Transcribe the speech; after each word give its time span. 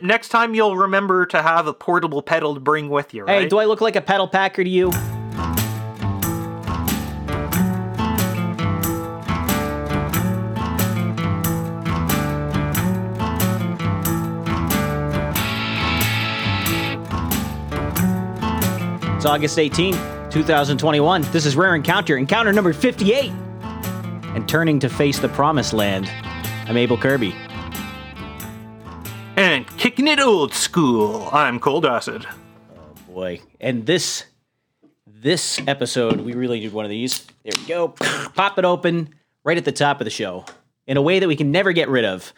next 0.00 0.28
time 0.28 0.54
you'll 0.54 0.76
remember 0.76 1.26
to 1.26 1.42
have 1.42 1.66
a 1.66 1.74
portable 1.74 2.22
pedal 2.22 2.54
to 2.54 2.60
bring 2.60 2.88
with 2.88 3.12
you, 3.14 3.24
right? 3.24 3.42
Hey, 3.42 3.48
do 3.48 3.58
I 3.58 3.64
look 3.64 3.80
like 3.80 3.96
a 3.96 4.00
pedal 4.00 4.28
packer 4.28 4.62
to 4.62 4.70
you? 4.70 4.90
It's 19.16 19.26
August 19.26 19.58
18, 19.58 19.94
2021. 20.30 21.22
This 21.32 21.44
is 21.44 21.56
Rare 21.56 21.74
Encounter, 21.74 22.16
encounter 22.16 22.52
number 22.52 22.72
58. 22.72 23.32
And 24.36 24.48
turning 24.48 24.78
to 24.78 24.88
face 24.88 25.18
the 25.18 25.28
promised 25.28 25.72
land, 25.72 26.08
I'm 26.68 26.76
Able 26.76 26.96
Kirby. 26.96 27.34
And 29.38 29.68
kicking 29.76 30.08
it 30.08 30.18
old 30.18 30.52
school. 30.52 31.28
I'm 31.32 31.60
Cold 31.60 31.86
Acid. 31.86 32.26
Oh 32.76 32.94
boy. 33.06 33.40
And 33.60 33.86
this 33.86 34.24
this 35.06 35.60
episode, 35.68 36.22
we 36.22 36.32
really 36.32 36.58
did 36.58 36.72
one 36.72 36.84
of 36.84 36.88
these. 36.88 37.24
There 37.44 37.52
we 37.56 37.68
go. 37.68 37.88
Pop 38.34 38.58
it 38.58 38.64
open 38.64 39.14
right 39.44 39.56
at 39.56 39.64
the 39.64 39.70
top 39.70 40.00
of 40.00 40.06
the 40.06 40.10
show 40.10 40.44
in 40.88 40.96
a 40.96 41.02
way 41.02 41.20
that 41.20 41.28
we 41.28 41.36
can 41.36 41.52
never 41.52 41.70
get 41.70 41.88
rid 41.88 42.04
of. 42.04 42.32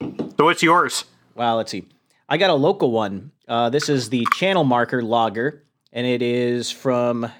So 0.00 0.44
what's 0.46 0.62
yours? 0.62 1.04
Wow, 1.34 1.58
let's 1.58 1.70
see. 1.70 1.86
I 2.26 2.38
got 2.38 2.48
a 2.48 2.54
local 2.54 2.92
one. 2.92 3.30
Uh, 3.46 3.68
this 3.68 3.90
is 3.90 4.08
the 4.08 4.26
Channel 4.36 4.64
Marker 4.64 5.02
Logger, 5.02 5.64
and 5.92 6.06
it 6.06 6.22
is 6.22 6.70
from. 6.70 7.30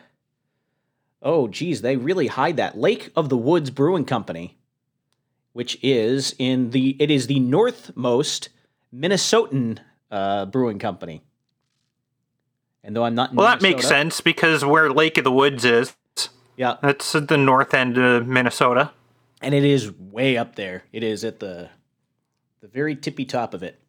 Oh, 1.23 1.49
geez, 1.49 1.81
they 1.81 1.97
really 1.97 2.27
hide 2.27 2.59
that 2.59 2.77
Lake 2.77 3.11
of 3.17 3.31
the 3.31 3.39
Woods 3.39 3.71
Brewing 3.71 4.05
Company, 4.05 4.59
which 5.55 5.79
is 5.83 6.35
in 6.39 6.71
the. 6.71 6.95
It 7.01 7.11
is 7.11 7.27
the 7.27 7.41
northmost 7.41 8.51
Minnesotan 8.95 9.79
uh, 10.11 10.45
brewing 10.45 10.79
company. 10.79 11.23
And 12.83 12.95
though 12.95 13.05
I'm 13.05 13.15
not, 13.15 13.31
in 13.31 13.37
Well, 13.37 13.47
that 13.47 13.63
makes 13.63 13.89
sense 13.89 14.21
because 14.21 14.63
where 14.63 14.91
Lake 14.93 15.17
of 15.17 15.25
the 15.25 15.33
Woods 15.33 15.65
is, 15.65 15.95
Yeah, 16.57 16.77
that's 16.83 17.15
at 17.15 17.29
the 17.29 17.39
north 17.39 17.73
end 17.73 17.97
of 17.97 18.27
Minnesota. 18.27 18.93
and 19.41 19.55
it 19.55 19.65
is 19.65 19.91
way 19.91 20.37
up 20.37 20.57
there. 20.57 20.85
It 20.93 21.03
is 21.03 21.25
at 21.25 21.41
the 21.41 21.71
the 22.61 22.69
very 22.69 22.95
tippy 22.97 23.25
top 23.25 23.55
of 23.55 23.63
it. 23.63 23.81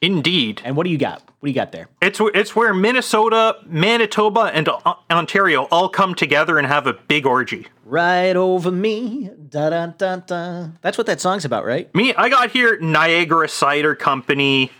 Indeed. 0.00 0.62
And 0.64 0.76
what 0.76 0.84
do 0.84 0.90
you 0.90 0.98
got? 0.98 1.22
What 1.40 1.46
do 1.46 1.50
you 1.50 1.54
got 1.54 1.72
there? 1.72 1.88
It's 2.00 2.20
it's 2.34 2.54
where 2.54 2.72
Minnesota, 2.72 3.56
Manitoba, 3.66 4.50
and 4.54 4.68
Ontario 5.10 5.64
all 5.70 5.88
come 5.88 6.14
together 6.14 6.58
and 6.58 6.66
have 6.66 6.86
a 6.86 6.92
big 6.92 7.26
orgy. 7.26 7.66
Right 7.84 8.36
over 8.36 8.70
me, 8.70 9.30
da 9.48 9.70
da 9.70 9.86
da 9.86 10.16
da. 10.16 10.68
That's 10.82 10.98
what 10.98 11.06
that 11.08 11.20
song's 11.20 11.44
about, 11.44 11.64
right? 11.64 11.92
Me, 11.94 12.14
I 12.14 12.28
got 12.28 12.50
here 12.50 12.78
Niagara 12.80 13.48
Cider 13.48 13.94
Company, 13.94 14.70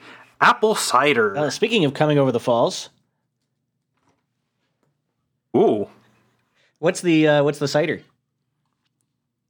apple 0.41 0.74
cider. 0.74 1.36
Uh, 1.36 1.50
speaking 1.50 1.84
of 1.84 1.94
coming 1.94 2.19
over 2.19 2.30
the 2.30 2.41
falls, 2.41 2.91
Ooh, 5.56 5.89
what's 6.78 7.00
the 7.00 7.27
uh, 7.27 7.42
what's 7.44 7.58
the 7.58 7.69
cider? 7.69 8.02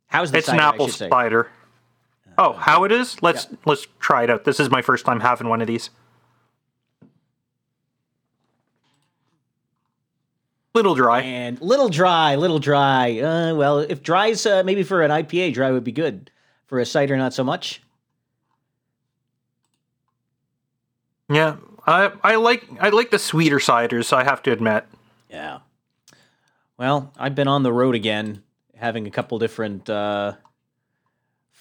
How's 0.07 0.31
the 0.31 0.39
it's 0.39 0.47
cider? 0.47 0.59
an 0.61 0.65
apple 0.67 0.89
cider. 0.89 1.49
Oh, 2.39 2.53
how 2.53 2.85
it 2.85 2.93
is? 2.93 3.21
Let's 3.21 3.49
let's 3.67 3.87
try 3.99 4.23
it 4.23 4.31
out. 4.31 4.45
This 4.45 4.61
is 4.61 4.71
my 4.71 4.81
first 4.81 5.05
time 5.05 5.19
having 5.19 5.49
one 5.49 5.61
of 5.61 5.67
these. 5.67 5.91
Little 10.73 10.95
dry. 10.95 11.23
And 11.23 11.61
little 11.61 11.89
dry, 11.89 12.37
little 12.37 12.61
dry. 12.61 13.19
Uh, 13.19 13.55
well, 13.57 13.81
if 13.81 14.01
dry's 14.05 14.47
uh, 14.47 14.63
maybe 14.63 14.85
for 14.85 15.03
an 15.03 15.11
IPA, 15.11 15.55
dry 15.55 15.73
would 15.73 15.83
be 15.83 15.91
good. 15.91 16.31
For 16.67 16.79
a 16.79 16.87
cider, 16.87 17.17
not 17.17 17.35
so 17.35 17.43
much. 17.43 17.83
Yeah, 21.29 21.57
I 21.87 22.13
I 22.23 22.37
like 22.37 22.65
I 22.81 22.91
like 22.91 23.11
the 23.11 23.19
sweeter 23.19 23.59
ciders. 23.59 24.13
I 24.13 24.23
have 24.23 24.43
to 24.45 24.53
admit. 24.53 24.85
Yeah. 25.29 25.59
Well, 26.77 27.13
I've 27.19 27.35
been 27.35 27.49
on 27.49 27.65
the 27.65 27.73
road 27.73 27.97
again, 27.97 28.45
having 28.77 29.09
a 29.09 29.11
couple 29.11 29.39
different 29.41 29.91
uh, 29.91 30.35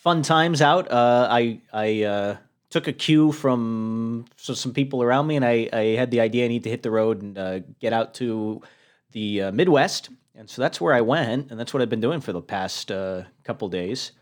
fun 0.07 0.21
times 0.21 0.61
out. 0.61 0.89
Uh, 0.89 1.27
I 1.29 1.59
I 1.73 2.03
uh, 2.03 2.37
took 2.69 2.87
a 2.87 2.93
cue 2.93 3.33
from 3.33 4.23
so 4.37 4.53
some 4.53 4.71
people 4.71 5.03
around 5.03 5.27
me, 5.27 5.35
and 5.35 5.43
I, 5.43 5.67
I 5.73 5.83
had 5.97 6.11
the 6.11 6.21
idea 6.21 6.45
I 6.45 6.47
need 6.47 6.63
to 6.63 6.69
hit 6.69 6.81
the 6.81 6.91
road 6.91 7.21
and 7.21 7.37
uh, 7.37 7.59
get 7.81 7.91
out 7.91 8.13
to 8.13 8.61
the 9.11 9.41
uh, 9.41 9.51
Midwest, 9.51 10.09
and 10.33 10.49
so 10.49 10.61
that's 10.61 10.79
where 10.79 10.93
I 10.93 11.01
went, 11.01 11.51
and 11.51 11.59
that's 11.59 11.73
what 11.73 11.81
I've 11.81 11.89
been 11.89 11.99
doing 11.99 12.21
for 12.21 12.31
the 12.31 12.41
past 12.41 12.89
uh, 12.89 13.23
couple 13.43 13.67
days. 13.67 14.13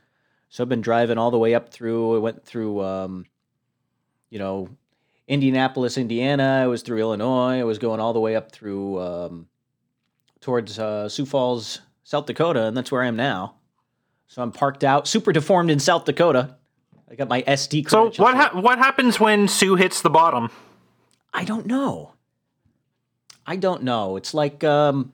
So 0.49 0.63
I've 0.63 0.69
been 0.69 0.81
driving 0.81 1.19
all 1.19 1.29
the 1.29 1.37
way 1.37 1.53
up 1.53 1.69
through. 1.69 2.15
I 2.15 2.19
went 2.19 2.43
through, 2.43 2.81
um, 2.81 3.27
you 4.31 4.39
know, 4.39 4.69
Indianapolis, 5.27 5.99
Indiana. 5.99 6.61
I 6.63 6.67
was 6.67 6.81
through 6.81 6.97
Illinois. 6.97 7.59
I 7.59 7.63
was 7.63 7.77
going 7.77 7.99
all 7.99 8.13
the 8.13 8.19
way 8.19 8.35
up 8.35 8.51
through 8.51 8.99
um, 9.01 9.47
towards 10.41 10.79
uh, 10.79 11.09
Sioux 11.09 11.27
Falls, 11.27 11.81
South 12.03 12.25
Dakota, 12.25 12.63
and 12.65 12.75
that's 12.75 12.91
where 12.91 13.03
I 13.03 13.07
am 13.07 13.17
now. 13.17 13.57
So 14.27 14.41
I'm 14.41 14.51
parked 14.51 14.83
out, 14.83 15.07
super 15.07 15.31
deformed 15.31 15.69
in 15.71 15.79
South 15.79 16.05
Dakota. 16.05 16.55
I 17.09 17.15
got 17.15 17.27
my 17.29 17.41
SD 17.43 17.89
So 17.89 18.11
what 18.21 18.35
ha- 18.35 18.51
what 18.59 18.77
happens 18.79 19.19
when 19.19 19.47
Sue 19.47 19.75
hits 19.75 20.01
the 20.01 20.09
bottom? 20.09 20.49
I 21.33 21.43
don't 21.45 21.65
know. 21.65 22.13
I 23.45 23.55
don't 23.55 23.83
know. 23.83 24.15
It's 24.17 24.33
like 24.33 24.63
um 24.63 25.13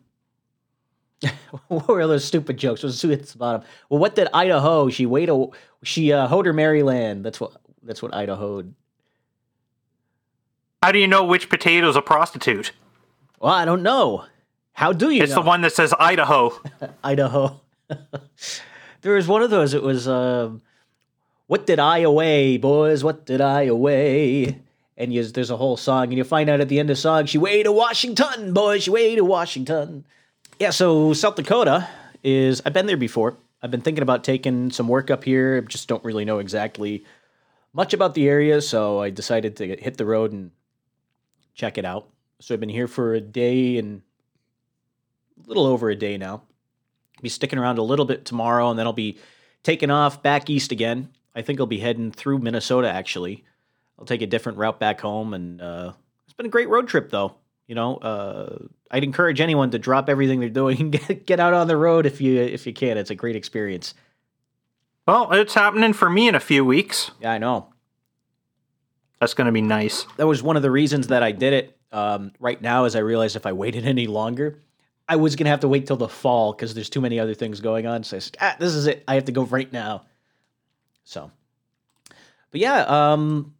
what 1.67 1.87
were 1.87 2.07
those 2.07 2.23
stupid 2.25 2.57
jokes? 2.57 2.81
Was 2.81 2.97
Sue 2.99 3.09
hits 3.09 3.33
the 3.33 3.37
bottom? 3.37 3.61
Well, 3.89 3.99
what 3.99 4.15
did 4.15 4.27
Idaho? 4.33 4.89
She 4.89 5.05
wait 5.05 5.29
a 5.29 5.47
she 5.83 6.13
uh 6.13 6.27
hoed 6.27 6.45
her 6.45 6.53
Maryland. 6.53 7.23
That's 7.25 7.39
what 7.39 7.51
that's 7.83 8.01
what 8.01 8.13
Idaho. 8.15 8.63
How 10.81 10.91
do 10.91 10.97
you 10.97 11.07
know 11.07 11.25
which 11.25 11.49
potato's 11.49 11.95
a 11.95 12.01
prostitute? 12.01 12.71
Well, 13.39 13.53
I 13.53 13.65
don't 13.65 13.83
know. 13.83 14.25
How 14.73 14.93
do 14.93 15.09
you 15.11 15.21
It's 15.21 15.31
know? 15.35 15.41
the 15.41 15.47
one 15.47 15.61
that 15.61 15.73
says 15.73 15.93
Idaho. 15.99 16.59
Idaho. 17.03 17.59
there 19.01 19.13
was 19.13 19.27
one 19.27 19.41
of 19.41 19.49
those. 19.49 19.73
It 19.73 19.83
was, 19.83 20.07
um, 20.07 20.61
"What 21.47 21.65
did 21.65 21.79
I 21.79 21.99
away, 21.99 22.57
boys? 22.57 23.03
What 23.03 23.25
did 23.25 23.41
I 23.41 23.63
away?" 23.63 24.59
And 24.97 25.13
you, 25.13 25.23
there's 25.23 25.49
a 25.49 25.57
whole 25.57 25.77
song, 25.77 26.05
and 26.05 26.13
you 26.13 26.23
find 26.23 26.49
out 26.49 26.61
at 26.61 26.69
the 26.69 26.79
end 26.79 26.89
of 26.89 26.97
the 26.97 27.01
song, 27.01 27.25
she 27.25 27.37
way 27.37 27.63
to 27.63 27.71
Washington, 27.71 28.53
boys. 28.53 28.83
She 28.83 28.91
way 28.91 29.15
to 29.15 29.25
Washington. 29.25 30.05
Yeah. 30.59 30.69
So 30.69 31.13
South 31.13 31.35
Dakota 31.35 31.87
is. 32.23 32.61
I've 32.65 32.73
been 32.73 32.85
there 32.85 32.97
before. 32.97 33.37
I've 33.63 33.71
been 33.71 33.81
thinking 33.81 34.01
about 34.01 34.23
taking 34.23 34.71
some 34.71 34.87
work 34.87 35.11
up 35.11 35.23
here. 35.23 35.61
I 35.63 35.67
just 35.67 35.87
don't 35.87 36.03
really 36.03 36.25
know 36.25 36.39
exactly 36.39 37.03
much 37.73 37.93
about 37.93 38.15
the 38.15 38.27
area, 38.27 38.61
so 38.61 39.01
I 39.01 39.09
decided 39.09 39.55
to 39.57 39.67
hit 39.67 39.97
the 39.97 40.05
road 40.05 40.31
and 40.31 40.51
check 41.53 41.77
it 41.77 41.85
out. 41.85 42.07
So 42.39 42.53
I've 42.53 42.59
been 42.59 42.69
here 42.69 42.87
for 42.87 43.13
a 43.13 43.21
day 43.21 43.77
and 43.77 44.01
a 45.43 45.47
little 45.47 45.65
over 45.65 45.89
a 45.89 45.95
day 45.95 46.17
now 46.17 46.41
be 47.21 47.29
sticking 47.29 47.59
around 47.59 47.77
a 47.77 47.83
little 47.83 48.05
bit 48.05 48.25
tomorrow, 48.25 48.69
and 48.69 48.79
then 48.79 48.85
I'll 48.85 48.93
be 48.93 49.17
taking 49.63 49.91
off 49.91 50.23
back 50.23 50.49
east 50.49 50.71
again. 50.71 51.09
I 51.35 51.41
think 51.41 51.59
I'll 51.59 51.65
be 51.65 51.79
heading 51.79 52.11
through 52.11 52.39
Minnesota. 52.39 52.91
Actually, 52.91 53.43
I'll 53.97 54.05
take 54.05 54.21
a 54.21 54.27
different 54.27 54.57
route 54.57 54.79
back 54.79 55.01
home, 55.01 55.33
and 55.33 55.61
uh, 55.61 55.93
it's 56.25 56.33
been 56.33 56.45
a 56.45 56.49
great 56.49 56.69
road 56.69 56.87
trip, 56.87 57.09
though. 57.09 57.35
You 57.67 57.75
know, 57.75 57.95
uh, 57.97 58.57
I'd 58.89 59.03
encourage 59.03 59.39
anyone 59.39 59.71
to 59.71 59.79
drop 59.79 60.09
everything 60.09 60.39
they're 60.39 60.49
doing 60.49 60.79
and 60.79 60.91
get, 61.07 61.25
get 61.25 61.39
out 61.39 61.53
on 61.53 61.67
the 61.67 61.77
road 61.77 62.05
if 62.05 62.19
you 62.19 62.39
if 62.39 62.67
you 62.67 62.73
can. 62.73 62.97
It's 62.97 63.11
a 63.11 63.15
great 63.15 63.35
experience. 63.35 63.93
Well, 65.07 65.31
it's 65.31 65.53
happening 65.53 65.93
for 65.93 66.09
me 66.09 66.27
in 66.27 66.35
a 66.35 66.39
few 66.39 66.63
weeks. 66.63 67.11
Yeah, 67.19 67.31
I 67.31 67.37
know. 67.37 67.73
That's 69.19 69.33
going 69.33 69.45
to 69.45 69.51
be 69.51 69.61
nice. 69.61 70.05
That 70.17 70.27
was 70.27 70.43
one 70.43 70.57
of 70.57 70.63
the 70.63 70.71
reasons 70.71 71.07
that 71.07 71.23
I 71.23 71.31
did 71.31 71.53
it. 71.53 71.77
Um, 71.91 72.31
right 72.39 72.61
now, 72.61 72.85
as 72.85 72.95
I 72.95 72.99
realized 72.99 73.35
if 73.35 73.45
I 73.45 73.53
waited 73.53 73.85
any 73.85 74.07
longer, 74.07 74.59
I 75.07 75.15
was 75.17 75.35
gonna 75.35 75.49
have 75.49 75.59
to 75.61 75.67
wait 75.67 75.87
till 75.87 75.97
the 75.97 76.07
fall 76.07 76.53
because 76.53 76.73
there's 76.73 76.89
too 76.89 77.01
many 77.01 77.19
other 77.19 77.33
things 77.33 77.59
going 77.59 77.85
on. 77.87 78.03
So 78.03 78.17
I 78.17 78.19
said, 78.19 78.37
ah, 78.39 78.55
this 78.59 78.73
is 78.73 78.87
it. 78.87 79.03
I 79.07 79.15
have 79.15 79.25
to 79.25 79.31
go 79.31 79.43
right 79.43 79.71
now. 79.71 80.05
So, 81.03 81.31
but 82.51 82.61
yeah, 82.61 82.81
um, 83.13 83.53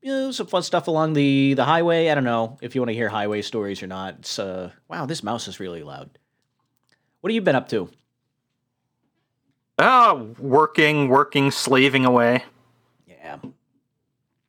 you 0.00 0.10
know, 0.10 0.30
some 0.30 0.46
fun 0.46 0.62
stuff 0.62 0.88
along 0.88 1.12
the 1.12 1.54
the 1.54 1.64
highway. 1.64 2.08
I 2.08 2.14
don't 2.14 2.24
know 2.24 2.56
if 2.62 2.74
you 2.74 2.80
want 2.80 2.88
to 2.90 2.94
hear 2.94 3.08
highway 3.08 3.42
stories 3.42 3.82
or 3.82 3.86
not. 3.86 4.14
It's 4.20 4.38
uh, 4.38 4.70
wow, 4.88 5.04
this 5.06 5.22
mouse 5.22 5.46
is 5.48 5.60
really 5.60 5.82
loud. 5.82 6.08
What 7.20 7.30
have 7.30 7.34
you 7.34 7.42
been 7.42 7.56
up 7.56 7.68
to? 7.70 7.90
Ah, 9.78 10.14
working, 10.38 11.08
working, 11.08 11.50
slaving 11.50 12.04
away. 12.04 12.44
Yeah. 13.06 13.38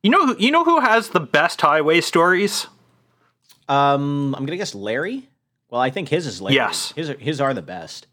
You 0.02 0.10
know, 0.10 0.26
who- 0.26 0.36
you 0.38 0.50
know 0.50 0.64
who 0.64 0.80
has 0.80 1.10
the 1.10 1.20
best 1.20 1.60
highway 1.60 2.00
stories? 2.00 2.66
Um, 3.68 4.34
I'm 4.34 4.44
gonna 4.46 4.56
guess 4.56 4.74
Larry. 4.74 5.28
Well, 5.72 5.80
I 5.80 5.88
think 5.88 6.10
his 6.10 6.26
is 6.26 6.42
Larry. 6.42 6.56
Yes. 6.56 6.92
his 6.94 7.08
are, 7.08 7.16
his 7.16 7.40
are 7.40 7.54
the 7.54 7.62
best. 7.62 8.06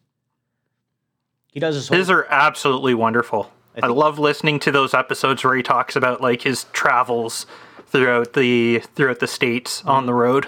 He 1.51 1.59
does 1.59 1.75
his 1.75 1.89
whole 1.89 1.97
His 1.97 2.09
are 2.09 2.25
absolutely 2.29 2.93
wonderful. 2.93 3.51
I, 3.75 3.81
think- 3.81 3.97
love 3.97 4.17
listening 4.17 4.59
to 4.61 4.71
those 4.71 4.93
episodes 4.93 5.43
where 5.43 5.55
he 5.55 5.61
talks 5.61 5.97
about 5.97 6.21
like 6.21 6.41
his 6.43 6.63
travels 6.71 7.45
throughout 7.87 8.31
the 8.31 8.79
throughout 8.95 9.19
the 9.19 9.27
states 9.27 9.83
on 9.83 10.05
the 10.05 10.13
road. 10.13 10.47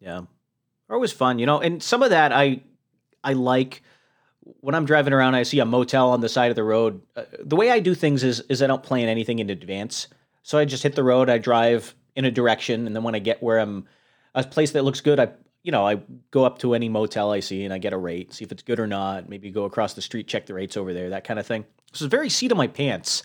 Yeah. 0.00 0.22
They're 0.88 0.96
always 0.96 1.12
fun, 1.12 1.38
you 1.38 1.46
know. 1.46 1.60
And 1.60 1.80
some 1.80 2.02
of 2.02 2.10
that 2.10 2.32
I 2.32 2.62
I 3.22 3.34
like 3.34 3.82
when 4.42 4.74
I'm 4.74 4.84
driving 4.84 5.12
around, 5.12 5.36
I 5.36 5.44
see 5.44 5.60
a 5.60 5.64
motel 5.64 6.10
on 6.10 6.22
the 6.22 6.28
side 6.28 6.50
of 6.50 6.56
the 6.56 6.64
road. 6.64 7.02
Uh, 7.14 7.22
the 7.38 7.56
way 7.56 7.70
I 7.70 7.78
do 7.78 7.94
things 7.94 8.24
is 8.24 8.40
is 8.48 8.62
I 8.62 8.66
don't 8.66 8.82
plan 8.82 9.08
anything 9.08 9.38
in 9.38 9.48
advance. 9.48 10.08
So 10.42 10.58
I 10.58 10.64
just 10.64 10.82
hit 10.82 10.96
the 10.96 11.04
road, 11.04 11.30
I 11.30 11.38
drive 11.38 11.94
in 12.16 12.24
a 12.24 12.32
direction, 12.32 12.88
and 12.88 12.96
then 12.96 13.04
when 13.04 13.14
I 13.14 13.20
get 13.20 13.40
where 13.44 13.60
I'm 13.60 13.86
a 14.34 14.42
place 14.42 14.72
that 14.72 14.82
looks 14.82 15.00
good, 15.00 15.20
I 15.20 15.28
you 15.66 15.72
know 15.72 15.84
I 15.84 16.00
go 16.30 16.44
up 16.44 16.60
to 16.60 16.74
any 16.74 16.88
motel 16.88 17.32
I 17.32 17.40
see 17.40 17.64
and 17.64 17.74
I 17.74 17.78
get 17.78 17.92
a 17.92 17.98
rate, 17.98 18.32
see 18.32 18.44
if 18.44 18.52
it's 18.52 18.62
good 18.62 18.78
or 18.78 18.86
not. 18.86 19.28
Maybe 19.28 19.50
go 19.50 19.64
across 19.64 19.94
the 19.94 20.00
street, 20.00 20.28
check 20.28 20.46
the 20.46 20.54
rates 20.54 20.76
over 20.76 20.94
there, 20.94 21.10
that 21.10 21.24
kind 21.24 21.40
of 21.40 21.46
thing. 21.46 21.64
So 21.92 22.04
it's 22.04 22.10
very 22.10 22.28
seat 22.28 22.52
of 22.52 22.56
my 22.56 22.68
pants, 22.68 23.24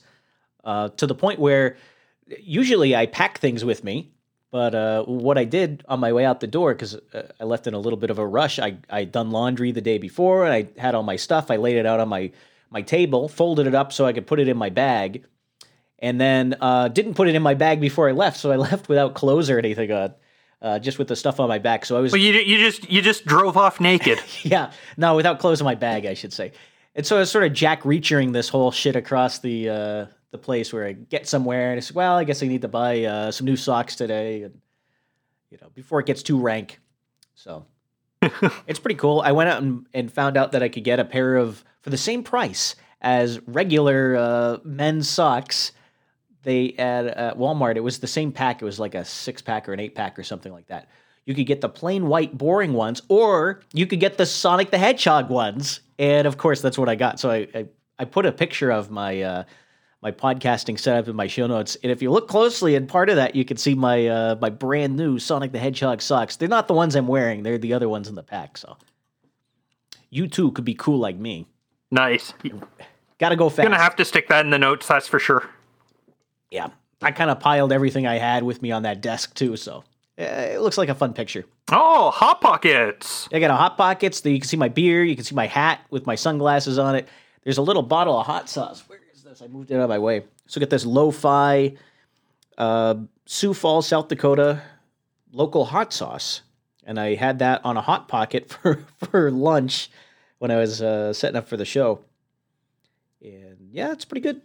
uh, 0.64 0.90
to 0.90 1.06
the 1.06 1.14
point 1.14 1.40
where 1.40 1.78
usually 2.40 2.96
I 2.96 3.06
pack 3.06 3.38
things 3.38 3.64
with 3.64 3.84
me. 3.84 4.12
But 4.50 4.74
uh, 4.74 5.04
what 5.04 5.38
I 5.38 5.46
did 5.46 5.86
on 5.88 6.00
my 6.00 6.12
way 6.14 6.26
out 6.26 6.40
the 6.40 6.48
door, 6.48 6.74
because 6.74 6.96
uh, 6.96 7.32
I 7.40 7.44
left 7.44 7.68
in 7.68 7.76
a 7.76 7.80
little 7.80 7.98
bit 7.98 8.10
of 8.10 8.18
a 8.18 8.26
rush, 8.26 8.58
I 8.58 8.78
I 8.90 9.04
done 9.04 9.30
laundry 9.30 9.72
the 9.72 9.80
day 9.80 10.00
before, 10.00 10.44
and 10.44 10.52
I 10.52 10.82
had 10.82 10.96
all 10.96 11.04
my 11.04 11.18
stuff. 11.18 11.52
I 11.52 11.58
laid 11.58 11.78
it 11.78 11.86
out 11.86 12.00
on 12.00 12.10
my 12.10 12.32
my 12.72 12.82
table, 12.82 13.30
folded 13.30 13.68
it 13.68 13.76
up 13.76 13.94
so 13.94 14.08
I 14.08 14.14
could 14.14 14.26
put 14.26 14.40
it 14.40 14.48
in 14.48 14.58
my 14.58 14.70
bag, 14.70 15.26
and 16.00 16.20
then 16.20 16.56
uh, 16.60 16.88
didn't 16.88 17.14
put 17.14 17.28
it 17.28 17.36
in 17.36 17.44
my 17.44 17.54
bag 17.54 17.80
before 17.80 18.10
I 18.10 18.14
left. 18.14 18.38
So 18.38 18.52
I 18.52 18.56
left 18.70 18.90
without 18.90 19.14
clothes 19.14 19.52
or 19.52 19.60
anything 19.60 19.92
on, 19.92 20.16
uh, 20.62 20.80
just 20.80 21.00
with 21.00 21.08
the 21.08 21.16
stuff 21.16 21.40
on 21.40 21.50
my 21.50 21.60
back. 21.60 21.86
So 21.86 21.98
I 21.98 22.02
was 22.02 22.12
Well, 22.12 22.22
you 22.22 22.34
you 22.34 22.58
just 22.58 22.90
you 22.90 23.02
just 23.02 23.26
drove 23.26 23.58
off 23.58 23.80
naked. 23.80 24.20
yeah, 24.44 24.72
no, 24.98 25.16
without 25.16 25.40
clothes 25.40 25.62
in 25.62 25.66
my 25.66 25.76
bag, 25.76 26.06
I 26.06 26.14
should 26.14 26.34
say. 26.34 26.52
And 26.96 27.06
so 27.06 27.16
I 27.16 27.20
was 27.20 27.32
sort 27.32 27.46
of 27.46 27.54
Jack 27.54 27.86
Reachering 27.86 28.34
this 28.34 28.50
whole 28.50 28.72
shit 28.72 28.96
across 28.96 29.40
the 29.40 29.70
uh, 29.70 30.06
the 30.32 30.38
place 30.38 30.74
where 30.74 30.86
I 30.86 30.94
get 30.94 31.28
somewhere 31.28 31.72
and 31.72 31.78
I 31.78 31.82
said, 31.82 31.96
well, 31.96 32.16
I 32.16 32.24
guess 32.24 32.44
I 32.44 32.48
need 32.48 32.62
to 32.62 32.68
buy 32.68 33.04
uh, 33.04 33.32
some 33.32 33.46
new 33.46 33.56
socks 33.56 33.96
today, 33.96 34.44
and 34.44 34.60
you 35.50 35.58
know, 35.62 35.70
before 35.74 36.00
it 36.00 36.06
gets 36.06 36.24
too 36.24 36.40
rank. 36.40 36.80
So 37.36 37.66
it's 38.68 38.80
pretty 38.80 38.96
cool. 38.96 39.22
I 39.22 39.32
went 39.32 39.50
out 39.50 39.62
and, 39.62 39.88
and 39.94 40.12
found 40.12 40.38
out 40.38 40.52
that 40.52 40.62
I 40.64 40.70
could 40.70 40.84
get 40.84 41.00
a 41.00 41.06
pair 41.06 41.38
of 41.38 41.64
for 41.82 41.90
the 41.90 41.98
same 41.98 42.24
price 42.24 42.76
as 43.02 43.40
regular 43.48 44.16
uh, 44.16 44.58
men's 44.64 45.10
socks. 45.10 45.72
They 46.44 46.74
at 46.74 47.18
uh, 47.18 47.34
Walmart, 47.36 47.76
it 47.76 47.84
was 47.84 48.00
the 48.00 48.08
same 48.08 48.32
pack. 48.32 48.62
It 48.62 48.66
was 48.66 48.80
like 48.80 48.96
a 48.96 49.06
six 49.06 49.42
pack 49.42 49.70
or 49.70 49.74
an 49.74 49.80
eight 49.80 49.96
pack 49.96 50.18
or 50.18 50.24
something 50.24 50.52
like 50.52 50.68
that. 50.68 50.90
You 51.26 51.36
could 51.36 51.46
get 51.46 51.62
the 51.62 51.70
plain 51.70 52.08
white 52.08 52.36
boring 52.36 52.74
ones, 52.74 53.02
or 53.08 53.62
you 53.74 53.86
could 53.86 54.00
get 54.00 54.18
the 54.18 54.26
Sonic 54.26 54.72
the 54.72 54.78
Hedgehog 54.80 55.30
ones. 55.30 55.82
And 56.00 56.26
of 56.26 56.38
course, 56.38 56.62
that's 56.62 56.78
what 56.78 56.90
I 56.90 56.96
got. 56.96 57.20
So 57.20 57.30
I 57.30 57.48
I, 57.54 57.66
I 58.00 58.06
put 58.06 58.26
a 58.26 58.32
picture 58.32 58.72
of 58.72 58.90
my 58.90 59.22
uh, 59.22 59.44
my 60.02 60.12
podcasting 60.12 60.80
setup 60.80 61.08
in 61.08 61.16
my 61.16 61.28
show 61.28 61.46
notes. 61.46 61.78
And 61.84 61.92
if 61.92 62.02
you 62.02 62.10
look 62.10 62.28
closely, 62.28 62.74
in 62.74 62.88
part 62.88 63.10
of 63.10 63.18
that, 63.18 63.36
you 63.36 63.46
can 63.46 63.58
see 63.58 63.76
my 63.76 64.08
uh, 64.08 64.36
my 64.42 64.50
brand 64.50 64.96
new 64.96 65.20
Sonic 65.20 65.52
the 65.52 65.60
Hedgehog 65.60 66.02
socks. 66.02 66.38
They're 66.38 66.50
not 66.50 66.68
the 66.68 66.74
ones 66.74 66.96
I'm 66.96 67.08
wearing; 67.08 67.44
they're 67.44 67.60
the 67.60 67.74
other 67.74 67.88
ones 67.88 68.08
in 68.08 68.16
the 68.16 68.24
pack. 68.24 68.58
So 68.58 68.78
you 70.10 70.28
too 70.28 70.52
could 70.54 70.66
be 70.66 70.74
cool 70.74 70.98
like 70.98 71.18
me. 71.18 71.46
nice. 71.92 72.34
You're 72.42 72.62
Got 73.20 73.30
to 73.30 73.36
go 73.36 73.50
fast. 73.50 73.60
You're 73.60 73.70
gonna 73.70 73.84
have 73.84 73.96
to 73.98 74.06
stick 74.06 74.30
that 74.30 74.44
in 74.44 74.50
the 74.50 74.58
notes. 74.58 74.88
That's 74.88 75.08
for 75.08 75.20
sure. 75.20 75.48
Yeah, 76.52 76.68
I 77.02 77.12
kind 77.12 77.32
of 77.32 77.40
piled 77.40 77.72
everything 77.72 78.06
I 78.06 78.18
had 78.18 78.44
with 78.44 78.62
me 78.62 78.72
on 78.72 78.84
that 78.84 79.02
desk 79.02 79.34
too. 79.34 79.58
So 79.58 79.84
eh, 80.18 80.54
it 80.54 80.62
looks 80.62 80.78
like 80.78 80.90
a 80.90 80.96
fun 80.96 81.14
picture. 81.14 81.46
Oh, 81.72 82.12
hot 82.12 82.42
pockets. 82.42 83.28
I 83.34 83.40
got 83.40 83.50
a 83.50 83.56
hot 83.56 83.78
pockets. 83.78 84.24
You 84.24 84.40
can 84.40 84.48
see 84.48 84.58
my 84.58 84.70
beer. 84.70 85.04
You 85.04 85.16
can 85.16 85.26
see 85.26 85.36
my 85.36 85.48
hat 85.48 85.82
with 85.90 86.06
my 86.06 86.16
sunglasses 86.16 86.78
on 86.78 86.96
it. 86.96 87.08
There's 87.44 87.58
a 87.58 87.64
little 87.64 87.82
bottle 87.82 88.20
of 88.20 88.28
hot 88.28 88.50
sauce. 88.50 88.84
Where 88.88 89.00
is 89.14 89.24
this? 89.24 89.42
I 89.42 89.48
moved 89.48 89.72
it 89.72 89.76
out 89.76 89.82
of 89.82 89.90
my 89.90 89.98
way. 89.98 90.24
So 90.46 90.60
get 90.60 90.70
this 90.70 90.86
lo-fi 90.86 91.74
uh, 92.58 92.96
Sioux 93.26 93.54
Falls, 93.54 93.88
South 93.88 94.10
Dakota 94.10 94.62
local 95.32 95.66
hot 95.66 95.94
sauce, 95.94 96.42
and 96.84 97.00
I 97.00 97.16
had 97.16 97.40
that 97.40 97.64
on 97.64 97.78
a 97.78 97.82
hot 97.82 98.08
pocket 98.08 98.50
for 98.62 98.86
for 99.10 99.32
lunch 99.32 99.90
when 100.40 100.52
I 100.52 100.58
was 100.58 100.82
uh, 100.82 101.14
setting 101.14 101.38
up 101.38 101.48
for 101.48 101.58
the 101.58 101.66
show. 101.66 102.00
And 103.22 103.70
yeah, 103.72 103.92
it's 103.92 104.06
pretty 104.06 104.22
good. 104.22 104.42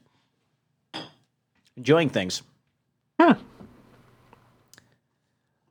Enjoying 1.76 2.08
things. 2.08 2.42
I 3.18 3.36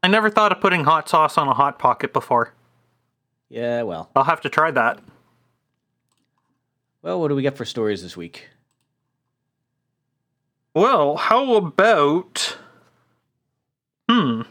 never 0.07 0.29
thought 0.29 0.51
of 0.51 0.61
putting 0.61 0.83
hot 0.83 1.09
sauce 1.09 1.37
on 1.37 1.47
a 1.47 1.53
hot 1.53 1.79
pocket 1.79 2.13
before. 2.13 2.53
Yeah, 3.49 3.81
well, 3.81 4.09
I'll 4.15 4.23
have 4.23 4.41
to 4.41 4.49
try 4.49 4.69
that. 4.71 4.99
well, 7.01 7.19
what 7.19 7.29
do 7.29 7.35
we 7.35 7.41
get 7.41 7.57
for 7.57 7.65
stories 7.65 8.03
this 8.03 8.15
week? 8.15 8.49
Well, 10.75 11.15
how 11.15 11.55
about. 11.55 12.57
Hmm. 14.07 14.41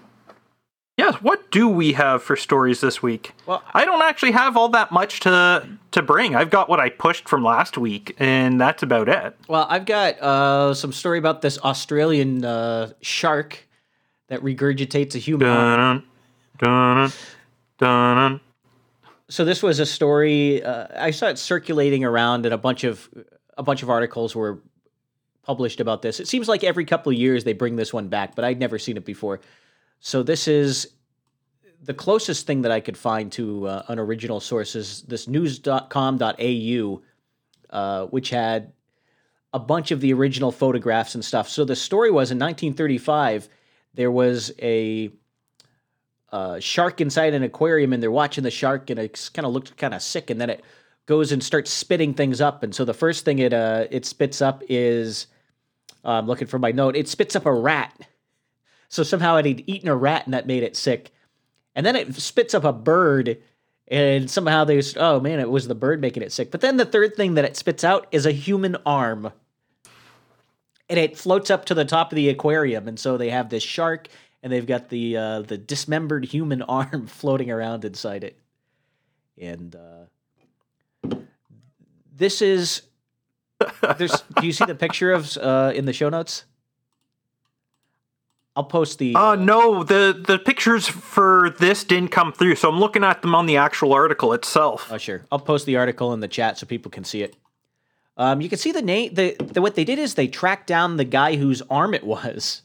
Yes, 1.05 1.17
what 1.17 1.51
do 1.51 1.69
we 1.69 1.93
have 1.93 2.23
for 2.23 2.35
stories 2.35 2.81
this 2.81 3.03
week? 3.03 3.33
Well, 3.45 3.62
I 3.75 3.85
don't 3.85 4.01
actually 4.01 4.33
have 4.33 4.56
all 4.56 4.71
that 4.71 4.91
much 4.91 5.21
to 5.21 5.69
to 5.91 6.03
bring. 6.03 6.35
I've 6.35 6.49
got 6.49 6.71
what 6.71 6.81
I 6.81 6.89
pushed 6.89 7.29
from 7.29 7.45
last 7.45 7.77
week, 7.77 8.17
and 8.19 8.59
that's 8.59 8.83
about 8.83 9.11
it. 9.11 9.37
Well, 9.47 9.67
I've 9.69 9.85
got 9.85 10.19
uh, 10.19 10.73
some 10.73 10.93
story 10.93 11.19
about 11.19 11.43
this 11.43 11.59
Australian 11.59 12.43
uh, 12.43 12.95
shark 13.03 13.69
that 14.29 14.41
regurgitates 14.41 15.15
a 15.15 15.19
human. 15.19 15.47
dun, 15.47 16.03
dun, 16.59 17.12
dun. 17.77 18.41
So 19.29 19.45
this 19.45 19.62
was 19.62 19.81
a 19.81 19.87
story 19.87 20.62
uh, 20.62 20.87
I 20.97 21.11
saw 21.11 21.27
it 21.27 21.39
circulating 21.39 22.03
around, 22.03 22.47
and 22.47 22.55
a 22.55 22.59
bunch 22.59 22.83
of 22.83 23.11
a 23.59 23.62
bunch 23.62 23.83
of 23.83 23.91
articles 23.91 24.35
were 24.35 24.62
published 25.43 25.81
about 25.81 26.01
this. 26.01 26.19
It 26.19 26.29
seems 26.29 26.49
like 26.49 26.65
every 26.65 26.87
couple 26.87 27.12
of 27.12 27.19
years 27.19 27.45
they 27.45 27.53
bring 27.53 27.77
this 27.77 27.93
one 27.93 28.09
back, 28.09 28.35
but 28.35 28.47
I'd 28.47 28.59
never 28.59 28.79
seen 28.79 28.97
it 28.97 29.05
before. 29.05 29.41
So 30.01 30.23
this 30.23 30.49
is 30.49 30.94
the 31.85 31.95
closest 31.95 32.47
thing 32.47 32.63
that 32.63 32.73
I 32.73 32.81
could 32.81 32.97
find 32.97 33.31
to 33.33 33.67
uh, 33.67 33.83
an 33.89 33.99
original 33.99 34.41
source 34.41 34.75
is 34.75 35.03
this 35.03 35.29
news.com.au, 35.29 37.03
uh, 37.71 38.07
which 38.07 38.31
had 38.31 38.73
a 39.53 39.59
bunch 39.59 39.91
of 39.91 40.01
the 40.01 40.13
original 40.13 40.51
photographs 40.51 41.15
and 41.15 41.25
stuff. 41.25 41.49
So 41.49 41.65
the 41.65 41.77
story 41.77 42.11
was 42.11 42.31
in 42.31 42.39
1935, 42.39 43.49
there 43.95 44.11
was 44.11 44.53
a 44.61 45.11
uh, 46.33 46.59
shark 46.59 47.01
inside 47.01 47.35
an 47.35 47.45
aquarium, 47.45 47.93
and 47.93 48.03
they're 48.03 48.11
watching 48.11 48.43
the 48.43 48.51
shark, 48.51 48.91
and 48.91 48.99
it 48.99 49.31
kind 49.33 49.47
of 49.47 49.53
looked 49.53 49.77
kind 49.77 49.95
of 49.95 50.03
sick, 50.03 50.31
and 50.31 50.41
then 50.41 50.51
it 50.51 50.65
goes 51.07 51.31
and 51.31 51.45
starts 51.45 51.71
spitting 51.71 52.15
things 52.15 52.41
up. 52.41 52.63
And 52.63 52.75
so 52.75 52.85
the 52.85 52.95
first 52.95 53.25
thing 53.25 53.39
it 53.39 53.53
uh, 53.53 53.87
it 53.91 54.05
spits 54.05 54.43
up 54.43 54.63
is, 54.69 55.29
uh, 56.05 56.13
I'm 56.13 56.27
looking 56.27 56.49
for 56.49 56.59
my 56.59 56.73
note. 56.73 56.97
It 56.97 57.09
spits 57.09 57.37
up 57.37 57.47
a 57.47 57.53
rat. 57.53 58.09
So 58.89 59.03
somehow 59.03 59.37
it 59.37 59.47
had 59.47 59.63
eaten 59.69 59.89
a 59.89 59.95
rat, 59.95 60.25
and 60.25 60.35
that 60.35 60.47
made 60.47 60.65
it 60.65 60.77
sick. 60.77 61.14
And 61.75 61.85
then 61.85 61.97
it 61.97 62.15
spits 62.15 62.55
up 62.55 62.65
a 62.65 62.73
bird, 62.73 63.38
and 63.88 64.31
somehow 64.31 64.65
there's 64.65 64.97
oh 64.97 65.21
man, 65.21 65.41
it 65.41 65.50
was 65.50 65.69
the 65.69 65.75
bird 65.75 66.00
making 66.00 66.23
it 66.23 66.32
sick. 66.32 66.50
But 66.50 66.61
then 66.61 66.76
the 66.76 66.85
third 66.85 67.17
thing 67.17 67.35
that 67.35 67.44
it 67.44 67.56
spits 67.56 67.85
out 67.85 68.06
is 68.12 68.26
a 68.26 68.32
human 68.32 68.76
arm. 68.87 69.32
And 70.88 70.99
it 70.99 71.17
floats 71.17 71.50
up 71.50 71.65
to 71.67 71.75
the 71.75 71.85
top 71.85 72.13
of 72.13 72.17
the 72.17 72.29
aquarium, 72.29 72.87
and 72.87 72.99
so 72.99 73.17
they 73.17 73.31
have 73.31 73.49
this 73.49 73.63
shark, 73.63 74.08
and 74.43 74.53
they've 74.53 74.67
got 74.67 74.91
the 74.91 75.17
uh, 75.17 75.43
the 75.43 75.58
dismembered 75.58 76.27
human 76.27 76.63
arm 76.69 77.06
floating 77.06 77.51
around 77.51 77.84
inside 77.84 78.25
it. 78.25 78.39
And 79.41 79.75
uh, 79.75 81.17
this 82.15 82.43
is 82.43 82.82
there's. 83.99 84.22
do 84.41 84.46
you 84.46 84.53
see 84.53 84.65
the 84.65 84.75
picture 84.75 85.13
of 85.13 85.37
uh, 85.39 85.72
in 85.75 85.87
the 85.87 85.93
show 85.93 86.08
notes? 86.08 86.44
I'll 88.56 88.65
post 88.65 88.99
the. 88.99 89.15
Uh, 89.17 89.34
no, 89.34 89.82
the 89.82 90.23
the 90.27 90.39
pictures 90.39 90.87
for 90.87 91.51
this 91.58 91.82
didn't 91.84 92.11
come 92.11 92.32
through, 92.32 92.55
so 92.56 92.69
I'm 92.69 92.79
looking 92.79 93.03
at 93.03 93.20
them 93.23 93.34
on 93.34 93.46
the 93.46 93.56
actual 93.56 93.93
article 93.93 94.32
itself. 94.32 94.89
Oh, 94.93 94.99
sure. 94.99 95.25
I'll 95.32 95.41
post 95.41 95.67
the 95.67 95.77
article 95.77 96.13
in 96.13 96.20
the 96.20 96.29
chat 96.29 96.58
so 96.58 96.67
people 96.67 96.91
can 96.91 97.03
see 97.05 97.23
it. 97.23 97.37
Um, 98.17 98.41
you 98.41 98.49
can 98.49 98.58
see 98.58 98.70
the 98.70 98.81
name. 98.82 99.13
The, 99.15 99.34
the 99.41 99.61
what 99.61 99.75
they 99.75 99.84
did 99.84 99.99
is 99.99 100.15
they 100.15 100.29
tracked 100.29 100.69
down 100.69 100.96
the 100.99 101.05
guy 101.05 101.34
whose 101.34 101.63
arm 101.63 101.94
it 101.94 102.05
was. 102.05 102.63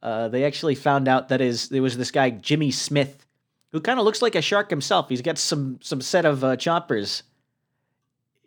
Uh, 0.00 0.28
they 0.28 0.44
actually 0.44 0.76
found 0.76 1.08
out 1.08 1.30
that 1.30 1.40
is 1.40 1.68
there 1.68 1.82
was 1.82 1.96
this 1.96 2.12
guy 2.12 2.30
Jimmy 2.30 2.70
Smith, 2.70 3.26
who 3.72 3.80
kind 3.80 3.98
of 3.98 4.04
looks 4.04 4.22
like 4.22 4.36
a 4.36 4.40
shark 4.42 4.70
himself. 4.70 5.08
He's 5.08 5.20
got 5.22 5.36
some 5.36 5.80
some 5.82 6.00
set 6.00 6.24
of 6.26 6.44
uh, 6.44 6.54
choppers, 6.54 7.24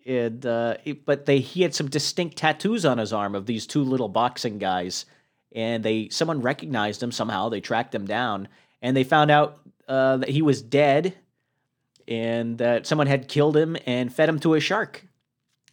and 0.06 0.46
uh, 0.46 0.78
it- 0.86 1.06
but 1.06 1.26
they 1.26 1.40
he 1.40 1.64
had 1.64 1.76
some 1.76 1.90
distinct 1.90 2.38
tattoos 2.38 2.86
on 2.86 2.98
his 2.98 3.12
arm 3.12 3.36
of 3.36 3.46
these 3.46 3.68
two 3.68 3.84
little 3.84 4.08
boxing 4.08 4.58
guys, 4.58 5.06
and 5.54 5.84
they 5.84 6.10
someone 6.10 6.42
recognized 6.42 7.02
him 7.02 7.12
somehow. 7.12 7.50
They 7.50 7.62
tracked 7.62 7.94
him 7.94 8.06
down, 8.06 8.48
and 8.82 8.96
they 8.96 9.04
found 9.04 9.32
out 9.32 9.60
uh, 9.88 10.18
that 10.18 10.30
he 10.30 10.42
was 10.42 10.62
dead 10.62 11.16
and 12.08 12.58
that 12.58 12.88
someone 12.88 13.08
had 13.08 13.28
killed 13.28 13.56
him 13.56 13.78
and 13.86 14.14
fed 14.14 14.28
him 14.28 14.40
to 14.40 14.56
a 14.56 14.60
shark. 14.60 15.06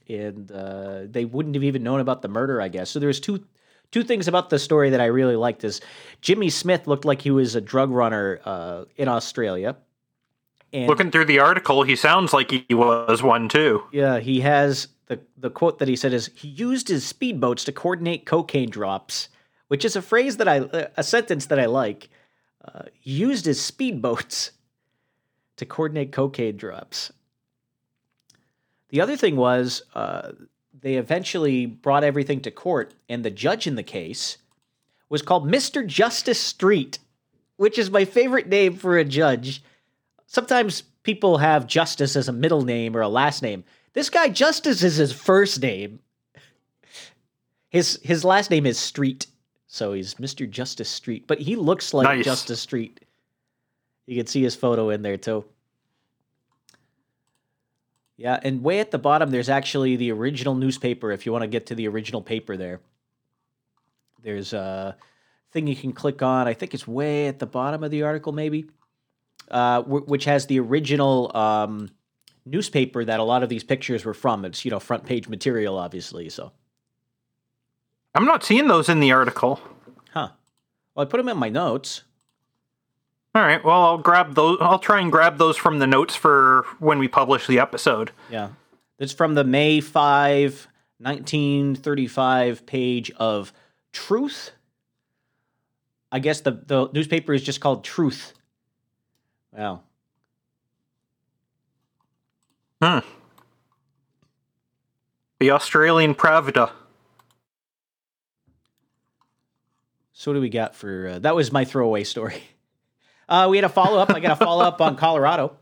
And 0.09 0.51
uh, 0.51 1.03
they 1.05 1.25
wouldn't 1.25 1.55
have 1.55 1.65
even 1.65 1.83
known 1.83 2.01
about 2.01 2.23
the 2.23 2.29
murder, 2.29 2.61
I 2.61 2.69
guess. 2.69 2.91
So 2.91 2.99
there's 2.99 3.21
two 3.21 3.45
two 3.91 4.05
things 4.05 4.29
about 4.29 4.51
the 4.51 4.59
story 4.59 4.91
that 4.91 5.01
I 5.01 5.07
really 5.07 5.37
liked. 5.37 5.65
Is 5.65 5.81
Jimmy 6.21 6.51
Smith 6.51 6.87
looked 6.87 7.05
like 7.05 7.23
he 7.23 7.31
was 7.31 7.55
a 7.55 7.61
drug 7.61 7.91
runner 7.91 8.41
uh, 8.45 8.85
in 8.97 9.09
Australia, 9.09 9.77
and 10.73 10.87
Looking 10.87 11.11
through 11.11 11.25
the 11.27 11.39
article, 11.39 11.83
he 11.83 11.97
sounds 11.97 12.33
like 12.33 12.51
he 12.51 12.75
was 12.75 13.23
one 13.23 13.49
too. 13.49 13.85
yeah, 13.93 14.19
he 14.19 14.41
has 14.41 14.89
the 15.07 15.21
the 15.37 15.51
quote 15.51 15.79
that 15.79 15.89
he 15.89 15.97
said 15.97 16.13
is 16.13 16.31
he 16.35 16.49
used 16.49 16.89
his 16.89 17.11
speedboats 17.11 17.65
to 17.65 17.73
coordinate 17.73 18.27
cocaine 18.27 18.71
drops, 18.71 19.29
which 19.69 19.85
is 19.85 19.97
a 19.97 20.03
phrase 20.03 20.39
that 20.39 20.49
I 20.49 20.89
a 20.97 21.03
sentence 21.03 21.47
that 21.47 21.61
I 21.61 21.67
like. 21.67 22.09
Uh, 22.65 22.83
used 23.03 23.47
as 23.47 23.59
speedboats 23.59 24.51
to 25.57 25.65
coordinate 25.65 26.13
cocaine 26.13 26.57
drops. 26.57 27.13
The 28.89 29.01
other 29.01 29.17
thing 29.17 29.37
was 29.37 29.83
uh, 29.95 30.33
they 30.79 30.95
eventually 30.95 31.67
brought 31.67 32.05
everything 32.05 32.41
to 32.43 32.51
court, 32.51 32.95
and 33.09 33.25
the 33.25 33.31
judge 33.31 33.67
in 33.67 33.75
the 33.75 33.83
case 33.83 34.39
was 35.09 35.23
called 35.23 35.51
Mr. 35.51 35.87
Justice 35.87 36.41
Street, 36.41 36.99
which 37.57 37.79
is 37.79 37.91
my 37.91 38.05
favorite 38.05 38.49
name 38.49 38.75
for 38.75 38.99
a 38.99 39.05
judge. 39.05 39.63
Sometimes 40.27 40.83
people 41.03 41.39
have 41.39 41.67
Justice 41.67 42.17
as 42.17 42.29
a 42.29 42.33
middle 42.33 42.63
name 42.63 42.97
or 42.97 43.01
a 43.01 43.09
last 43.09 43.43
name. 43.43 43.65
This 43.95 44.11
guy 44.11 44.29
Justice 44.29 44.83
is 44.83 44.97
his 44.97 45.13
first 45.13 45.63
name. 45.63 46.01
His 47.71 47.99
his 48.03 48.25
last 48.25 48.51
name 48.51 48.67
is 48.67 48.79
Street, 48.79 49.27
so 49.69 49.93
he's 49.93 50.15
Mr. 50.15 50.49
Justice 50.51 50.89
Street, 50.89 51.27
but 51.27 51.39
he 51.39 51.55
looks 51.55 51.95
like 51.95 52.05
Nice. 52.05 52.25
Justice 52.25 52.61
Street. 52.61 53.05
You 54.07 54.17
can 54.17 54.27
see 54.27 54.43
his 54.43 54.57
photo 54.57 54.91
in 54.91 55.03
there 55.03 55.19
too. 55.19 55.45
Yeah, 58.17 58.41
and 58.43 58.65
way 58.65 58.81
at 58.81 58.91
the 58.91 58.99
bottom, 58.99 59.31
there's 59.31 59.49
actually 59.49 59.95
the 59.97 60.11
original 60.11 60.55
newspaper. 60.57 61.13
If 61.13 61.25
you 61.25 61.31
want 61.33 61.43
to 61.43 61.49
get 61.49 61.67
to 61.67 61.75
the 61.77 61.87
original 61.87 62.21
paper, 62.21 62.57
there, 62.57 62.81
there's 64.23 64.53
a 64.53 64.97
thing 65.53 65.69
you 65.69 65.77
can 65.77 65.93
click 65.93 66.21
on. 66.21 66.49
I 66.49 66.55
think 66.55 66.75
it's 66.75 66.89
way 66.89 67.29
at 67.29 67.39
the 67.39 67.47
bottom 67.47 67.85
of 67.85 67.93
the 67.93 68.03
article, 68.03 68.33
maybe, 68.33 68.67
uh, 69.53 69.83
wh- 69.83 70.09
which 70.09 70.25
has 70.25 70.47
the 70.47 70.59
original 70.59 71.31
um, 71.37 71.91
newspaper 72.45 73.05
that 73.05 73.21
a 73.21 73.23
lot 73.23 73.45
of 73.45 73.49
these 73.49 73.63
pictures 73.63 74.05
were 74.05 74.15
from. 74.15 74.45
It's 74.45 74.65
you 74.65 74.73
know 74.73 74.81
front 74.81 75.05
page 75.05 75.29
material, 75.29 75.79
obviously. 75.79 76.29
So, 76.29 76.51
I'm 78.19 78.25
not 78.25 78.43
seeing 78.43 78.67
those 78.67 78.89
in 78.89 78.99
the 78.99 79.13
article. 79.13 79.61
huh? 80.11 80.31
Well, 80.93 81.07
I 81.07 81.09
put 81.09 81.19
them 81.19 81.29
in 81.29 81.37
my 81.37 81.49
notes. 81.49 82.03
All 83.33 83.43
right. 83.43 83.65
Well, 83.65 83.81
I'll 83.81 83.99
grab 83.99 84.35
those. 84.35 84.59
I'll 84.61 84.81
try 84.81 85.01
and 85.01 85.13
grab 85.13 85.39
those 85.39 85.57
from 85.57 85.79
the 85.79 85.87
notes 85.87 86.17
for 86.17 86.67
when 86.81 86.99
we 86.99 87.07
publish 87.07 87.47
the 87.47 87.61
episode. 87.61 88.11
Yeah. 88.29 88.49
It's 88.99 89.13
from 89.13 89.35
the 89.35 89.45
May 89.45 89.81
5, 89.81 90.67
1935 90.99 92.67
page 92.67 93.13
of 93.19 93.53
Truth. 93.93 94.51
I 96.11 96.19
guess 96.19 96.41
the, 96.41 96.61
the 96.67 96.89
newspaper 96.93 97.33
is 97.33 97.45
just 97.45 97.61
called 97.61 97.85
Truth. 97.85 98.33
Wow. 99.53 99.83
Hmm. 102.83 102.99
The 105.39 105.53
Australian 105.53 106.17
Pravda. 106.17 106.73
So 110.19 110.33
what 110.33 110.35
do 110.35 110.41
we 110.41 110.49
got 110.49 110.75
for 110.75 111.07
uh, 111.07 111.19
that 111.21 111.37
was 111.37 111.53
my 111.53 111.65
throwaway 111.65 112.05
story. 112.05 112.43
Uh, 113.31 113.47
we 113.51 113.59
had 113.59 113.65
a 113.65 113.69
follow 113.69 113.99
up. 113.99 114.09
I 114.09 114.21
got 114.21 114.41
a 114.41 114.43
follow 114.43 114.65
up 114.65 114.81
on 114.81 114.97
Colorado. 114.97 115.59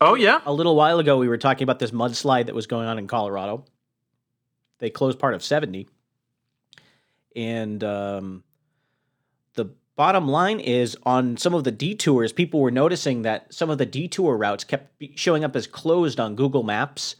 Oh 0.00 0.14
yeah. 0.14 0.40
A 0.46 0.52
little 0.54 0.74
while 0.74 0.98
ago, 0.98 1.18
we 1.18 1.28
were 1.28 1.36
talking 1.36 1.64
about 1.64 1.78
this 1.78 1.90
mudslide 1.90 2.46
that 2.46 2.54
was 2.54 2.66
going 2.66 2.88
on 2.88 2.98
in 2.98 3.06
Colorado. 3.06 3.66
They 4.78 4.88
closed 4.88 5.18
part 5.18 5.34
of 5.34 5.44
70. 5.44 5.86
And 7.36 7.84
um, 7.84 8.42
the 9.52 9.66
bottom 9.96 10.28
line 10.28 10.60
is 10.60 10.96
on 11.02 11.36
some 11.36 11.52
of 11.52 11.64
the 11.64 11.72
detours, 11.72 12.32
people 12.32 12.60
were 12.60 12.70
noticing 12.70 13.20
that 13.20 13.52
some 13.52 13.68
of 13.68 13.76
the 13.76 13.84
detour 13.84 14.34
routes 14.34 14.64
kept 14.64 14.94
showing 15.16 15.44
up 15.44 15.54
as 15.54 15.66
closed 15.66 16.18
on 16.18 16.36
Google 16.36 16.62
Maps, 16.62 17.16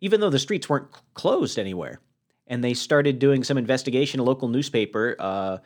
even 0.00 0.18
though 0.18 0.30
the 0.30 0.40
streets 0.40 0.68
weren't 0.68 0.88
closed 1.14 1.56
anywhere. 1.56 2.00
And 2.46 2.62
they 2.62 2.74
started 2.74 3.18
doing 3.18 3.44
some 3.44 3.58
investigation. 3.58 4.20
A 4.20 4.22
local 4.22 4.48
newspaper, 4.48 5.16
uh, 5.18 5.58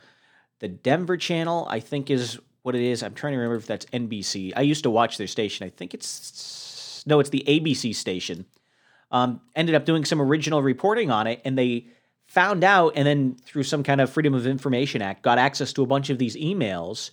the 0.59 0.67
Denver 0.67 1.17
Channel, 1.17 1.67
I 1.69 1.79
think 1.79 2.09
is 2.09 2.39
what 2.63 2.75
it 2.75 2.81
is. 2.81 3.03
I'm 3.03 3.13
trying 3.13 3.33
to 3.33 3.37
remember 3.37 3.57
if 3.57 3.67
that's 3.67 3.85
NBC. 3.87 4.53
I 4.55 4.61
used 4.61 4.83
to 4.83 4.89
watch 4.89 5.17
their 5.17 5.27
station. 5.27 5.65
I 5.65 5.69
think 5.69 5.93
it's 5.93 7.03
no, 7.05 7.19
it's 7.19 7.29
the 7.29 7.43
ABC 7.47 7.95
station. 7.95 8.45
Um, 9.11 9.41
ended 9.55 9.75
up 9.75 9.85
doing 9.85 10.05
some 10.05 10.21
original 10.21 10.61
reporting 10.61 11.11
on 11.11 11.27
it, 11.27 11.41
and 11.43 11.57
they 11.57 11.87
found 12.27 12.63
out, 12.63 12.93
and 12.95 13.05
then 13.05 13.35
through 13.43 13.63
some 13.63 13.83
kind 13.83 13.99
of 13.99 14.09
Freedom 14.09 14.33
of 14.33 14.47
Information 14.47 15.01
Act, 15.01 15.21
got 15.21 15.37
access 15.37 15.73
to 15.73 15.83
a 15.83 15.85
bunch 15.85 16.09
of 16.09 16.17
these 16.17 16.35
emails 16.37 17.11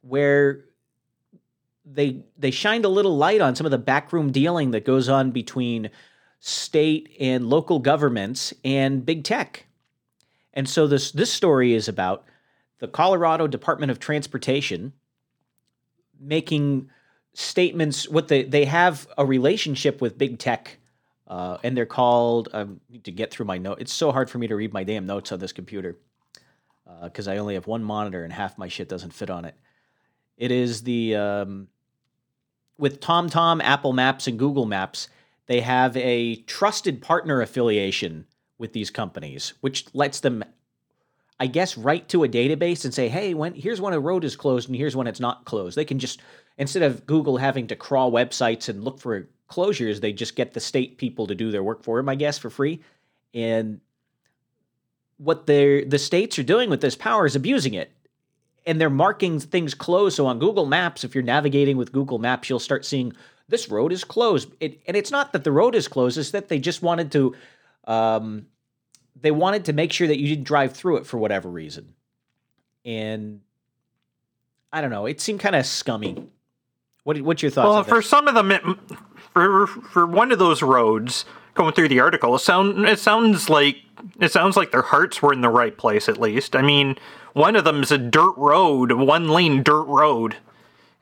where 0.00 0.64
they 1.84 2.24
they 2.36 2.50
shined 2.50 2.84
a 2.84 2.88
little 2.88 3.16
light 3.16 3.40
on 3.40 3.54
some 3.54 3.66
of 3.66 3.70
the 3.70 3.78
backroom 3.78 4.32
dealing 4.32 4.72
that 4.72 4.84
goes 4.84 5.08
on 5.08 5.30
between 5.30 5.90
state 6.40 7.14
and 7.18 7.48
local 7.48 7.78
governments 7.78 8.54
and 8.64 9.04
big 9.04 9.24
tech. 9.24 9.66
And 10.54 10.68
so 10.68 10.86
this 10.86 11.12
this 11.12 11.32
story 11.32 11.74
is 11.74 11.88
about 11.88 12.24
the 12.78 12.88
Colorado 12.88 13.46
Department 13.46 13.90
of 13.90 13.98
Transportation 13.98 14.92
making 16.20 16.90
statements 17.32 18.08
what 18.08 18.28
they 18.28 18.42
they 18.42 18.64
have 18.64 19.06
a 19.16 19.24
relationship 19.24 20.00
with 20.00 20.18
big 20.18 20.38
tech 20.38 20.78
uh, 21.28 21.58
and 21.62 21.76
they're 21.76 21.86
called 21.86 22.48
I 22.52 22.66
need 22.88 23.04
to 23.04 23.12
get 23.12 23.30
through 23.30 23.46
my 23.46 23.58
note. 23.58 23.80
It's 23.80 23.92
so 23.92 24.12
hard 24.12 24.30
for 24.30 24.38
me 24.38 24.48
to 24.48 24.56
read 24.56 24.72
my 24.72 24.84
damn 24.84 25.06
notes 25.06 25.30
on 25.32 25.38
this 25.38 25.52
computer 25.52 25.96
because 27.02 27.28
I 27.28 27.36
only 27.36 27.54
have 27.54 27.66
one 27.66 27.84
monitor 27.84 28.24
and 28.24 28.32
half 28.32 28.56
my 28.56 28.68
shit 28.68 28.88
doesn't 28.88 29.12
fit 29.12 29.30
on 29.30 29.44
it. 29.44 29.54
It 30.36 30.50
is 30.50 30.82
the 30.82 31.16
um, 31.16 31.68
with 32.78 33.00
TomTom, 33.00 33.60
Apple 33.62 33.92
Maps, 33.92 34.26
and 34.26 34.38
Google 34.38 34.64
Maps. 34.64 35.08
They 35.48 35.62
have 35.62 35.96
a 35.96 36.36
trusted 36.42 37.02
partner 37.02 37.40
affiliation 37.40 38.26
with 38.58 38.74
these 38.74 38.90
companies, 38.90 39.54
which 39.60 39.86
lets 39.94 40.20
them, 40.20 40.44
I 41.40 41.46
guess, 41.46 41.76
write 41.76 42.08
to 42.10 42.22
a 42.22 42.28
database 42.28 42.84
and 42.84 42.92
say, 42.92 43.08
"Hey, 43.08 43.34
when 43.34 43.54
here's 43.54 43.80
when 43.80 43.94
a 43.94 44.00
road 44.00 44.24
is 44.24 44.36
closed 44.36 44.68
and 44.68 44.76
here's 44.76 44.94
when 44.94 45.06
it's 45.06 45.20
not 45.20 45.46
closed." 45.46 45.76
They 45.76 45.86
can 45.86 45.98
just 45.98 46.20
instead 46.58 46.82
of 46.82 47.06
Google 47.06 47.38
having 47.38 47.66
to 47.68 47.76
crawl 47.76 48.12
websites 48.12 48.68
and 48.68 48.84
look 48.84 49.00
for 49.00 49.28
closures, 49.48 50.00
they 50.00 50.12
just 50.12 50.36
get 50.36 50.52
the 50.52 50.60
state 50.60 50.98
people 50.98 51.26
to 51.26 51.34
do 51.34 51.50
their 51.50 51.62
work 51.62 51.82
for 51.82 51.96
them, 51.96 52.08
I 52.08 52.14
guess, 52.14 52.36
for 52.36 52.50
free. 52.50 52.82
And 53.32 53.80
what 55.16 55.46
they 55.46 55.84
the 55.84 55.98
states 55.98 56.38
are 56.38 56.42
doing 56.42 56.68
with 56.68 56.82
this 56.82 56.96
power 56.96 57.24
is 57.24 57.36
abusing 57.36 57.72
it. 57.72 57.90
And 58.66 58.78
they're 58.78 58.90
marking 58.90 59.40
things 59.40 59.72
closed. 59.72 60.16
So 60.16 60.26
on 60.26 60.38
Google 60.38 60.66
Maps, 60.66 61.04
if 61.04 61.14
you're 61.14 61.24
navigating 61.24 61.78
with 61.78 61.92
Google 61.92 62.18
Maps, 62.18 62.50
you'll 62.50 62.58
start 62.58 62.84
seeing 62.84 63.14
this 63.48 63.68
road 63.68 63.92
is 63.92 64.04
closed. 64.04 64.50
It, 64.60 64.80
and 64.86 64.96
it's 64.96 65.10
not 65.10 65.32
that 65.32 65.44
the 65.44 65.52
road 65.52 65.74
is 65.74 65.88
closed; 65.88 66.18
it's 66.18 66.30
that 66.32 66.48
they 66.48 66.58
just 66.58 66.82
wanted 66.82 67.12
to, 67.12 67.34
um, 67.84 68.46
they 69.20 69.30
wanted 69.30 69.64
to 69.66 69.72
make 69.72 69.92
sure 69.92 70.06
that 70.06 70.18
you 70.18 70.28
didn't 70.28 70.44
drive 70.44 70.74
through 70.74 70.98
it 70.98 71.06
for 71.06 71.18
whatever 71.18 71.48
reason. 71.48 71.94
And 72.84 73.40
I 74.72 74.80
don't 74.80 74.90
know. 74.90 75.06
It 75.06 75.20
seemed 75.20 75.40
kind 75.40 75.56
of 75.56 75.66
scummy. 75.66 76.28
What, 77.04 77.20
what's 77.22 77.42
your 77.42 77.50
thoughts? 77.50 77.66
Well, 77.66 77.76
on 77.78 77.84
for 77.84 78.02
some 78.02 78.28
of 78.28 78.34
them, 78.34 78.50
it, 78.50 78.62
for 79.32 79.66
for 79.66 80.06
one 80.06 80.30
of 80.30 80.38
those 80.38 80.62
roads, 80.62 81.24
going 81.54 81.72
through 81.72 81.88
the 81.88 82.00
article, 82.00 82.34
it 82.34 82.40
sound 82.40 82.86
it 82.86 82.98
sounds 82.98 83.48
like 83.48 83.76
it 84.20 84.30
sounds 84.30 84.56
like 84.56 84.70
their 84.70 84.82
hearts 84.82 85.22
were 85.22 85.32
in 85.32 85.40
the 85.40 85.48
right 85.48 85.76
place. 85.76 86.08
At 86.08 86.20
least, 86.20 86.54
I 86.54 86.62
mean, 86.62 86.96
one 87.32 87.56
of 87.56 87.64
them 87.64 87.82
is 87.82 87.90
a 87.90 87.98
dirt 87.98 88.34
road, 88.36 88.92
one 88.92 89.28
lane 89.28 89.62
dirt 89.62 89.84
road, 89.84 90.36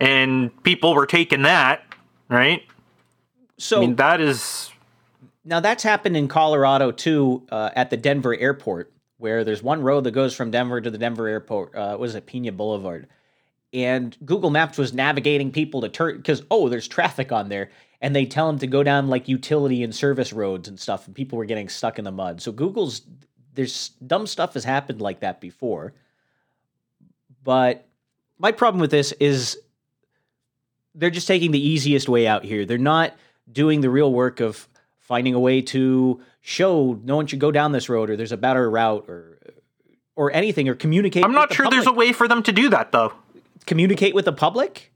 and 0.01 0.63
people 0.63 0.95
were 0.95 1.07
taking 1.07 1.43
that, 1.43 1.86
right? 2.29 2.63
so 3.59 3.79
I 3.79 3.81
mean, 3.81 3.97
that 3.97 4.21
is 4.21 4.71
Now 5.45 5.61
that's 5.61 5.83
happened 5.83 6.17
in 6.17 6.29
Colorado 6.29 6.93
too, 6.93 7.47
uh, 7.51 7.71
at 7.75 7.91
the 7.91 7.97
Denver 7.97 8.35
airport, 8.35 8.93
where 9.19 9.45
there's 9.45 9.63
one 9.63 9.83
road 9.83 10.05
that 10.05 10.13
goes 10.13 10.35
from 10.35 10.51
Denver 10.51 10.81
to 10.81 10.91
the 10.91 10.99
Denver 10.99 11.29
airport. 11.29 11.75
Uh, 11.75 11.97
what 11.97 12.09
is 12.09 12.15
it 12.15 12.27
Pena 12.27 12.53
Boulevard? 12.53 13.09
And 13.73 14.17
Google 14.25 14.51
Maps 14.51 14.79
was 14.79 14.93
navigating 14.93 15.51
people 15.51 15.81
to 15.83 15.89
turn 15.89 16.17
because 16.17 16.43
oh, 16.51 16.69
there's 16.69 16.89
traffic 16.89 17.33
on 17.33 17.49
there, 17.49 17.71
and 18.01 18.15
they 18.15 18.27
tell 18.27 18.47
them 18.47 18.59
to 18.61 18.67
go 18.67 18.83
down 18.83 19.09
like 19.09 19.29
utility 19.29 19.83
and 19.83 19.95
service 19.95 20.33
roads 20.33 20.69
and 20.69 20.79
stuff, 20.79 21.07
and 21.07 21.15
people 21.15 21.39
were 21.39 21.45
getting 21.45 21.69
stuck 21.69 21.99
in 21.99 22.05
the 22.05 22.13
mud. 22.13 22.41
So 22.41 22.53
Google's 22.53 23.03
there's 23.55 23.91
dumb 24.07 24.27
stuff 24.27 24.55
has 24.55 24.65
happened 24.65 25.01
like 25.01 25.21
that 25.21 25.41
before. 25.41 25.95
But 27.43 27.89
my 28.39 28.53
problem 28.53 28.81
with 28.81 28.91
this 28.91 29.13
is 29.13 29.59
they're 30.97 31.11
just 31.11 31.29
taking 31.29 31.51
the 31.53 31.65
easiest 31.65 32.09
way 32.09 32.27
out 32.27 32.45
here. 32.45 32.65
They're 32.65 32.79
not 32.79 33.15
doing 33.53 33.81
the 33.83 33.91
real 33.91 34.13
work 34.13 34.41
of 34.41 34.67
finding 34.99 35.35
a 35.35 35.39
way 35.41 35.61
to 35.63 36.21
show 36.41 36.99
no 37.05 37.17
one 37.17 37.27
should 37.27 37.39
go 37.39 37.53
down 37.53 37.73
this 37.73 37.89
road 37.89 38.11
or 38.11 38.17
there's 38.17 38.33
a 38.33 38.37
better 38.37 38.69
route 38.71 39.05
or 39.09 39.39
or 40.17 40.33
anything 40.33 40.69
or 40.69 40.75
communicate. 40.75 41.25
I'm 41.25 41.33
not 41.33 41.51
with 41.51 41.51
the 41.51 41.55
sure 41.57 41.71
there's 41.71 41.87
a 41.87 41.93
way 41.93 42.13
for 42.13 42.27
them 42.27 42.43
to 42.45 42.53
do 42.53 42.69
that 42.71 42.91
though. 42.93 43.13
communicate 43.67 44.15
with 44.15 44.25
the 44.25 44.33
public. 44.33 44.93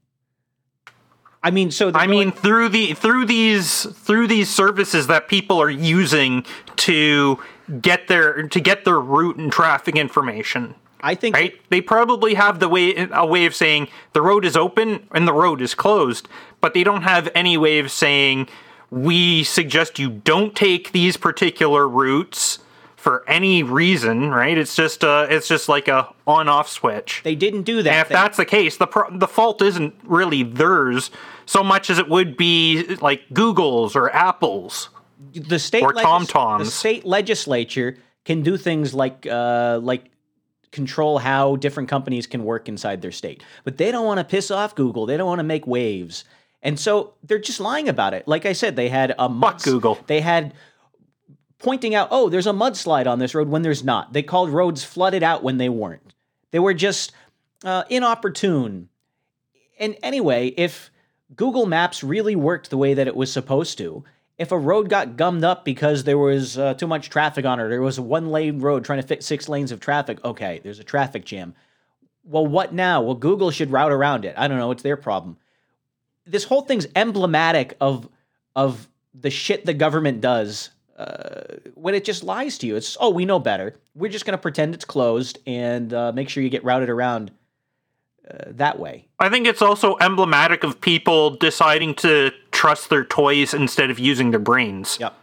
I 1.42 1.50
mean, 1.50 1.70
so 1.70 1.88
I 1.88 2.06
going- 2.06 2.10
mean, 2.10 2.32
through 2.32 2.68
the 2.70 2.92
through 2.94 3.26
these 3.26 3.84
through 3.84 4.26
these 4.26 4.48
services 4.50 5.06
that 5.06 5.28
people 5.28 5.60
are 5.60 5.70
using 5.70 6.44
to 6.76 7.38
get 7.80 8.08
their 8.08 8.42
to 8.48 8.60
get 8.60 8.84
their 8.84 8.98
route 9.00 9.36
and 9.36 9.50
traffic 9.52 9.96
information. 9.96 10.74
I 11.02 11.14
think 11.14 11.34
right? 11.36 11.54
They 11.70 11.80
probably 11.80 12.34
have 12.34 12.58
the 12.60 12.68
way 12.68 12.94
a 13.12 13.26
way 13.26 13.46
of 13.46 13.54
saying 13.54 13.88
the 14.12 14.22
road 14.22 14.44
is 14.44 14.56
open 14.56 15.06
and 15.12 15.26
the 15.26 15.32
road 15.32 15.60
is 15.60 15.74
closed, 15.74 16.28
but 16.60 16.74
they 16.74 16.84
don't 16.84 17.02
have 17.02 17.28
any 17.34 17.56
way 17.56 17.78
of 17.78 17.90
saying 17.90 18.48
we 18.90 19.44
suggest 19.44 19.98
you 19.98 20.10
don't 20.10 20.54
take 20.54 20.92
these 20.92 21.16
particular 21.16 21.88
routes 21.88 22.58
for 22.96 23.24
any 23.28 23.62
reason, 23.62 24.30
right? 24.30 24.58
It's 24.58 24.74
just 24.76 25.02
uh 25.04 25.26
it's 25.30 25.48
just 25.48 25.68
like 25.68 25.88
a 25.88 26.12
on 26.26 26.48
off 26.48 26.68
switch. 26.68 27.22
they 27.24 27.34
didn't 27.34 27.62
do 27.62 27.82
that. 27.82 27.90
And 27.92 28.00
if 28.02 28.08
They- 28.08 28.14
that's 28.14 28.36
the 28.36 28.44
case, 28.44 28.76
the 28.76 28.86
pro- 28.86 29.16
the 29.16 29.28
fault 29.28 29.62
isn't 29.62 29.94
really 30.04 30.42
theirs 30.42 31.10
so 31.46 31.62
much 31.64 31.88
as 31.90 31.98
it 31.98 32.08
would 32.08 32.36
be 32.36 32.96
like 33.00 33.22
Google's 33.32 33.96
or 33.96 34.14
Apple's. 34.14 34.90
The 35.34 35.58
state 35.58 35.82
Or 35.82 35.92
legis- 35.94 36.04
TomToms. 36.04 36.58
The 36.64 36.70
state 36.70 37.04
legislature 37.06 37.96
can 38.24 38.42
do 38.42 38.56
things 38.58 38.92
like 38.94 39.26
uh, 39.30 39.78
like 39.82 40.10
control 40.72 41.18
how 41.18 41.56
different 41.56 41.88
companies 41.88 42.26
can 42.26 42.44
work 42.44 42.68
inside 42.68 43.02
their 43.02 43.12
state, 43.12 43.42
but 43.64 43.76
they 43.76 43.90
don't 43.90 44.06
want 44.06 44.18
to 44.18 44.24
piss 44.24 44.50
off 44.50 44.74
Google. 44.74 45.06
They 45.06 45.16
don't 45.16 45.26
want 45.26 45.40
to 45.40 45.44
make 45.44 45.66
waves, 45.66 46.24
and 46.62 46.78
so 46.78 47.14
they're 47.22 47.38
just 47.38 47.60
lying 47.60 47.88
about 47.88 48.14
it. 48.14 48.28
Like 48.28 48.46
I 48.46 48.52
said, 48.52 48.76
they 48.76 48.88
had 48.88 49.14
a 49.18 49.28
mud, 49.28 49.62
Google. 49.62 49.98
They 50.06 50.20
had 50.20 50.54
pointing 51.58 51.94
out, 51.94 52.08
oh, 52.10 52.28
there's 52.28 52.46
a 52.46 52.52
mudslide 52.52 53.06
on 53.06 53.18
this 53.18 53.34
road 53.34 53.48
when 53.48 53.62
there's 53.62 53.84
not. 53.84 54.12
They 54.12 54.22
called 54.22 54.50
roads 54.50 54.82
flooded 54.82 55.22
out 55.22 55.42
when 55.42 55.58
they 55.58 55.68
weren't. 55.68 56.14
They 56.50 56.58
were 56.58 56.74
just 56.74 57.12
uh, 57.64 57.84
inopportune. 57.88 58.88
And 59.78 59.96
anyway, 60.02 60.48
if 60.56 60.90
Google 61.36 61.66
Maps 61.66 62.02
really 62.02 62.34
worked 62.34 62.70
the 62.70 62.78
way 62.78 62.94
that 62.94 63.06
it 63.06 63.16
was 63.16 63.32
supposed 63.32 63.78
to, 63.78 64.04
if 64.40 64.52
a 64.52 64.58
road 64.58 64.88
got 64.88 65.18
gummed 65.18 65.44
up 65.44 65.66
because 65.66 66.04
there 66.04 66.16
was 66.16 66.56
uh, 66.56 66.72
too 66.72 66.86
much 66.86 67.10
traffic 67.10 67.44
on 67.44 67.60
it, 67.60 67.68
there 67.68 67.82
was 67.82 67.98
a 67.98 68.02
one 68.02 68.30
lane 68.30 68.58
road 68.58 68.86
trying 68.86 69.00
to 69.00 69.06
fit 69.06 69.22
six 69.22 69.50
lanes 69.50 69.70
of 69.70 69.80
traffic, 69.80 70.18
okay, 70.24 70.62
there's 70.64 70.78
a 70.78 70.84
traffic 70.84 71.26
jam. 71.26 71.54
Well, 72.24 72.46
what 72.46 72.72
now? 72.72 73.02
Well, 73.02 73.16
Google 73.16 73.50
should 73.50 73.70
route 73.70 73.92
around 73.92 74.24
it. 74.24 74.34
I 74.38 74.48
don't 74.48 74.56
know. 74.56 74.70
It's 74.70 74.82
their 74.82 74.96
problem. 74.96 75.36
This 76.24 76.44
whole 76.44 76.62
thing's 76.62 76.86
emblematic 76.96 77.76
of 77.82 78.08
of 78.56 78.88
the 79.12 79.28
shit 79.28 79.66
the 79.66 79.74
government 79.74 80.22
does 80.22 80.70
uh, 80.96 81.56
when 81.74 81.94
it 81.94 82.06
just 82.06 82.24
lies 82.24 82.56
to 82.58 82.66
you. 82.66 82.76
It's 82.76 82.96
oh, 82.98 83.10
we 83.10 83.26
know 83.26 83.40
better. 83.40 83.76
We're 83.94 84.10
just 84.10 84.24
going 84.24 84.38
to 84.38 84.38
pretend 84.38 84.74
it's 84.74 84.86
closed 84.86 85.38
and 85.46 85.92
uh, 85.92 86.12
make 86.12 86.30
sure 86.30 86.42
you 86.42 86.48
get 86.48 86.64
routed 86.64 86.88
around 86.88 87.30
uh, 88.30 88.44
that 88.46 88.78
way. 88.78 89.06
I 89.18 89.28
think 89.28 89.46
it's 89.46 89.60
also 89.60 89.98
emblematic 90.00 90.64
of 90.64 90.80
people 90.80 91.30
deciding 91.36 91.94
to 91.96 92.32
trust 92.60 92.90
their 92.90 93.04
toys 93.04 93.54
instead 93.54 93.90
of 93.90 93.98
using 93.98 94.32
their 94.32 94.38
brains. 94.40 94.98
Yep. 95.00 95.14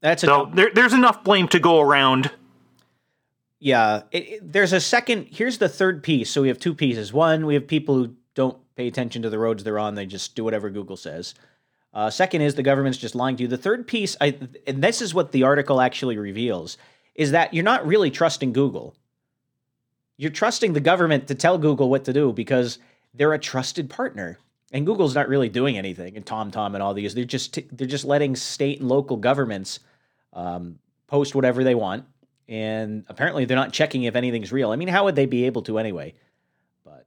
That's 0.00 0.22
a 0.22 0.26
So 0.26 0.50
there, 0.54 0.70
there's 0.72 0.92
enough 0.92 1.24
blame 1.24 1.48
to 1.48 1.58
go 1.58 1.80
around. 1.80 2.30
Yeah, 3.58 4.02
it, 4.12 4.28
it- 4.28 4.52
there's 4.52 4.72
a 4.72 4.80
second. 4.80 5.26
Here's 5.32 5.58
the 5.58 5.68
third 5.68 6.04
piece. 6.04 6.30
So 6.30 6.40
we 6.42 6.46
have 6.48 6.58
two 6.60 6.74
pieces. 6.74 7.12
One, 7.12 7.46
we 7.46 7.54
have 7.54 7.66
people 7.66 7.96
who 7.96 8.14
don't 8.34 8.56
pay 8.76 8.86
attention 8.86 9.22
to 9.22 9.30
the 9.30 9.40
roads 9.40 9.64
they're 9.64 9.80
on; 9.80 9.96
they 9.96 10.06
just 10.06 10.36
do 10.36 10.44
whatever 10.44 10.70
Google 10.70 10.96
says. 10.96 11.34
Uh, 11.92 12.10
second 12.10 12.42
is 12.42 12.54
the 12.54 12.62
government's 12.62 12.98
just 12.98 13.16
lying 13.16 13.34
to 13.36 13.42
you. 13.42 13.48
The 13.48 13.56
third 13.56 13.88
piece, 13.88 14.16
I, 14.20 14.38
and 14.68 14.80
this 14.80 15.02
is 15.02 15.12
what 15.14 15.32
the 15.32 15.42
article 15.42 15.80
actually 15.80 16.16
reveals, 16.16 16.78
is 17.16 17.32
that 17.32 17.52
you're 17.52 17.64
not 17.64 17.84
really 17.84 18.10
trusting 18.12 18.52
Google. 18.52 18.94
You're 20.16 20.30
trusting 20.30 20.74
the 20.74 20.80
government 20.80 21.26
to 21.26 21.34
tell 21.34 21.58
Google 21.58 21.90
what 21.90 22.04
to 22.04 22.12
do 22.12 22.32
because 22.32 22.78
they're 23.14 23.32
a 23.32 23.38
trusted 23.38 23.90
partner, 23.90 24.38
and 24.72 24.84
Google's 24.86 25.14
not 25.14 25.28
really 25.28 25.48
doing 25.48 25.78
anything. 25.78 26.16
And 26.16 26.24
TomTom 26.24 26.74
and 26.74 26.82
all 26.82 26.94
these, 26.94 27.14
they're 27.14 27.24
just 27.24 27.58
they're 27.72 27.86
just 27.86 28.04
letting 28.04 28.36
state 28.36 28.80
and 28.80 28.88
local 28.88 29.16
governments 29.16 29.80
um, 30.32 30.78
post 31.06 31.34
whatever 31.34 31.64
they 31.64 31.74
want 31.74 32.04
and 32.48 33.04
apparently 33.08 33.44
they're 33.44 33.56
not 33.56 33.72
checking 33.72 34.04
if 34.04 34.16
anything's 34.16 34.52
real. 34.52 34.70
I 34.70 34.76
mean, 34.76 34.88
how 34.88 35.04
would 35.04 35.16
they 35.16 35.26
be 35.26 35.44
able 35.44 35.62
to 35.62 35.78
anyway? 35.78 36.14
But 36.84 37.06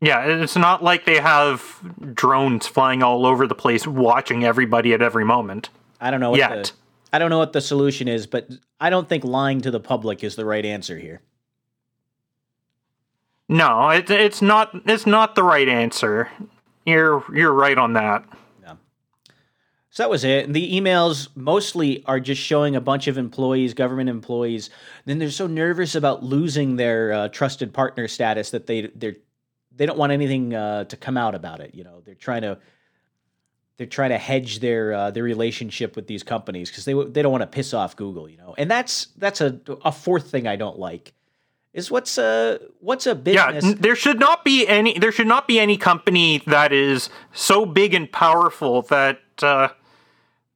Yeah, 0.00 0.24
it's 0.24 0.56
not 0.56 0.84
like 0.84 1.06
they 1.06 1.18
have 1.18 1.80
drones 2.14 2.66
flying 2.66 3.02
all 3.02 3.24
over 3.24 3.46
the 3.46 3.54
place 3.54 3.86
watching 3.86 4.44
everybody 4.44 4.92
at 4.92 5.00
every 5.00 5.24
moment. 5.24 5.70
I 6.00 6.10
don't 6.10 6.20
know 6.20 6.30
what 6.30 6.38
Yet. 6.38 6.64
the 6.64 6.72
I 7.14 7.18
don't 7.18 7.30
know 7.30 7.38
what 7.38 7.52
the 7.52 7.60
solution 7.60 8.08
is, 8.08 8.26
but 8.26 8.48
I 8.80 8.90
don't 8.90 9.08
think 9.08 9.24
lying 9.24 9.60
to 9.62 9.70
the 9.70 9.80
public 9.80 10.24
is 10.24 10.34
the 10.34 10.46
right 10.46 10.64
answer 10.64 10.98
here. 10.98 11.20
No, 13.48 13.90
it, 13.90 14.10
it's 14.10 14.40
not. 14.40 14.70
It's 14.86 15.06
not 15.06 15.34
the 15.34 15.42
right 15.42 15.68
answer. 15.68 16.30
You're 16.84 17.24
you're 17.34 17.52
right 17.52 17.78
on 17.78 17.92
that. 17.94 18.24
Yeah. 18.62 18.74
So 19.90 20.02
that 20.02 20.10
was 20.10 20.24
it. 20.24 20.46
And 20.46 20.54
the 20.54 20.80
emails 20.80 21.28
mostly 21.34 22.04
are 22.06 22.18
just 22.18 22.40
showing 22.40 22.76
a 22.76 22.80
bunch 22.80 23.06
of 23.06 23.18
employees, 23.18 23.74
government 23.74 24.08
employees. 24.08 24.70
Then 25.04 25.18
they're 25.18 25.30
so 25.30 25.46
nervous 25.46 25.94
about 25.94 26.22
losing 26.22 26.76
their 26.76 27.12
uh, 27.12 27.28
trusted 27.28 27.72
partner 27.72 28.08
status 28.08 28.50
that 28.50 28.66
they 28.66 28.88
they 28.88 29.16
they 29.74 29.86
don't 29.86 29.98
want 29.98 30.12
anything 30.12 30.54
uh, 30.54 30.84
to 30.84 30.96
come 30.96 31.16
out 31.16 31.34
about 31.34 31.60
it. 31.60 31.74
You 31.74 31.84
know, 31.84 32.02
they're 32.04 32.14
trying 32.14 32.42
to 32.42 32.58
they're 33.76 33.86
trying 33.86 34.10
to 34.10 34.18
hedge 34.18 34.60
their 34.60 34.92
uh, 34.92 35.10
their 35.10 35.22
relationship 35.22 35.96
with 35.96 36.06
these 36.06 36.22
companies 36.22 36.70
because 36.70 36.84
they 36.84 36.94
they 36.94 37.22
don't 37.22 37.32
want 37.32 37.42
to 37.42 37.46
piss 37.46 37.72
off 37.74 37.96
Google. 37.96 38.28
You 38.28 38.38
know, 38.38 38.54
and 38.58 38.70
that's 38.70 39.06
that's 39.16 39.40
a 39.40 39.60
a 39.84 39.92
fourth 39.92 40.30
thing 40.30 40.46
I 40.46 40.56
don't 40.56 40.78
like 40.78 41.12
is 41.74 41.90
what's 41.90 42.18
a 42.18 42.60
what's 42.80 43.06
a 43.06 43.20
Yeah, 43.24 43.50
business. 43.52 43.64
n- 43.74 43.80
there 43.80 43.96
should 43.96 44.18
not 44.18 44.44
be 44.44 44.66
any. 44.66 44.98
There 44.98 45.12
should 45.12 45.26
not 45.26 45.48
be 45.48 45.58
any 45.58 45.76
company 45.76 46.42
that 46.46 46.72
is 46.72 47.08
so 47.32 47.64
big 47.64 47.94
and 47.94 48.10
powerful 48.10 48.82
that 48.82 49.20
uh, 49.42 49.68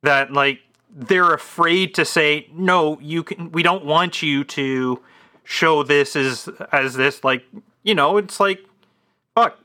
that 0.03 0.33
like 0.33 0.61
they're 0.91 1.33
afraid 1.33 1.95
to 1.95 2.05
say 2.05 2.49
no. 2.53 2.99
You 3.01 3.23
can. 3.23 3.53
We 3.53 3.63
don't 3.63 3.85
want 3.85 4.23
you 4.23 4.45
to 4.45 5.01
show 5.45 5.83
this 5.83 6.17
as 6.17 6.49
as 6.73 6.95
this. 6.95 7.25
Like 7.25 7.45
you 7.83 7.95
know, 7.95 8.19
it's 8.19 8.39
like 8.39 8.65
fuck. 9.35 9.59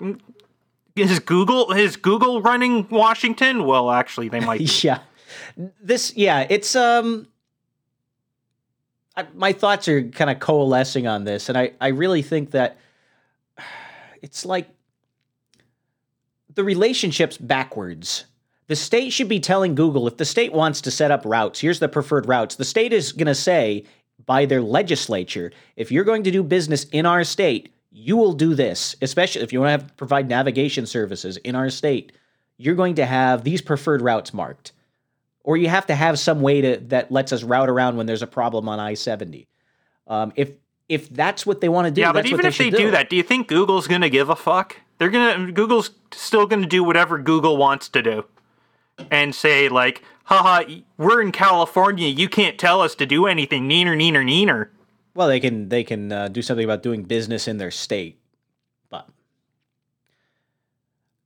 Is 0.95 1.19
Google 1.19 1.71
is 1.71 1.95
Google 1.97 2.41
running 2.41 2.87
Washington? 2.89 3.65
Well, 3.65 3.91
actually, 3.91 4.29
they 4.29 4.39
might. 4.39 4.61
Yeah 4.83 4.99
this 5.81 6.13
yeah 6.15 6.45
it's 6.49 6.75
um 6.75 7.27
My 9.36 9.53
thoughts 9.53 9.88
are 9.88 10.03
kind 10.03 10.29
of 10.29 10.39
coalescing 10.39 11.07
on 11.07 11.23
this 11.23 11.49
and 11.49 11.57
i 11.57 11.71
i 11.79 11.89
really 11.89 12.21
think 12.21 12.51
that 12.51 12.77
it's 14.21 14.45
like 14.45 14.69
the 16.53 16.63
relationship's 16.63 17.38
backwards. 17.38 18.25
The 18.67 18.75
state 18.75 19.12
should 19.12 19.27
be 19.27 19.39
telling 19.39 19.75
google 19.75 20.07
if 20.07 20.17
the 20.17 20.25
state 20.25 20.53
wants 20.53 20.79
to 20.81 20.91
set 20.91 21.12
up 21.12 21.25
routes 21.25 21.60
here's 21.60 21.79
the 21.79 21.89
preferred 21.89 22.27
routes 22.27 22.55
the 22.55 22.63
state 22.63 22.93
is 22.93 23.12
going 23.12 23.27
to 23.27 23.36
say 23.36 23.84
by 24.25 24.45
their 24.45 24.62
legislature 24.62 25.51
if 25.75 25.91
you're 25.91 26.05
going 26.05 26.23
to 26.23 26.31
do 26.31 26.41
business 26.41 26.86
in 26.86 27.05
our 27.05 27.25
state 27.25 27.73
you 27.91 28.15
will 28.15 28.31
do 28.31 28.55
this 28.55 28.95
especially 29.01 29.41
if 29.41 29.51
you 29.51 29.60
want 29.60 29.81
to 29.88 29.93
provide 29.95 30.29
navigation 30.29 30.86
services 30.86 31.36
in 31.38 31.53
our 31.53 31.69
state 31.69 32.13
you're 32.57 32.75
going 32.75 32.95
to 32.95 33.05
have 33.05 33.43
these 33.43 33.62
preferred 33.62 34.01
routes 34.01 34.34
marked 34.34 34.71
or 35.43 35.58
you 35.58 35.69
have 35.69 35.86
to 35.88 35.95
have 35.95 36.19
some 36.19 36.41
way 36.41 36.62
to 36.62 36.77
that 36.88 37.12
lets 37.12 37.32
us 37.34 37.43
route 37.43 37.69
around 37.69 37.97
when 37.97 38.06
there's 38.06 38.21
a 38.21 38.27
problem 38.27 38.69
on 38.69 38.80
I-70. 38.80 39.47
Um, 40.08 40.34
if 40.36 40.51
if 40.89 41.10
that's 41.10 41.45
what 41.45 41.62
they 41.62 41.69
want 41.69 41.86
to 41.88 41.91
do, 41.91 42.01
Yeah, 42.01 42.12
but 42.12 42.25
even 42.25 42.45
if 42.45 42.58
they 42.58 42.65
should 42.65 42.75
do. 42.75 42.91
that, 42.91 43.10
do 43.10 43.15
you 43.15 43.23
think 43.23 43.47
Google's 43.47 43.88
gonna 43.88 44.10
give 44.10 44.30
a 44.30 44.36
fuck? 44.36 44.77
They're 44.97 45.10
gonna 45.10 45.51
Google's 45.51 45.91
still 46.12 46.45
gonna 46.45 46.65
do 46.67 46.84
whatever 46.84 47.17
Google 47.17 47.58
wants 47.58 47.88
to 47.89 48.01
do, 48.01 48.25
and 49.10 49.34
say 49.34 49.69
like, 49.69 50.04
"Haha, 50.25 50.63
we're 50.97 51.21
in 51.21 51.32
California. 51.32 52.08
You 52.08 52.27
can't 52.30 52.58
tell 52.58 52.82
us 52.82 52.93
to 52.95 53.06
do 53.06 53.25
anything." 53.25 53.69
Neener, 53.69 53.95
neener, 53.95 54.23
neener. 54.25 54.67
Well, 55.15 55.27
they 55.27 55.39
can 55.39 55.69
they 55.69 55.84
can 55.84 56.12
uh, 56.12 56.27
do 56.27 56.41
something 56.41 56.63
about 56.65 56.84
doing 56.84 57.04
business 57.04 57.47
in 57.47 57.58
their 57.58 57.71
state, 57.71 58.19
but 58.89 59.08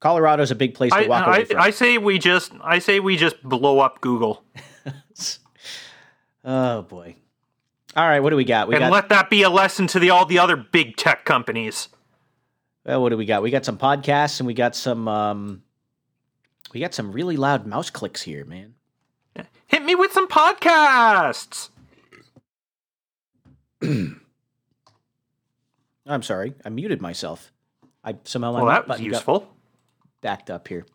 Colorado's 0.05 0.51
a 0.51 0.55
big 0.55 0.75
place 0.75 0.91
to 0.91 0.99
I, 0.99 1.07
walk 1.07 1.25
away 1.25 1.37
I, 1.37 1.45
from. 1.45 1.59
I 1.59 1.71
say 1.71 1.97
we 1.97 2.19
just 2.19 2.51
I 2.63 2.77
say 2.77 2.99
we 2.99 3.17
just 3.17 3.41
blow 3.41 3.79
up 3.79 4.01
Google 4.01 4.43
oh 6.45 6.83
boy! 6.83 7.15
All 7.95 8.07
right, 8.07 8.19
what 8.19 8.29
do 8.29 8.35
we 8.35 8.43
got? 8.43 8.67
We 8.67 8.75
and 8.75 8.83
got 8.83 8.91
let 8.91 9.09
that 9.09 9.31
be 9.31 9.41
a 9.41 9.49
lesson 9.49 9.87
to 9.87 9.99
the 9.99 10.11
all 10.11 10.27
the 10.27 10.37
other 10.37 10.57
big 10.57 10.95
tech 10.95 11.25
companies. 11.25 11.89
well, 12.85 13.01
what 13.01 13.09
do 13.09 13.17
we 13.17 13.25
got? 13.25 13.41
We 13.41 13.49
got 13.49 13.65
some 13.65 13.79
podcasts 13.79 14.39
and 14.39 14.45
we 14.45 14.53
got 14.53 14.75
some 14.75 15.07
um, 15.07 15.63
we 16.71 16.79
got 16.79 16.93
some 16.93 17.11
really 17.11 17.35
loud 17.35 17.65
mouse 17.65 17.89
clicks 17.89 18.21
here, 18.21 18.45
man. 18.45 18.75
Hit 19.65 19.83
me 19.83 19.95
with 19.95 20.11
some 20.11 20.27
podcasts. 20.27 21.69
I'm 23.81 24.21
sorry, 26.21 26.53
I 26.63 26.69
muted 26.69 27.01
myself. 27.01 27.51
I 28.03 28.17
somehow 28.23 28.53
Well, 28.53 28.67
that 28.67 28.87
was 28.87 28.99
button 28.99 29.11
got- 29.11 29.23
backed 30.25 30.49
up 30.49 30.67
here. 30.67 30.87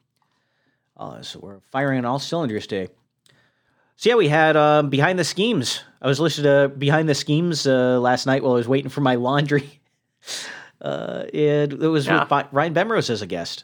Oh, 0.97 1.23
so 1.23 1.39
we're 1.41 1.61
firing 1.71 1.99
on 2.01 2.05
all 2.05 2.19
cylinders 2.19 2.67
today. 2.67 2.93
So 3.95 4.11
yeah, 4.11 4.17
we 4.17 4.27
had 4.27 4.57
um, 4.57 4.91
behind 4.91 5.21
the 5.21 5.25
schemes. 5.25 5.85
I 6.03 6.09
was 6.09 6.19
listening 6.19 6.47
to 6.47 6.69
behind 6.69 7.09
the 7.09 7.15
schemes 7.15 7.65
uh, 7.65 8.01
last 8.01 8.27
night 8.27 8.43
while 8.43 8.55
I 8.55 8.57
was 8.57 8.67
waiting 8.67 8.91
for 8.91 9.03
my 9.03 9.15
laundry, 9.15 9.81
uh, 10.83 11.27
and 11.33 11.73
it 11.73 11.87
was 11.89 12.07
Yeah. 12.07 12.25
with 12.29 12.49
Ryan 12.53 12.75
Bemrose 12.75 13.09
as 13.09 13.23
a 13.23 13.27
guest. 13.27 13.63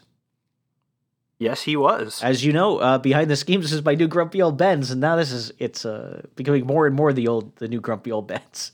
Yes, 1.37 1.63
he 1.63 1.75
was. 1.75 2.23
As 2.23 2.45
you 2.45 2.53
know, 2.53 2.77
uh, 2.77 2.97
behind 2.97 3.29
the 3.29 3.35
schemes 3.35 3.73
is 3.73 3.83
my 3.83 3.93
new 3.93 4.07
grumpy 4.07 4.41
old 4.41 4.57
Benz, 4.57 4.89
and 4.89 5.01
now 5.01 5.17
this 5.17 5.33
is 5.33 5.51
it's 5.59 5.85
uh, 5.85 6.21
becoming 6.37 6.65
more 6.65 6.87
and 6.87 6.95
more 6.95 7.11
the 7.11 7.27
old 7.27 7.53
the 7.57 7.67
new 7.67 7.81
grumpy 7.81 8.11
old 8.13 8.27
Benz. 8.27 8.71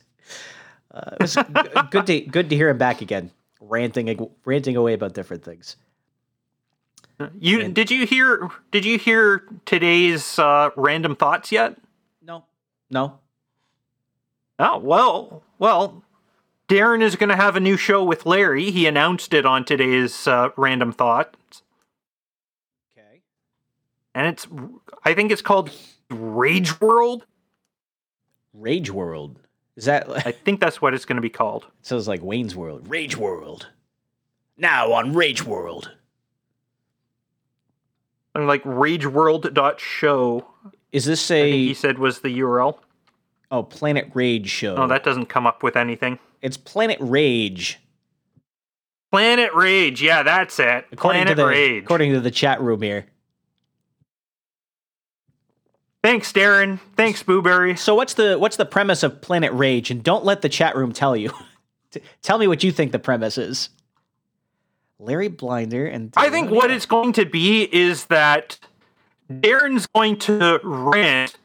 Uh, 0.94 1.10
it 1.20 1.22
was 1.24 1.36
good 1.90 2.06
to 2.06 2.22
good 2.22 2.50
to 2.52 2.56
hear 2.56 2.70
him 2.70 2.78
back 2.78 3.02
again, 3.02 3.32
ranting 3.60 4.30
ranting 4.46 4.76
away 4.78 4.94
about 4.94 5.14
different 5.16 5.44
things. 5.44 5.76
You 7.40 7.62
And- 7.62 7.76
did 7.76 7.92
you 7.92 8.06
hear 8.06 8.50
did 8.72 8.86
you 8.86 8.98
hear 8.98 9.44
today's 9.66 10.38
uh, 10.40 10.72
random 10.76 11.16
thoughts 11.16 11.52
yet? 11.52 11.78
No, 12.22 12.46
no, 12.90 13.20
Oh 14.60 14.78
well, 14.80 15.44
well. 15.60 16.04
Darren 16.70 17.02
is 17.02 17.18
going 17.18 17.30
to 17.30 17.36
have 17.36 17.56
a 17.56 17.60
new 17.60 17.76
show 17.78 18.04
with 18.04 18.26
Larry. 18.26 18.72
He 18.72 18.88
announced 18.88 19.34
it 19.34 19.46
on 19.46 19.66
today's 19.66 20.26
uh, 20.28 20.50
random 20.56 20.92
thoughts. 20.94 21.62
okay. 22.98 23.20
and 24.16 24.28
it's 24.28 24.48
I 25.04 25.14
think 25.14 25.32
it's 25.32 25.42
called 25.42 25.70
Rage 26.10 26.80
World. 26.82 27.26
Rage 28.54 28.90
World. 28.90 29.40
Is 29.76 29.86
that 29.86 30.10
I 30.26 30.32
think 30.32 30.60
that's 30.62 30.82
what 30.82 30.94
it's 30.94 31.06
going 31.06 31.18
to 31.18 31.22
be 31.22 31.30
called. 31.30 31.64
it 31.82 31.86
sounds 31.86 32.08
like 32.08 32.22
Wayne's 32.24 32.56
World? 32.56 32.88
Rage 32.88 33.18
World. 33.18 33.68
Now 34.58 34.94
on 34.94 35.14
Rage 35.14 35.44
World. 35.44 35.92
And 38.36 38.48
like 38.48 38.64
rageworld.show, 38.64 40.46
Is 40.92 41.06
this 41.06 41.30
I 41.30 41.42
think 41.42 41.56
he 41.56 41.74
said 41.74 42.00
was 42.00 42.20
the 42.22 42.40
URL. 42.40 42.78
oh 43.52 43.64
Planet 43.64 44.10
Rage 44.14 44.50
show? 44.50 44.76
Oh, 44.76 44.88
that 44.88 45.04
doesn't 45.04 45.28
come 45.28 45.46
up 45.46 45.62
with 45.64 45.76
anything. 45.76 46.18
it's 46.42 46.58
Planet 46.58 46.98
Rage. 47.00 47.80
Planet 49.12 49.54
Rage, 49.54 50.02
yeah, 50.02 50.24
that's 50.24 50.58
it. 50.60 50.86
According 50.92 51.22
Planet 51.26 51.38
to 51.38 51.44
the 51.44 51.48
Rage. 51.48 51.84
according 51.84 52.14
to 52.14 52.20
the 52.20 52.32
chat 52.32 52.60
room 52.62 52.82
here. 52.82 53.06
Thanks, 56.04 56.34
Darren. 56.34 56.80
Thanks, 56.98 57.24
Booberry. 57.24 57.78
So 57.78 57.96
what's 57.96 58.16
the 58.16 58.38
what's 58.38 58.58
the 58.58 58.66
premise 58.66 59.04
of 59.04 59.22
Planet 59.22 59.54
Rage? 59.54 59.90
And 59.92 60.04
don't 60.04 60.26
let 60.26 60.42
the 60.42 60.50
chat 60.50 60.76
room 60.76 60.92
tell 60.92 61.16
you. 61.16 61.32
Tell 62.24 62.40
me 62.40 62.48
what 62.48 62.64
you 62.64 62.72
think 62.72 62.92
the 62.92 62.98
premise 62.98 63.38
is. 63.38 63.70
Larry 65.04 65.30
Bleidner 65.30 65.94
and 65.94 66.14
I 66.16 66.30
think 66.30 66.50
what 66.50 66.72
it's 66.72 66.86
going 66.86 67.14
to 67.14 67.26
be 67.26 67.64
is 67.64 68.06
that 68.06 68.60
Darren's 69.32 69.88
going 69.88 70.18
to 70.20 70.60
rant, 70.64 71.38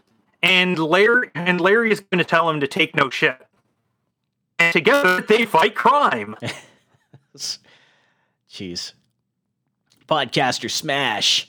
and 0.42 0.78
Larry 0.78 1.30
and 1.34 1.60
Larry 1.60 1.90
is 1.90 2.00
going 2.00 2.18
to 2.18 2.24
tell 2.24 2.48
him 2.48 2.60
to 2.60 2.66
take 2.66 2.94
no 2.94 3.10
shit. 3.10 3.38
And 4.58 4.72
together 4.72 5.20
they 5.20 5.44
fight 5.44 5.74
crime. 5.74 6.36
Jeez. 8.50 8.92
Podcaster 10.08 10.70
smash. 10.70 11.48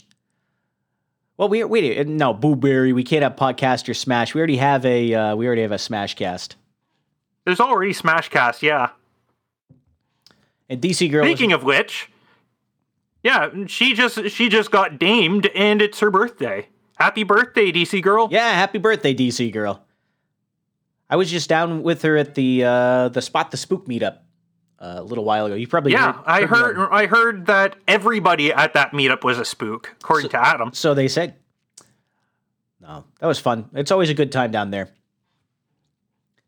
Well, 1.37 1.49
we 1.49 1.63
wait 1.63 2.05
no 2.07 2.33
Booberry. 2.33 2.93
We 2.93 3.03
can't 3.03 3.23
have 3.23 3.35
podcaster 3.35 3.95
smash. 3.95 4.33
We 4.33 4.39
already 4.39 4.57
have 4.57 4.85
a 4.85 5.13
uh, 5.13 5.35
we 5.35 5.47
already 5.47 5.61
have 5.61 5.71
a 5.71 5.77
smash 5.77 6.15
cast. 6.15 6.55
There's 7.45 7.59
already 7.59 7.93
Smashcast, 7.93 8.61
yeah. 8.61 8.89
And 10.69 10.81
DC 10.81 11.09
girl. 11.11 11.25
Speaking 11.25 11.51
of 11.51 11.63
which, 11.63 12.11
yeah, 13.23 13.49
she 13.67 13.93
just 13.95 14.29
she 14.29 14.49
just 14.49 14.69
got 14.71 14.99
damed, 14.99 15.47
and 15.55 15.81
it's 15.81 15.99
her 15.99 16.11
birthday. 16.11 16.67
Happy 16.97 17.23
birthday, 17.23 17.71
DC 17.71 18.01
girl. 18.03 18.27
yeah, 18.31 18.51
happy 18.53 18.77
birthday, 18.77 19.13
DC 19.15 19.51
girl. 19.51 19.83
I 21.09 21.15
was 21.15 21.31
just 21.31 21.49
down 21.49 21.81
with 21.81 22.03
her 22.03 22.17
at 22.17 22.35
the 22.35 22.63
uh, 22.65 23.09
the 23.09 23.21
spot 23.21 23.49
the 23.51 23.57
spook 23.57 23.87
meetup 23.87 24.19
uh, 24.79 24.95
a 24.97 25.03
little 25.03 25.23
while 25.23 25.47
ago. 25.47 25.55
You 25.55 25.67
probably 25.67 25.93
Yeah, 25.93 26.13
heard- 26.13 26.23
I 26.27 26.41
heard 26.41 26.49
me 26.51 26.57
heard 26.57 26.77
on- 26.79 26.89
I 26.93 27.05
heard 27.07 27.45
that 27.47 27.75
everybody 27.87 28.53
at 28.53 28.73
that 28.73 28.91
meetup 28.91 29.23
was 29.23 29.39
a 29.39 29.45
spook, 29.45 29.95
according 30.01 30.29
to 30.29 30.37
Adam. 30.45 30.71
So 30.73 30.93
they 30.93 31.07
said. 31.07 31.35
No, 32.81 33.03
that 33.19 33.27
was 33.27 33.39
fun. 33.39 33.69
It's 33.73 33.91
always 33.91 34.09
a 34.09 34.13
good 34.13 34.31
time 34.31 34.51
down 34.51 34.71
there. 34.71 34.89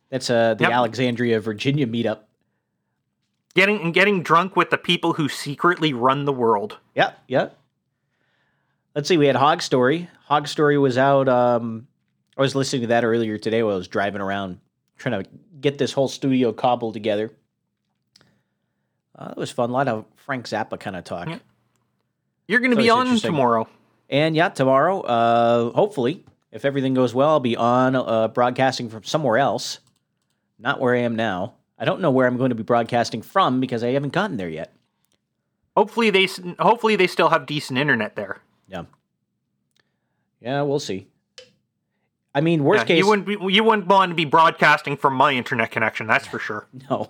That's 0.10 0.30
uh, 0.30 0.54
the 0.56 0.64
Yep. 0.64 0.72
Alexandria, 0.72 1.40
Virginia 1.42 1.86
meetup. 1.88 2.20
Getting 3.54 3.82
and 3.82 3.94
getting 3.94 4.24
drunk 4.24 4.56
with 4.56 4.70
the 4.70 4.78
people 4.78 5.14
who 5.14 5.28
secretly 5.28 5.94
run 5.94 6.26
the 6.26 6.34
world. 6.34 6.78
Yeah, 6.96 7.12
yeah. 7.28 7.50
Let's 8.96 9.08
see. 9.08 9.18
We 9.18 9.28
had 9.28 9.36
Hog 9.36 9.62
Story. 9.62 10.10
Hog 10.26 10.48
Story 10.48 10.78
was 10.78 10.98
out. 10.98 11.28
Um, 11.28 11.88
I 12.38 12.42
was 12.42 12.56
listening 12.56 12.84
to 12.84 12.88
that 12.88 13.04
earlier 13.04 13.38
today 13.38 13.62
while 13.64 13.76
I 13.76 13.78
was 13.78 13.88
driving 13.88 14.22
around 14.22 14.60
trying 14.98 15.24
to 15.24 15.30
get 15.60 15.78
this 15.78 15.92
whole 15.92 16.08
studio 16.08 16.54
cobbled 16.54 16.94
together. 16.94 17.32
Uh, 19.18 19.30
it 19.32 19.38
was 19.38 19.52
fun. 19.52 19.70
A 19.70 19.74
lot 19.74 19.88
of 19.88 20.06
Frank 20.16 20.46
Zappa 20.46 20.80
kind 20.80 20.96
of 20.96 21.04
talk. 21.04 21.28
Yeah. 21.28 21.40
You're 22.48 22.60
going 22.60 22.72
to 22.72 22.78
be 22.78 22.90
on 22.90 23.18
tomorrow. 23.18 23.68
And 24.10 24.36
yeah, 24.36 24.50
tomorrow, 24.50 25.02
uh, 25.02 25.72
hopefully, 25.72 26.26
if 26.52 26.66
everything 26.66 26.94
goes 26.94 27.14
well, 27.14 27.30
I'll 27.30 27.40
be 27.40 27.56
on 27.56 27.96
uh, 27.96 28.28
broadcasting 28.28 28.90
from 28.90 29.04
somewhere 29.04 29.38
else, 29.38 29.80
not 30.60 30.80
where 30.80 30.96
I 30.96 31.00
am 31.00 31.16
now. 31.16 31.54
I 31.82 31.86
don't 31.86 32.00
know 32.00 32.12
where 32.12 32.28
I'm 32.28 32.38
going 32.38 32.50
to 32.50 32.56
be 32.56 32.62
broadcasting 32.62 33.24
from 33.24 33.60
because 33.60 33.84
I 33.84 33.90
haven't 33.90 34.14
gotten 34.14 34.38
there 34.38 34.48
yet. 34.48 34.72
Hopefully 35.76 36.12
they 36.12 36.28
hopefully 36.60 36.96
they 36.96 37.08
still 37.08 37.30
have 37.30 37.48
decent 37.48 37.80
internet 37.80 38.16
there. 38.16 38.38
Yeah. 38.68 38.84
Yeah, 40.40 40.62
we'll 40.62 40.80
see. 40.80 41.08
I 42.36 42.42
mean, 42.42 42.64
worst 42.64 42.84
Yeah, 42.84 42.86
case, 42.86 43.00
you 43.00 43.08
wouldn't 43.08 43.28
be, 43.28 43.38
you 43.54 43.64
wouldn't 43.64 43.88
want 43.88 44.12
to 44.12 44.16
be 44.16 44.26
broadcasting 44.26 44.96
from 44.96 45.16
my 45.16 45.34
internet 45.34 45.72
connection. 45.72 46.06
That's 46.06 46.28
for 46.28 46.38
sure. 46.38 46.68
no. 46.90 47.10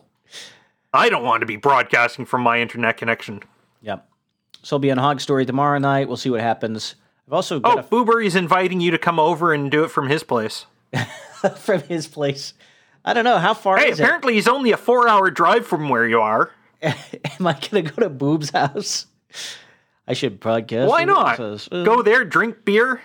I 0.94 1.10
don't 1.10 1.24
want 1.24 1.42
to 1.42 1.46
be 1.46 1.58
broadcasting 1.58 2.26
from 2.26 2.42
my 2.42 2.62
internet 2.62 2.96
connection. 2.96 3.42
Yep. 3.82 4.10
So 4.64 4.78
I'll 4.78 4.80
be 4.80 4.92
on 4.92 4.98
Hog 4.98 5.20
Story 5.20 5.46
tomorrow 5.46 5.80
night. 5.80 6.08
We'll 6.08 6.18
see 6.18 6.30
what 6.30 6.42
happens. 6.42 6.96
I've 7.28 7.34
also 7.34 7.60
got 7.60 7.88
Oh, 7.92 8.18
is 8.20 8.36
inviting 8.36 8.80
you 8.80 8.92
to 8.92 8.98
come 8.98 9.20
over 9.20 9.54
and 9.54 9.70
do 9.70 9.84
it 9.84 9.92
from 9.92 10.08
his 10.08 10.24
place. 10.24 10.66
from 11.58 11.82
his 11.84 12.08
place. 12.08 12.54
I 13.04 13.14
don't 13.14 13.24
know 13.24 13.38
how 13.40 13.54
far 13.54 13.78
Hey, 13.78 13.90
is 13.90 14.00
it. 14.00 14.04
apparently 14.04 14.34
he's 14.36 14.48
only 14.48 14.72
a 14.72 14.78
four-hour 14.78 15.32
drive 15.32 15.66
from 15.66 15.90
where 15.90 16.08
you 16.08 16.22
are. 16.22 16.52
Am 16.82 16.96
I 17.48 17.54
gonna 17.60 17.82
go 17.84 17.96
to 18.04 18.10
Boob's 18.10 18.52
house? 18.52 19.08
I 20.08 20.14
should 20.14 20.40
broadcast. 20.40 20.90
Why 20.90 21.06
not? 21.06 21.40
Uh, 21.40 21.58
Go 21.84 22.02
there, 22.02 22.26
drink 22.26 22.66
beer. 22.66 23.02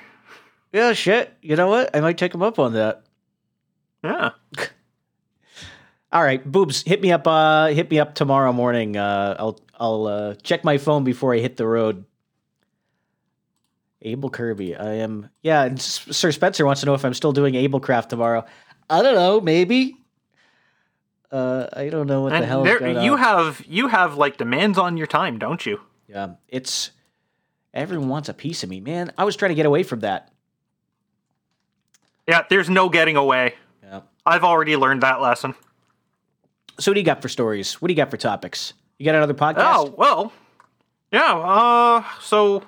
Yeah, 0.73 0.93
shit. 0.93 1.33
You 1.41 1.57
know 1.57 1.69
what? 1.69 1.95
I 1.95 2.01
might 2.01 2.19
take 2.19 2.35
him 2.35 2.43
up 2.43 2.59
on 2.59 2.73
that. 2.75 3.05
Yeah. 4.03 4.31
All 6.13 6.23
right, 6.23 6.45
boobs, 6.51 6.83
hit 6.83 7.01
me 7.03 7.13
up. 7.13 7.27
Uh, 7.27 7.67
hit 7.69 7.91
me 7.91 7.99
up 7.99 8.15
tomorrow 8.15 8.53
morning. 8.53 8.97
Uh, 8.97 9.37
I'll 9.39 9.59
I'll 9.79 10.07
uh, 10.07 10.35
check 10.43 10.65
my 10.65 10.79
phone 10.79 11.05
before 11.05 11.35
I 11.35 11.39
hit 11.39 11.57
the 11.57 11.67
road. 11.67 12.05
Able 14.03 14.31
Kirby, 14.31 14.77
I 14.77 14.95
am. 14.95 15.29
Yeah, 15.43 15.65
and 15.65 15.79
S- 15.79 16.07
Sir 16.11 16.31
Spencer 16.31 16.65
wants 16.65 16.81
to 16.81 16.87
know 16.87 16.95
if 16.95 17.05
I'm 17.05 17.15
still 17.15 17.33
doing 17.33 17.55
Ablecraft 17.55 18.09
tomorrow. 18.09 18.45
I 18.89 19.03
don't 19.03 19.15
know, 19.15 19.41
maybe. 19.41 19.97
Uh, 21.31 21.67
I 21.73 21.89
don't 21.89 22.07
know 22.07 22.23
what 22.23 22.31
the 22.31 22.47
hell 22.47 22.65
is 22.65 22.79
there, 22.79 23.03
you 23.03 23.13
on. 23.13 23.19
have 23.19 23.65
you 23.69 23.89
have 23.89 24.17
like 24.17 24.37
demands 24.37 24.79
on 24.79 24.97
your 24.97 25.09
time, 25.09 25.39
don't 25.39 25.65
you? 25.67 25.81
yeah, 26.09 26.35
it's 26.49 26.93
everyone 27.75 28.09
wants 28.09 28.29
a 28.29 28.35
piece 28.35 28.63
of 28.63 28.71
me, 28.71 28.81
man. 28.81 29.13
I 29.19 29.25
was 29.25 29.35
trying 29.37 29.51
to 29.51 29.55
get 29.57 29.67
away 29.67 29.83
from 29.83 30.01
that. 30.01 30.31
Yeah, 32.29 32.45
there's 32.49 32.71
no 32.71 32.89
getting 32.89 33.17
away. 33.17 33.55
Yeah. 33.83 34.01
I've 34.25 34.45
already 34.45 34.77
learned 34.77 35.03
that 35.03 35.21
lesson. 35.21 35.55
So 36.79 36.91
what 36.91 36.95
do 36.95 37.01
you 37.01 37.07
got 37.07 37.23
for 37.23 37.29
stories? 37.29 37.81
What 37.81 37.89
do 37.89 37.93
you 37.93 37.97
got 37.97 38.11
for 38.11 38.17
topics? 38.17 38.73
You 38.99 39.05
got 39.05 39.15
another 39.15 39.35
podcast? 39.35 39.57
Oh 39.59 39.95
well, 39.97 40.33
yeah. 41.13 41.35
Uh, 41.37 42.05
so 42.21 42.63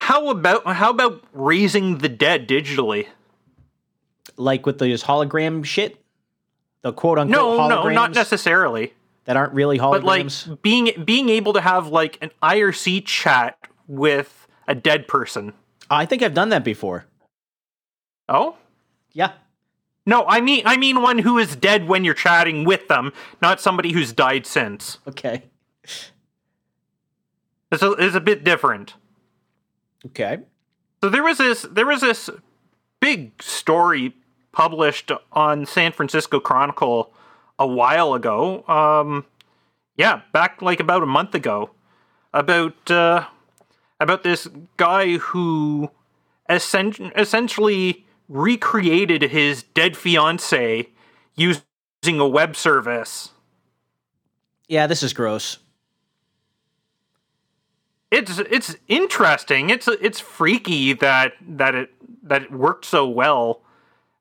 how 0.00 0.30
about 0.30 0.66
how 0.66 0.90
about 0.90 1.22
raising 1.32 1.98
the 1.98 2.08
dead 2.08 2.48
digitally? 2.48 3.08
Like 4.36 4.66
with 4.66 4.78
those 4.78 5.02
hologram 5.04 5.64
shit, 5.64 6.00
the 6.82 6.92
quote 6.92 7.18
unquote 7.18 7.36
No, 7.36 7.58
holograms 7.58 7.84
no, 7.84 7.90
not 7.90 8.14
necessarily. 8.14 8.94
that 9.24 9.36
aren't 9.36 9.52
really 9.52 9.78
holograms. 9.78 10.46
But 10.46 10.52
like 10.52 10.62
being 10.62 11.04
being 11.04 11.28
able 11.28 11.52
to 11.54 11.60
have 11.60 11.88
like 11.88 12.18
an 12.22 12.30
IRC 12.42 13.04
chat 13.06 13.58
with 13.86 14.46
a 14.68 14.74
dead 14.74 15.08
person. 15.08 15.52
I 15.90 16.06
think 16.06 16.22
I've 16.22 16.34
done 16.34 16.48
that 16.50 16.64
before. 16.64 17.06
Oh. 18.28 18.56
Yeah. 19.12 19.32
No, 20.04 20.24
I 20.26 20.40
mean 20.40 20.62
I 20.66 20.76
mean 20.76 21.02
one 21.02 21.18
who 21.18 21.38
is 21.38 21.56
dead 21.56 21.88
when 21.88 22.04
you're 22.04 22.14
chatting 22.14 22.64
with 22.64 22.86
them, 22.88 23.12
not 23.42 23.60
somebody 23.60 23.92
who's 23.92 24.12
died 24.12 24.46
since. 24.46 24.98
Okay. 25.08 25.44
It's 27.72 27.82
a, 27.82 27.92
it's 27.92 28.14
a 28.14 28.20
bit 28.20 28.44
different. 28.44 28.94
Okay. 30.06 30.38
So 31.02 31.08
there 31.10 31.24
was 31.24 31.38
this 31.38 31.62
there 31.62 31.86
was 31.86 32.00
this 32.00 32.30
big 33.00 33.42
story 33.42 34.14
published 34.56 35.12
on 35.32 35.66
San 35.66 35.92
Francisco 35.92 36.40
Chronicle 36.40 37.12
a 37.58 37.66
while 37.66 38.14
ago. 38.14 38.66
Um, 38.66 39.26
yeah, 39.98 40.22
back 40.32 40.62
like 40.62 40.80
about 40.80 41.02
a 41.02 41.06
month 41.06 41.34
ago, 41.34 41.70
about 42.32 42.90
uh, 42.90 43.26
about 44.00 44.22
this 44.22 44.48
guy 44.78 45.18
who 45.18 45.90
essen- 46.48 47.12
essentially 47.14 48.06
recreated 48.28 49.22
his 49.24 49.62
dead 49.62 49.94
fiance 49.94 50.88
using 51.34 51.62
a 52.06 52.26
web 52.26 52.56
service. 52.56 53.32
Yeah, 54.68 54.86
this 54.86 55.02
is 55.02 55.12
gross. 55.12 55.58
It's 58.10 58.38
it's 58.38 58.74
interesting. 58.88 59.68
It's 59.68 59.86
it's 59.86 60.18
freaky 60.18 60.94
that 60.94 61.34
that 61.46 61.74
it 61.74 61.90
that 62.22 62.44
it 62.44 62.52
worked 62.52 62.86
so 62.86 63.06
well, 63.06 63.60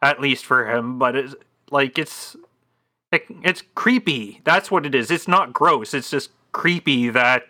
at 0.06 0.22
least 0.22 0.46
for 0.46 0.70
him. 0.72 0.98
But 1.00 1.16
it's 1.16 1.36
like 1.72 1.98
it's 1.98 2.36
it, 3.12 3.24
it's 3.44 3.64
creepy. 3.76 4.42
That's 4.44 4.70
what 4.72 4.86
it 4.86 4.94
is. 4.96 5.12
It's 5.12 5.28
not 5.28 5.54
gross. 5.54 5.94
It's 5.94 6.10
just 6.10 6.30
creepy 6.52 7.10
that 7.10 7.48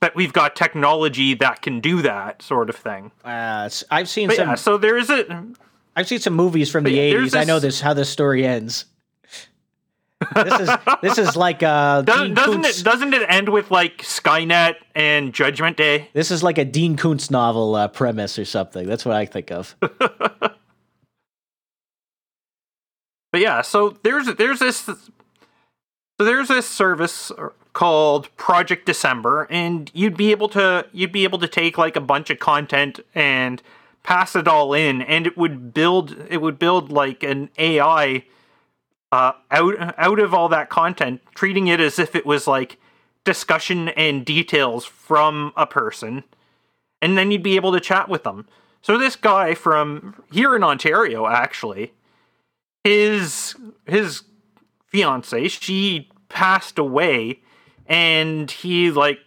that 0.00 0.14
we've 0.14 0.32
got 0.32 0.54
technology 0.56 1.34
that 1.34 1.62
can 1.62 1.80
do 1.80 2.02
that 2.02 2.42
sort 2.42 2.68
of 2.68 2.76
thing. 2.76 3.10
Uh, 3.24 3.68
I've 3.90 4.08
seen 4.08 4.28
But 4.28 4.36
some. 4.36 4.48
yeah, 4.50 4.54
so 4.56 4.76
there 4.78 4.96
is 4.98 5.08
a 5.10 5.46
I've 5.96 6.06
seen 6.06 6.18
some 6.18 6.34
movies 6.34 6.70
from 6.70 6.84
the 6.84 6.90
yeah, 6.90 7.10
there's 7.10 7.32
'80s. 7.32 7.38
I 7.40 7.44
know 7.44 7.58
this- 7.58 7.80
how 7.80 7.94
this 7.94 8.10
story 8.10 8.46
ends. 8.46 8.84
This 10.34 10.60
is 10.60 10.70
this 11.02 11.18
is 11.18 11.36
like 11.36 11.62
uh 11.62 12.00
Doesn't, 12.02 12.26
Dean 12.26 12.34
doesn't 12.34 12.62
Koontz, 12.62 12.80
it 12.80 12.84
doesn't 12.84 13.12
it 13.14 13.22
end 13.28 13.48
with 13.50 13.70
like 13.70 13.98
Skynet 13.98 14.76
and 14.94 15.32
Judgment 15.34 15.76
Day? 15.76 16.08
this 16.14 16.30
is 16.30 16.42
like 16.42 16.56
a 16.58 16.64
Dean 16.64 16.96
Koontz 16.96 17.30
novel 17.30 17.74
uh, 17.74 17.88
premise 17.88 18.38
or 18.38 18.44
something. 18.46 18.86
That's 18.86 19.04
what 19.04 19.14
I 19.14 19.26
think 19.26 19.50
of. 19.50 19.76
But 23.36 23.42
yeah, 23.42 23.60
so 23.60 23.98
there's 24.02 24.34
there's 24.36 24.60
this 24.60 24.78
so 24.78 24.96
there's 26.16 26.48
this 26.48 26.66
service 26.66 27.30
called 27.74 28.34
Project 28.38 28.86
December, 28.86 29.46
and 29.50 29.90
you'd 29.92 30.16
be 30.16 30.30
able 30.30 30.48
to 30.48 30.86
you'd 30.90 31.12
be 31.12 31.24
able 31.24 31.38
to 31.40 31.46
take 31.46 31.76
like 31.76 31.96
a 31.96 32.00
bunch 32.00 32.30
of 32.30 32.38
content 32.38 33.00
and 33.14 33.62
pass 34.02 34.36
it 34.36 34.48
all 34.48 34.72
in, 34.72 35.02
and 35.02 35.26
it 35.26 35.36
would 35.36 35.74
build 35.74 36.16
it 36.30 36.38
would 36.38 36.58
build 36.58 36.90
like 36.90 37.22
an 37.22 37.50
AI 37.58 38.24
uh, 39.12 39.32
out 39.50 39.74
out 39.98 40.18
of 40.18 40.32
all 40.32 40.48
that 40.48 40.70
content, 40.70 41.20
treating 41.34 41.66
it 41.66 41.78
as 41.78 41.98
if 41.98 42.14
it 42.14 42.24
was 42.24 42.46
like 42.46 42.78
discussion 43.24 43.90
and 43.90 44.24
details 44.24 44.86
from 44.86 45.52
a 45.58 45.66
person, 45.66 46.24
and 47.02 47.18
then 47.18 47.30
you'd 47.30 47.42
be 47.42 47.56
able 47.56 47.72
to 47.72 47.80
chat 47.80 48.08
with 48.08 48.22
them. 48.22 48.48
So 48.80 48.96
this 48.96 49.14
guy 49.14 49.52
from 49.52 50.22
here 50.32 50.56
in 50.56 50.64
Ontario, 50.64 51.26
actually, 51.26 51.92
his 52.86 53.56
his 53.84 54.22
fiance, 54.86 55.48
she 55.48 56.08
passed 56.28 56.78
away, 56.78 57.40
and 57.86 58.48
he 58.50 58.92
like 58.92 59.18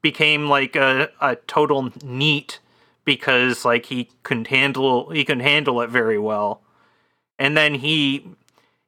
became 0.00 0.48
like 0.48 0.74
a, 0.74 1.10
a 1.20 1.36
total 1.36 1.90
neat 2.02 2.58
because 3.04 3.64
like 3.64 3.86
he 3.86 4.10
couldn't 4.22 4.46
handle 4.46 5.10
he 5.10 5.24
couldn't 5.24 5.44
handle 5.44 5.80
it 5.82 5.90
very 5.90 6.18
well. 6.18 6.62
And 7.38 7.54
then 7.56 7.74
he 7.74 8.26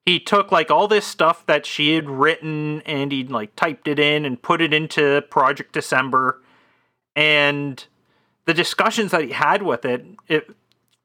he 0.06 0.18
took 0.18 0.50
like 0.50 0.70
all 0.70 0.88
this 0.88 1.06
stuff 1.06 1.44
that 1.46 1.66
she 1.66 1.94
had 1.94 2.08
written 2.08 2.80
and 2.86 3.12
he 3.12 3.24
like 3.24 3.54
typed 3.56 3.88
it 3.88 3.98
in 3.98 4.24
and 4.24 4.40
put 4.40 4.62
it 4.62 4.72
into 4.72 5.22
Project 5.30 5.72
December 5.72 6.42
and 7.14 7.86
the 8.46 8.54
discussions 8.54 9.10
that 9.10 9.24
he 9.24 9.32
had 9.32 9.62
with 9.62 9.84
it, 9.84 10.04
it 10.28 10.50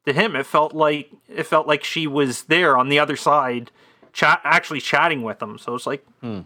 to 0.06 0.12
him 0.12 0.34
it 0.36 0.46
felt 0.46 0.74
like 0.74 1.10
it 1.28 1.44
felt 1.44 1.66
like 1.66 1.84
she 1.84 2.06
was 2.06 2.44
there 2.44 2.76
on 2.76 2.88
the 2.88 2.98
other 2.98 3.16
side 3.16 3.70
chat 4.12 4.40
actually 4.44 4.80
chatting 4.80 5.22
with 5.22 5.40
him. 5.40 5.58
So 5.58 5.74
it's 5.74 5.86
like 5.86 6.04
hmm. 6.20 6.40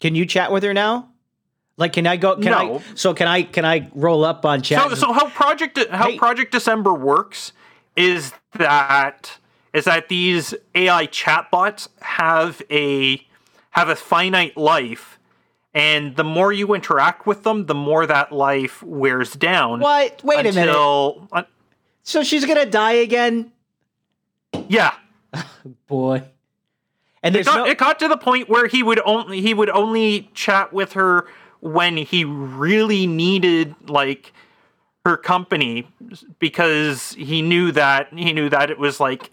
Can 0.00 0.16
you 0.16 0.26
chat 0.26 0.50
with 0.50 0.64
her 0.64 0.74
now? 0.74 1.10
Like, 1.76 1.92
can 1.92 2.08
I 2.08 2.16
go? 2.16 2.34
Can 2.34 2.46
No. 2.46 2.78
I? 2.78 2.82
So 2.96 3.14
can 3.14 3.28
I? 3.28 3.44
Can 3.44 3.64
I 3.64 3.88
roll 3.94 4.24
up 4.24 4.44
on 4.44 4.60
chat? 4.62 4.90
So, 4.90 4.94
so 4.96 5.12
how 5.12 5.28
Project 5.30 5.78
how 5.90 6.10
Hey. 6.10 6.18
Project 6.18 6.50
December 6.50 6.92
works 6.92 7.52
is 7.94 8.32
that 8.54 9.38
is 9.72 9.84
that 9.84 10.08
these 10.08 10.54
AI 10.74 11.06
chatbots 11.06 11.88
have 12.00 12.62
a 12.68 13.24
have 13.70 13.88
a 13.88 13.94
finite 13.96 14.56
life, 14.56 15.20
and 15.72 16.16
the 16.16 16.24
more 16.24 16.52
you 16.52 16.74
interact 16.74 17.26
with 17.26 17.44
them, 17.44 17.66
the 17.66 17.74
more 17.74 18.06
that 18.06 18.32
life 18.32 18.82
wears 18.82 19.34
down. 19.34 19.80
what? 19.80 20.20
Wait 20.24 20.40
a 20.46 20.52
minute. 20.52 21.46
So 22.02 22.22
she's 22.22 22.44
gonna 22.44 22.66
die 22.66 22.92
again, 22.92 23.52
yeah, 24.68 24.94
boy. 25.86 26.24
And 27.22 27.36
it 27.36 27.46
got, 27.46 27.56
no. 27.56 27.66
it 27.66 27.78
got 27.78 27.98
to 28.00 28.08
the 28.08 28.16
point 28.16 28.48
where 28.48 28.66
he 28.66 28.82
would 28.82 29.00
only 29.04 29.40
he 29.40 29.54
would 29.54 29.70
only 29.70 30.30
chat 30.34 30.72
with 30.72 30.94
her 30.94 31.28
when 31.60 31.96
he 31.96 32.24
really 32.24 33.06
needed 33.06 33.74
like 33.88 34.32
her 35.04 35.16
company 35.16 35.86
because 36.38 37.12
he 37.12 37.42
knew 37.42 37.70
that 37.72 38.08
he 38.12 38.32
knew 38.32 38.48
that 38.48 38.70
it 38.70 38.78
was 38.78 38.98
like 38.98 39.30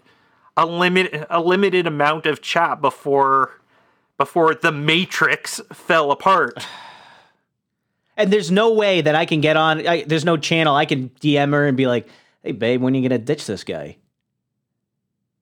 a 0.56 0.66
limit 0.66 1.26
a 1.30 1.40
limited 1.40 1.86
amount 1.86 2.26
of 2.26 2.40
chat 2.40 2.80
before 2.80 3.60
before 4.18 4.54
the 4.54 4.70
matrix 4.70 5.60
fell 5.72 6.12
apart 6.12 6.64
and 8.16 8.32
there's 8.32 8.50
no 8.50 8.72
way 8.72 9.00
that 9.00 9.14
I 9.14 9.24
can 9.24 9.40
get 9.40 9.56
on. 9.56 9.86
I, 9.86 10.04
there's 10.04 10.24
no 10.26 10.36
channel 10.36 10.76
I 10.76 10.84
can 10.84 11.08
DM 11.20 11.52
her 11.52 11.66
and 11.66 11.76
be 11.76 11.86
like, 11.86 12.06
"Hey, 12.42 12.52
babe, 12.52 12.80
when 12.82 12.94
are 12.94 12.98
you 12.98 13.08
gonna 13.08 13.18
ditch 13.18 13.46
this 13.46 13.64
guy?" 13.64 13.96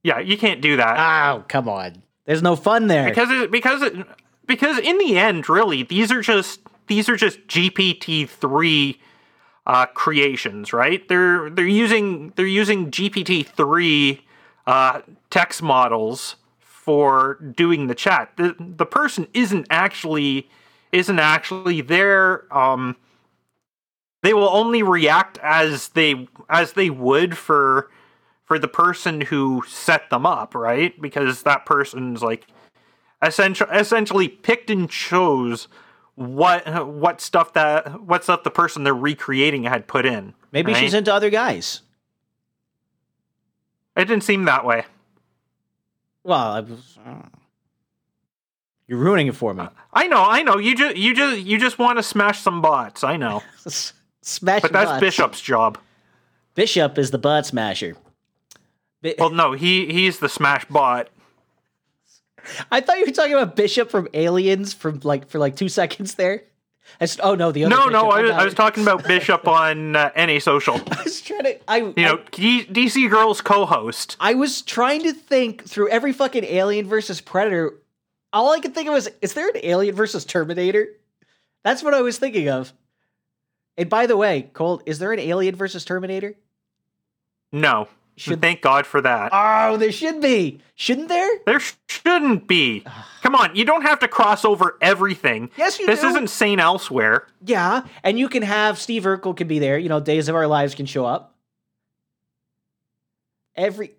yeah 0.05 0.21
you 0.21 0.39
can't 0.39 0.61
do 0.61 0.77
that 0.77 0.97
Oh, 1.37 1.45
come 1.49 1.69
on. 1.69 2.03
There's 2.25 2.43
no 2.43 2.55
fun 2.57 2.87
there. 2.87 3.09
because 3.09 3.31
it, 3.31 3.51
because 3.51 3.83
it, 3.83 3.95
because 4.47 4.79
in 4.79 4.97
the 4.99 5.19
end 5.19 5.49
really 5.49 5.83
these 5.83 6.13
are 6.13 6.21
just 6.23 6.61
these 6.87 7.09
are 7.09 7.17
just 7.17 7.47
GPT-3 7.49 8.97
uh, 9.67 9.87
creations 9.87 10.73
right 10.73 11.07
they're 11.09 11.51
they're 11.51 11.67
using 11.67 12.33
they're 12.37 12.47
using 12.47 12.91
GPT-3 12.91 14.21
uh, 14.67 15.01
text 15.31 15.63
models 15.63 16.37
for 16.61 17.35
doing 17.57 17.87
the 17.89 17.95
chat 17.95 18.33
the 18.37 18.55
the 18.59 18.87
person 18.87 19.27
isn't 19.35 19.67
actually 19.69 20.49
isn't 20.93 21.19
actually 21.19 21.81
there 21.81 22.45
um 22.57 22.97
they 24.23 24.35
will 24.35 24.49
only 24.49 24.83
react 24.83 25.39
as 25.43 25.89
they 25.91 26.29
as 26.49 26.73
they 26.73 26.91
would 26.91 27.37
for 27.37 27.91
for 28.45 28.59
the 28.59 28.69
person 28.69 29.21
who 29.21 29.63
set 29.69 30.09
them 30.11 30.25
up, 30.25 30.55
right? 30.55 31.01
Because 31.01 31.43
that 31.43 31.67
person's 31.67 32.23
like 32.23 32.47
essentially 33.23 33.71
essentially 33.77 34.29
picked 34.29 34.71
and 34.71 34.89
chose 34.89 35.69
what 36.15 36.87
what 36.87 37.21
stuff 37.21 37.53
that 37.53 38.03
what 38.03 38.25
stuff 38.25 38.43
the 38.43 38.51
person 38.51 38.85
they're 38.85 38.95
recreating 38.95 39.65
had 39.65 39.87
put 39.87 40.05
in. 40.05 40.35
Maybe 40.51 40.73
right? 40.73 40.81
she's 40.81 40.95
into 40.95 41.13
other 41.13 41.31
guys. 41.31 41.83
It 43.97 44.07
didn't 44.07 44.25
seem 44.25 44.45
that 44.45 44.65
way. 44.65 44.85
Well, 46.23 46.39
I 46.39 46.61
was, 46.61 46.99
uh, 47.05 47.23
you're 48.87 48.99
ruining 48.99 49.27
it 49.27 49.37
for 49.37 49.55
me. 49.55 49.65
I 49.93 50.07
know, 50.07 50.25
I 50.25 50.43
know. 50.43 50.59
You 50.59 50.75
just 50.75 50.97
you 50.97 51.15
just 51.15 51.41
you 51.41 51.59
just 51.59 51.79
want 51.79 51.99
to 51.99 52.03
smash 52.03 52.41
some 52.41 52.63
bots. 52.63 53.05
I 53.05 53.17
know, 53.17 53.43
Smash. 54.29 54.63
but 54.63 54.73
that's 54.73 54.91
bots. 54.91 55.01
Bishop's 55.01 55.41
job. 55.41 55.79
Bishop 56.55 56.99
is 56.99 57.11
the 57.11 57.19
bot 57.19 57.47
smasher. 57.47 57.97
Bi- 59.03 59.15
Well, 59.19 59.31
no, 59.31 59.53
he 59.53 59.87
he's 59.93 60.19
the 60.19 60.29
smash 60.29 60.65
bot. 60.67 61.09
I 62.73 62.81
thought 62.81 62.99
you 62.99 63.05
were 63.07 63.13
talking 63.13 63.35
about 63.35 63.57
Bishop 63.57 63.91
from 63.91 64.09
Aliens 64.15 64.73
from 64.73 65.01
like 65.05 65.29
for 65.29 65.39
like 65.39 65.57
two 65.57 65.69
seconds 65.69 66.15
there. 66.15 66.45
I 67.01 67.05
said, 67.05 67.21
oh 67.23 67.35
no, 67.35 67.53
the 67.53 67.65
other. 67.65 67.71
No, 67.71 67.81
Bishop. 67.89 67.93
no, 67.93 68.11
I, 68.11 68.23
was- 68.23 68.31
I 68.31 68.45
was 68.45 68.55
talking 68.55 68.83
about 68.83 69.05
Bishop 69.07 69.47
on 69.47 69.95
uh, 69.95 70.11
NA 70.17 70.39
Social. 70.39 70.75
I 70.91 71.03
was 71.05 71.21
trying 71.21 71.43
to. 71.45 71.59
I, 71.71 71.77
You 71.79 71.93
know, 71.97 72.21
D- 72.33 72.65
DC 72.65 73.11
Girls 73.11 73.41
co-host. 73.43 74.17
I 74.19 74.35
was 74.35 74.63
trying 74.63 75.03
to 75.03 75.13
think 75.13 75.65
through 75.69 75.91
every 75.91 76.13
fucking 76.13 76.45
Alien 76.45 76.87
versus 76.89 77.21
Predator. 77.21 77.75
All 78.33 78.53
I 78.53 78.61
could 78.61 78.75
think 78.75 78.89
of 78.89 78.95
was, 78.95 79.09
is 79.23 79.35
there 79.35 79.49
an 79.49 79.55
Alien 79.63 79.95
versus 79.95 80.25
Terminator? 80.25 80.89
That's 81.65 81.83
what 81.83 81.93
I 81.95 82.01
was 82.03 82.19
thinking 82.19 82.49
of. 82.49 82.73
And 83.79 83.89
by 83.89 84.07
the 84.07 84.17
way, 84.17 84.51
Cole, 84.53 84.83
is 84.85 84.99
there 84.99 85.13
an 85.13 85.21
Alien 85.21 85.55
versus 85.55 85.85
Terminator? 85.85 86.35
No, 87.53 87.89
Should- 88.17 88.43
thank 88.43 88.61
God 88.61 88.85
for 88.87 89.01
that. 89.01 89.31
Oh, 89.33 89.77
there 89.79 89.93
should 89.93 90.21
be. 90.21 90.61
Shouldn't 90.75 91.09
there? 91.09 91.31
There 91.47 91.61
sh- 91.61 91.75
shouldn't 91.89 92.47
be. 92.49 92.85
Come 93.23 93.35
on, 93.37 93.55
you 93.57 93.65
don't 93.65 93.83
have 93.83 94.01
to 94.01 94.09
cross 94.09 94.45
over 94.45 94.77
everything. 94.81 95.51
Yes, 95.57 95.79
you 95.79 95.87
This 95.87 96.01
do. 96.01 96.09
isn't 96.09 96.29
St. 96.29 96.61
Elsewhere. 96.61 97.27
Yeah, 97.47 97.87
and 98.03 98.19
you 98.19 98.29
can 98.29 98.43
have 98.43 98.79
Steve 98.79 99.05
Urkel 99.05 99.37
can 99.37 99.47
be 99.49 99.61
there. 99.61 99.79
You 99.79 99.89
know, 99.89 100.01
Days 100.01 100.29
of 100.29 100.35
Our 100.35 100.47
Lives 100.49 100.75
can 100.75 100.85
show 100.87 101.07
up. 101.07 101.35
Every 103.57 103.93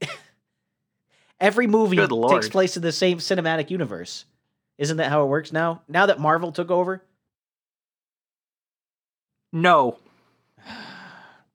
every 1.40 1.68
movie 1.68 1.98
takes 2.30 2.50
place 2.50 2.76
in 2.78 2.84
the 2.84 2.92
same 2.92 3.18
cinematic 3.20 3.70
universe. 3.70 4.26
Isn't 4.78 4.98
that 4.98 5.10
how 5.10 5.24
it 5.24 5.28
works 5.28 5.52
now? 5.52 5.82
Now 5.88 6.06
that 6.06 6.20
Marvel 6.20 6.52
took 6.52 6.70
over? 6.72 7.02
No. 9.52 9.98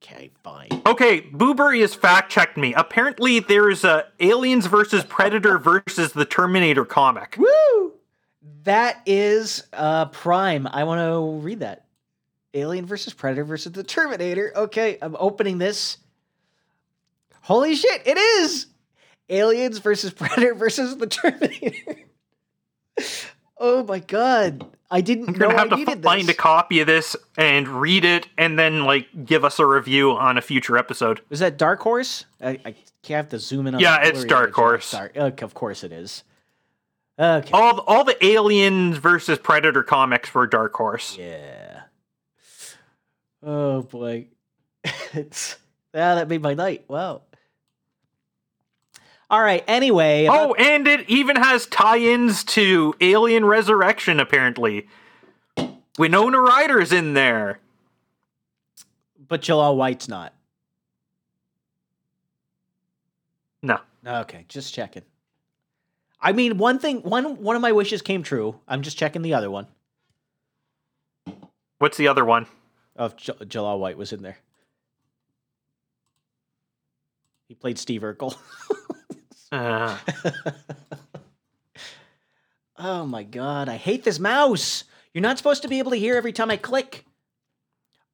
Okay, 0.03 0.31
fine. 0.43 0.69
Okay, 0.87 1.23
Booberry 1.23 1.81
has 1.81 1.95
fact 1.95 2.31
checked 2.31 2.57
me. 2.57 2.75
Apparently, 2.75 3.41
there's 3.41 3.85
a 3.85 4.07
Aliens 4.21 4.67
versus 4.67 5.03
Predator 5.05 5.59
versus 5.59 6.13
the 6.13 6.25
Terminator 6.27 6.85
comic. 6.85 7.37
Woo! 7.39 7.93
That 8.65 9.01
is 9.07 9.65
uh 9.73 10.07
Prime. 10.07 10.67
I 10.67 10.85
want 10.85 11.01
to 11.01 11.43
read 11.43 11.61
that. 11.61 11.87
Alien 12.53 12.87
versus 12.87 13.15
Predator 13.15 13.45
versus 13.45 13.73
the 13.73 13.83
Terminator. 13.83 14.53
Okay, 14.55 14.99
I'm 15.01 15.17
opening 15.19 15.59
this. 15.59 15.99
Holy 17.43 17.75
shit, 17.75 18.03
it 18.07 18.17
is! 18.17 18.67
Aliens 19.29 19.79
versus 19.79 20.13
Predator 20.13 20.55
versus 20.55 20.97
the 20.97 21.07
Terminator. 21.07 21.97
oh 23.59 23.85
my 23.85 23.99
god. 23.99 24.67
I 24.95 25.01
didn't 25.01 25.37
know 25.37 25.49
gonna 25.49 25.57
I 25.57 25.59
have 25.59 25.71
to 25.71 25.77
needed 25.77 26.05
find 26.05 26.29
a 26.31 26.35
copy 26.35 26.79
of 26.79 26.87
this 26.87 27.17
and 27.37 27.67
read 27.67 28.05
it, 28.05 28.29
and 28.39 28.57
then 28.57 28.85
like 28.85 29.09
give 29.25 29.45
us 29.45 29.59
a 29.59 29.67
review 29.67 30.13
on 30.13 30.39
a 30.39 30.41
future 30.41 30.79
episode. 30.79 31.21
Is 31.31 31.41
that 31.41 31.57
Dark 31.57 31.81
Horse? 31.81 32.27
I, 32.41 32.61
I 32.65 32.75
can't 33.03 33.17
have 33.17 33.29
to 33.31 33.41
zoom 33.41 33.67
in 33.67 33.75
on 33.75 33.81
Yeah, 33.81 34.05
it's 34.05 34.25
Dark. 34.25 34.53
Horse. 34.53 34.87
Sorry. 34.87 35.11
Of 35.17 35.53
course 35.53 35.83
it 35.83 35.91
is. 35.91 36.23
Okay. 37.19 37.51
All 37.53 37.81
all 37.81 38.05
the 38.05 38.25
Aliens 38.25 38.99
versus 38.99 39.37
Predator 39.37 39.83
comics 39.83 40.33
were 40.33 40.47
Dark 40.47 40.73
Horse. 40.75 41.19
Yeah. 41.19 41.81
Oh 43.43 43.83
boy. 43.83 44.29
it's 45.13 45.57
yeah, 45.93 46.15
that 46.15 46.29
made 46.29 46.41
my 46.41 46.55
night. 46.55 46.85
Wow. 46.87 47.23
All 49.31 49.41
right. 49.43 49.65
Anyway. 49.67 50.27
Oh, 50.31 50.55
and 50.55 50.87
it 50.87 51.09
even 51.09 51.37
has 51.37 51.67
tie-ins 51.67 52.45
to 52.45 52.95
Alien 53.01 53.45
Resurrection. 53.45 54.21
Apparently, 54.21 54.87
Winona 55.99 56.41
Ryder's 56.41 56.93
in 56.93 57.15
there. 57.15 57.59
but 59.29 59.43
Jaleel 59.43 59.77
White's 59.77 60.09
not. 60.09 60.35
No. 63.63 63.79
Okay, 64.07 64.45
just 64.49 64.75
checking. 64.75 65.03
I 66.21 66.33
mean, 66.33 66.59
one 66.59 66.79
thing, 66.79 66.99
one 66.99 67.43
one 67.43 67.57
of 67.57 67.63
my 67.63 67.73
wishes 67.73 68.03
came 68.03 68.23
true. 68.23 68.61
I'm 68.69 68.83
just 68.83 68.99
checking 68.99 69.23
the 69.23 69.33
other 69.35 69.51
one. 69.51 69.67
What's 71.79 71.97
the 71.97 72.09
other 72.09 72.25
one? 72.25 72.47
Of 72.97 73.17
J- 73.17 73.33
Jaleel 73.33 73.79
White 73.79 73.97
was 73.99 74.13
in 74.13 74.23
there. 74.23 74.37
He 77.49 77.55
played 77.55 77.79
Steve 77.79 78.03
Urkel. 78.03 78.37
Uh, 79.55 79.97
oh 82.79 83.07
my 83.07 83.23
god, 83.23 83.69
I 83.69 83.77
hate 83.77 84.03
this 84.03 84.19
mouse. 84.19 84.83
You're 85.13 85.23
not 85.23 85.39
supposed 85.39 85.63
to 85.63 85.69
be 85.69 85.79
able 85.79 85.93
to 85.93 85.97
hear 85.97 86.17
every 86.17 86.33
time 86.33 86.51
I 86.51 86.57
click. 86.57 87.05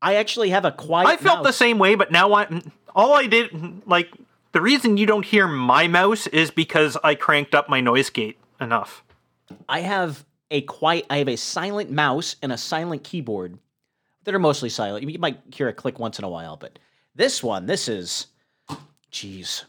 I 0.03 0.17
actually 0.17 0.51
have 0.51 0.67
a 0.67 0.73
quiet. 0.73 1.09
I 1.09 1.17
felt 1.17 1.45
the 1.45 1.53
same 1.53 1.79
way, 1.79 1.95
but 1.95 2.13
now 2.13 2.35
I 2.35 2.63
all 2.95 3.15
I 3.15 3.27
did 3.27 3.87
like 3.87 4.13
the 4.53 4.61
reason 4.61 4.99
you 4.99 5.07
don't 5.07 5.25
hear 5.25 5.49
my 5.49 5.89
mouse 5.89 6.27
is 6.27 6.51
because 6.51 6.99
I 7.03 7.15
cranked 7.15 7.55
up 7.55 7.71
my 7.71 7.81
noise 7.81 8.11
gate 8.11 8.39
enough. 8.61 9.03
I 9.67 9.81
have 9.81 10.27
a 10.51 10.61
quiet. 10.61 11.07
I 11.09 11.19
have 11.19 11.29
a 11.29 11.37
silent 11.37 11.91
mouse 11.91 12.37
and 12.43 12.53
a 12.53 12.59
silent 12.59 13.03
keyboard 13.03 13.59
that 14.25 14.35
are 14.35 14.39
mostly 14.39 14.69
silent. 14.69 15.09
You 15.09 15.19
might 15.19 15.41
hear 15.55 15.69
a 15.69 15.73
click 15.73 15.99
once 15.99 16.19
in 16.19 16.25
a 16.27 16.29
while, 16.29 16.59
but 16.59 16.79
this 17.15 17.43
one, 17.43 17.65
this 17.65 17.89
is, 17.89 18.27
jeez. 19.11 19.65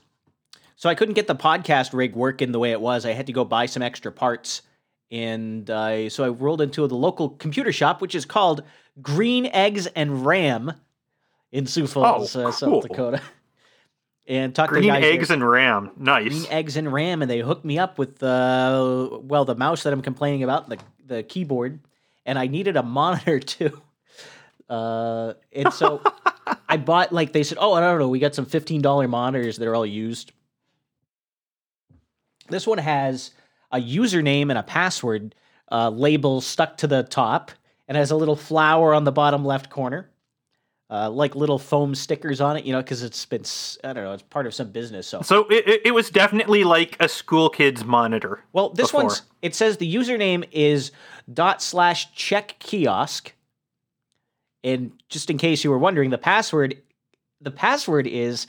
So 0.82 0.90
I 0.90 0.96
couldn't 0.96 1.14
get 1.14 1.28
the 1.28 1.36
podcast 1.36 1.94
rig 1.94 2.16
working 2.16 2.52
the 2.52 2.58
way 2.58 2.72
it 2.72 2.82
was. 2.82 3.06
I 3.06 3.12
had 3.14 3.28
to 3.28 3.34
go 3.34 3.46
buy 3.46 3.68
some 3.68 3.84
extra 3.84 4.12
parts, 4.12 4.64
and 5.12 5.70
I 5.70 6.08
so 6.08 6.24
I 6.24 6.30
rolled 6.30 6.60
into 6.60 6.88
the 6.88 6.96
local 6.96 7.30
computer 7.30 7.72
shop, 7.72 8.02
which 8.02 8.16
is 8.16 8.26
called 8.26 8.64
Green 9.00 9.46
Eggs 9.46 9.86
and 9.86 10.26
Ram 10.26 10.74
in 11.52 11.68
Sioux 11.68 11.86
Falls, 11.86 12.36
Oh, 12.36 12.48
uh, 12.48 12.52
South. 12.52 12.82
Dakota. 12.82 13.22
And 14.26 14.56
talked 14.56 14.74
to 14.74 14.80
Green 14.80 14.92
guys 14.92 15.04
there 15.04 15.14
eggs 15.14 15.30
and 15.30 15.48
ram, 15.48 15.92
nice. 15.98 16.30
green 16.30 16.46
eggs 16.50 16.76
and 16.76 16.92
ram 16.92 17.22
and 17.22 17.30
they 17.30 17.42
hooked 17.42 17.64
me 17.64 17.78
up 17.78 18.00
with 18.00 18.24
uh 18.24 19.08
well 19.22 19.46
the 19.46 19.56
mouse 19.56 19.84
that 19.84 19.94
i'm 19.94 20.02
complaining 20.02 20.42
about 20.42 20.68
the 20.70 20.78
the 21.06 21.22
keyboard 21.24 21.80
and 22.26 22.40
i 22.40 22.48
needed 22.48 22.76
a 22.76 22.84
monitor 23.00 23.40
too 23.40 23.82
uh 24.70 25.34
and 25.52 25.74
so 25.74 26.02
i 26.70 26.78
bought 26.78 27.12
like 27.12 27.34
they 27.34 27.44
said 27.44 27.58
oh 27.60 27.74
i 27.74 27.82
don't 27.82 28.00
know 28.00 28.08
we 28.08 28.20
got 28.20 28.34
some 28.34 28.46
$15 28.46 29.10
monitors 29.10 29.58
that 29.58 29.68
are 29.68 29.76
all 29.76 29.86
used 29.86 30.32
this 32.52 32.68
one 32.68 32.78
has 32.78 33.32
a 33.72 33.78
username 33.78 34.50
and 34.50 34.58
a 34.58 34.64
password 34.64 35.36
uh, 35.72 35.90
label 35.90 36.42
stuck 36.42 36.78
to 36.78 36.88
the 36.88 37.04
top 37.04 37.52
and 37.88 37.98
has 37.98 38.12
a 38.12 38.16
little 38.16 38.36
flower 38.36 38.94
on 38.94 39.04
the 39.04 39.12
bottom 39.12 39.44
left 39.46 39.70
corner 39.70 40.12
uh, 40.92 41.10
like 41.10 41.36
little 41.36 41.58
foam 41.58 41.96
stickers 41.96 42.42
on 42.42 42.58
it, 42.58 42.66
you 42.66 42.74
know, 42.74 42.82
because 42.82 43.02
it's 43.02 43.26
been, 43.26 43.44
I 43.84 43.94
don't 43.94 44.04
know, 44.04 44.12
it's 44.12 44.24
part 44.24 44.46
of 44.46 44.54
some 44.54 44.72
business. 44.72 45.08
So, 45.08 45.22
So 45.22 45.48
it, 45.50 45.82
it, 45.86 45.94
was 45.94 46.10
definitely 46.10 46.66
like 46.66 46.98
a 47.00 47.08
school 47.08 47.50
kid's 47.50 47.86
monitor. 47.86 48.44
well, 48.52 48.70
this 48.70 48.88
before. 48.88 49.06
one's, 49.06 49.22
it 49.42 49.56
says 49.56 49.78
the 49.78 49.96
username 49.96 50.46
is 50.52 50.92
dot 51.34 51.62
slash 51.62 52.14
check 52.14 52.58
kiosk. 52.60 53.34
And 54.66 54.92
just 55.08 55.30
in 55.30 55.38
case 55.38 55.64
you 55.64 55.70
were 55.70 55.78
wondering, 55.78 56.10
the 56.10 56.18
password, 56.18 56.82
the 57.40 57.52
password 57.52 58.06
is 58.06 58.48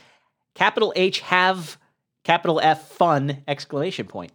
capital 0.55 0.93
H 0.97 1.21
have 1.21 1.79
capital 2.25 2.61
F 2.61 2.89
fun 2.91 3.43
exclamation 3.49 4.07
point. 4.07 4.33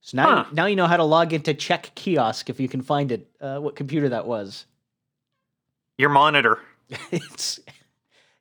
So 0.00 0.16
now, 0.18 0.44
Huh. 0.44 0.44
now 0.52 0.66
you 0.66 0.76
know 0.76 0.86
how 0.86 0.96
to 0.98 1.04
log 1.04 1.32
into 1.32 1.54
check 1.54 1.90
kiosk 1.94 2.50
if 2.50 2.60
you 2.60 2.68
can 2.68 2.82
find 2.82 3.10
it, 3.12 3.28
uh, 3.40 3.58
what 3.58 3.74
computer 3.76 4.10
that 4.10 4.26
was. 4.26 4.66
Your 5.96 6.10
monitor. 6.10 6.58
it's 7.10 7.60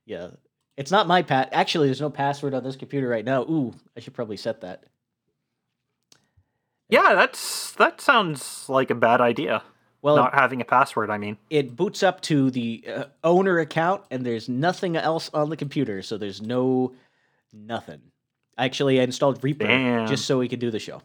yeah 0.06 0.28
it's 0.76 0.91
not 0.91 1.08
my 1.08 1.21
pat 1.21 1.47
actually 1.54 1.88
there's 1.88 2.02
no 2.02 2.10
password 2.10 2.54
on 2.54 2.62
this 2.62 2.76
computer 2.76 3.08
right 3.08 3.23
now 3.23 3.43
ooh 3.43 3.73
i 3.95 4.02
should 4.02 4.13
probably 4.13 4.36
set 4.36 4.60
that 4.60 4.84
Yeah, 6.89 7.13
that's 7.15 7.71
that 7.73 8.02
sounds 8.02 8.65
like 8.67 8.89
a 8.89 8.95
bad 8.95 9.21
idea. 9.21 9.63
well 10.02 10.17
Not 10.17 10.34
having 10.34 10.60
a 10.62 10.65
password, 10.65 11.10
I 11.10 11.17
mean. 11.17 11.38
it 11.49 11.76
boots 11.78 12.04
up 12.04 12.19
to 12.21 12.52
the 12.52 12.84
uh, 12.93 13.04
owner 13.23 13.60
account 13.60 14.04
and 14.12 14.26
there's 14.26 14.49
nothing 14.49 14.97
else 14.97 15.30
on 15.34 15.49
the 15.49 15.56
computer 15.58 16.02
so 16.02 16.17
there's 16.17 16.41
no 16.41 16.93
nothing 17.54 18.02
actually 18.58 19.00
i 19.00 19.04
installed 19.04 19.44
reaper 19.44 19.66
Damn. 19.66 20.08
just 20.08 20.26
so 20.26 20.39
we 20.39 20.48
could 20.48 20.60
do 20.60 20.72
the 20.72 20.80
show 20.80 21.02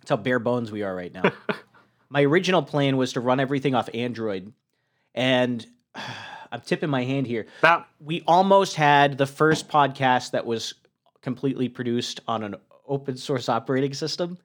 that's 0.00 0.10
how 0.10 0.16
bare 0.16 0.38
bones 0.38 0.70
we 0.70 0.82
are 0.82 0.94
right 0.94 1.12
now 1.12 1.32
my 2.08 2.22
original 2.22 2.62
plan 2.62 2.96
was 2.96 3.14
to 3.14 3.20
run 3.20 3.40
everything 3.40 3.74
off 3.74 3.88
android 3.94 4.52
and 5.14 5.66
i'm 6.52 6.60
tipping 6.60 6.90
my 6.90 7.04
hand 7.04 7.26
here 7.26 7.46
we 8.00 8.22
almost 8.26 8.76
had 8.76 9.18
the 9.18 9.26
first 9.26 9.68
podcast 9.68 10.32
that 10.32 10.46
was 10.46 10.74
completely 11.22 11.68
produced 11.68 12.20
on 12.28 12.42
an 12.42 12.54
open 12.86 13.16
source 13.16 13.48
operating 13.48 13.92
system 13.92 14.38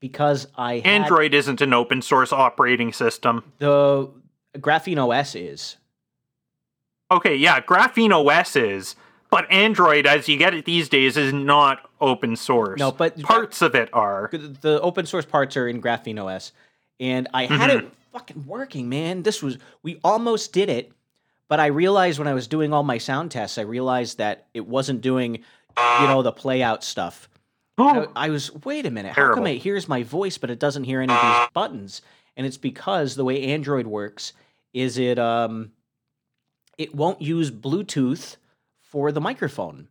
because 0.00 0.46
I 0.56 0.76
had 0.76 0.86
Android 0.86 1.34
isn't 1.34 1.60
an 1.60 1.72
open 1.72 2.02
source 2.02 2.32
operating 2.32 2.92
system. 2.92 3.52
the 3.58 4.10
Graphene 4.56 4.98
OS 4.98 5.34
is. 5.34 5.76
Okay, 7.10 7.36
yeah, 7.36 7.60
Graphene 7.60 8.12
OS 8.12 8.56
is, 8.56 8.96
but 9.30 9.50
Android, 9.50 10.06
as 10.06 10.28
you 10.28 10.36
get 10.36 10.54
it 10.54 10.64
these 10.64 10.88
days, 10.88 11.16
is 11.16 11.32
not 11.32 11.88
open 12.00 12.36
source. 12.36 12.78
No, 12.78 12.90
but- 12.92 13.20
parts 13.22 13.62
of 13.62 13.74
it 13.74 13.88
are. 13.92 14.28
The 14.32 14.80
open 14.82 15.06
source 15.06 15.24
parts 15.24 15.56
are 15.56 15.68
in 15.68 15.80
Graphene 15.80 16.22
OS, 16.22 16.52
and 16.98 17.28
I 17.32 17.46
had 17.46 17.70
Mm-hmm. 17.70 17.86
it 17.86 17.92
fucking 18.12 18.46
working, 18.46 18.88
man. 18.88 19.22
This 19.22 19.42
was 19.42 19.58
we 19.82 20.00
almost 20.02 20.52
did 20.52 20.68
it, 20.68 20.92
but 21.48 21.60
I 21.60 21.66
realized 21.66 22.18
when 22.18 22.28
I 22.28 22.34
was 22.34 22.46
doing 22.48 22.72
all 22.72 22.82
my 22.82 22.98
sound 22.98 23.30
tests, 23.30 23.56
I 23.58 23.62
realized 23.62 24.18
that 24.18 24.46
it 24.54 24.66
wasn't 24.66 25.00
doing, 25.00 25.36
you 25.36 26.06
know, 26.06 26.22
the 26.22 26.32
play 26.32 26.62
out 26.62 26.82
stuff. 26.82 27.28
I, 27.78 28.06
I 28.16 28.28
was, 28.30 28.52
wait 28.64 28.84
a 28.84 28.90
minute, 28.90 29.12
how 29.12 29.32
come 29.32 29.46
it 29.46 29.58
hears 29.58 29.88
my 29.88 30.02
voice 30.02 30.36
but 30.38 30.50
it 30.50 30.58
doesn't 30.58 30.84
hear 30.84 31.00
any 31.00 31.12
of 31.14 31.20
these 31.22 31.48
buttons? 31.54 32.02
And 32.36 32.46
it's 32.46 32.56
because 32.58 33.14
the 33.14 33.24
way 33.24 33.44
Android 33.44 33.86
works 33.86 34.32
is 34.72 34.98
it 34.98 35.18
um 35.18 35.72
it 36.78 36.94
won't 36.94 37.20
use 37.22 37.50
Bluetooth 37.50 38.36
for 38.90 39.12
the 39.12 39.20
microphone 39.20 39.88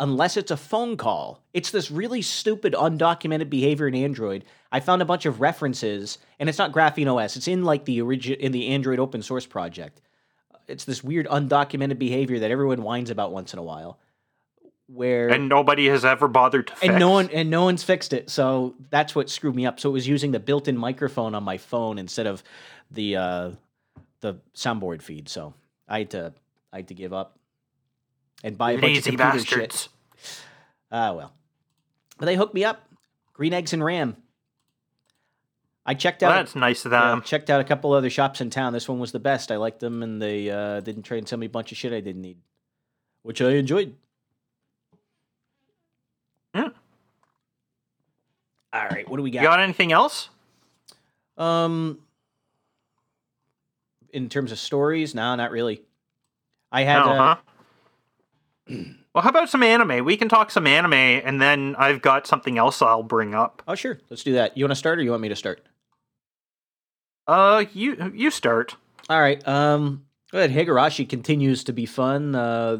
unless 0.00 0.36
it's 0.36 0.50
a 0.50 0.56
phone 0.56 0.96
call. 0.96 1.44
It's 1.52 1.70
this 1.70 1.90
really 1.90 2.22
stupid 2.22 2.72
undocumented 2.72 3.48
behavior 3.48 3.86
in 3.86 3.94
Android. 3.94 4.44
I 4.72 4.80
found 4.80 5.00
a 5.00 5.04
bunch 5.04 5.26
of 5.26 5.40
references 5.40 6.18
and 6.40 6.48
it's 6.48 6.58
not 6.58 6.72
Graphene 6.72 7.14
OS. 7.14 7.36
It's 7.36 7.46
in 7.46 7.62
like 7.62 7.84
the 7.84 8.02
origin 8.02 8.34
in 8.40 8.52
the 8.52 8.68
Android 8.68 8.98
open 8.98 9.22
source 9.22 9.46
project. 9.46 10.00
It's 10.66 10.84
this 10.84 11.04
weird 11.04 11.28
undocumented 11.28 11.98
behavior 11.98 12.40
that 12.40 12.50
everyone 12.50 12.82
whines 12.82 13.10
about 13.10 13.32
once 13.32 13.52
in 13.52 13.58
a 13.58 13.62
while 13.62 13.98
where 14.88 15.28
and 15.28 15.48
nobody 15.48 15.88
has 15.88 16.04
ever 16.04 16.26
bothered 16.28 16.66
to 16.66 16.74
fix. 16.74 16.88
and 16.88 16.98
no 16.98 17.10
one 17.10 17.30
and 17.30 17.48
no 17.48 17.64
one's 17.64 17.84
fixed 17.84 18.12
it. 18.12 18.28
So 18.28 18.74
that's 18.90 19.14
what 19.14 19.30
screwed 19.30 19.54
me 19.54 19.66
up. 19.66 19.78
So 19.78 19.90
it 19.90 19.92
was 19.92 20.08
using 20.08 20.32
the 20.32 20.40
built-in 20.40 20.76
microphone 20.76 21.34
on 21.34 21.44
my 21.44 21.58
phone 21.58 21.98
instead 21.98 22.26
of 22.26 22.42
the 22.90 23.16
uh, 23.16 23.50
the 24.20 24.34
soundboard 24.54 25.02
feed. 25.02 25.28
So 25.28 25.54
I 25.88 25.98
had 25.98 26.10
to 26.10 26.32
I 26.72 26.76
had 26.78 26.88
to 26.88 26.94
give 26.94 27.12
up 27.12 27.38
and 28.42 28.56
buy 28.58 28.72
a 28.72 28.74
bunch 28.76 28.84
of 28.84 28.88
Lazy 29.06 29.10
computer 29.16 29.32
bastards. 29.38 29.82
shit. 29.82 29.88
Ah 30.90 31.12
well, 31.12 31.32
but 32.18 32.26
they 32.26 32.36
hooked 32.36 32.54
me 32.54 32.64
up. 32.64 32.88
Green 33.32 33.52
eggs 33.54 33.72
and 33.72 33.82
RAM. 33.82 34.16
I 35.84 35.94
checked 35.94 36.22
Well, 36.22 36.30
out. 36.30 36.34
that's 36.36 36.54
nice 36.54 36.84
of 36.84 36.92
them. 36.92 37.22
checked 37.22 37.50
out 37.50 37.60
a 37.60 37.64
couple 37.64 37.92
other 37.92 38.10
shops 38.10 38.40
in 38.40 38.50
town. 38.50 38.72
This 38.72 38.88
one 38.88 39.00
was 39.00 39.10
the 39.10 39.18
best. 39.18 39.50
I 39.50 39.56
liked 39.56 39.80
them, 39.80 40.02
and 40.04 40.22
they 40.22 40.48
uh, 40.48 40.78
didn't 40.80 41.02
try 41.02 41.16
and 41.16 41.28
sell 41.28 41.38
me 41.40 41.46
a 41.46 41.50
bunch 41.50 41.72
of 41.72 41.78
shit 41.78 41.92
I 41.92 41.98
didn't 42.00 42.22
need, 42.22 42.36
which 43.22 43.40
I 43.42 43.50
enjoyed. 43.52 43.96
Yeah. 46.54 46.68
All 48.72 48.84
right, 48.88 49.08
what 49.08 49.16
do 49.16 49.22
we 49.24 49.30
got? 49.30 49.42
You 49.42 49.48
got 49.48 49.60
anything 49.60 49.90
else? 49.92 50.28
Um, 51.36 51.98
in 54.12 54.28
terms 54.28 54.52
of 54.52 54.58
stories, 54.58 55.14
no, 55.14 55.34
not 55.34 55.50
really. 55.50 55.82
I 56.70 56.82
had 56.82 57.00
no, 57.04 57.12
uh, 57.12 57.16
huh? 57.34 57.36
well, 58.68 59.22
how 59.22 59.30
about 59.30 59.48
some 59.48 59.62
anime? 59.62 60.04
We 60.04 60.16
can 60.16 60.28
talk 60.28 60.50
some 60.50 60.66
anime, 60.66 60.92
and 60.92 61.40
then 61.40 61.74
I've 61.78 62.02
got 62.02 62.26
something 62.26 62.58
else 62.58 62.80
I'll 62.82 63.02
bring 63.02 63.34
up. 63.34 63.62
oh 63.66 63.74
sure, 63.74 63.98
let's 64.10 64.22
do 64.22 64.34
that. 64.34 64.56
You 64.56 64.64
want 64.64 64.72
to 64.72 64.76
start 64.76 64.98
or 64.98 65.02
you 65.02 65.10
want 65.10 65.22
me 65.22 65.28
to 65.28 65.36
start? 65.36 65.62
Uh, 67.26 67.64
you 67.72 68.12
you 68.14 68.30
start. 68.30 68.76
All 69.08 69.20
right. 69.20 69.46
Um, 69.46 70.06
go 70.30 70.38
ahead. 70.38 70.50
Higurashi 70.50 71.08
continues 71.08 71.64
to 71.64 71.72
be 71.72 71.86
fun. 71.86 72.34
Uh, 72.34 72.78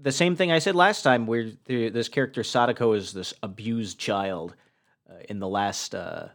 the 0.00 0.12
same 0.12 0.36
thing 0.36 0.52
I 0.52 0.58
said 0.58 0.74
last 0.74 1.02
time, 1.02 1.26
where 1.26 1.50
the, 1.64 1.88
this 1.88 2.08
character 2.08 2.42
Satoko 2.42 2.96
is 2.96 3.12
this 3.12 3.34
abused 3.42 3.98
child 3.98 4.54
uh, 5.10 5.14
in 5.28 5.38
the 5.38 5.48
last 5.48 5.94
uh, 5.94 6.28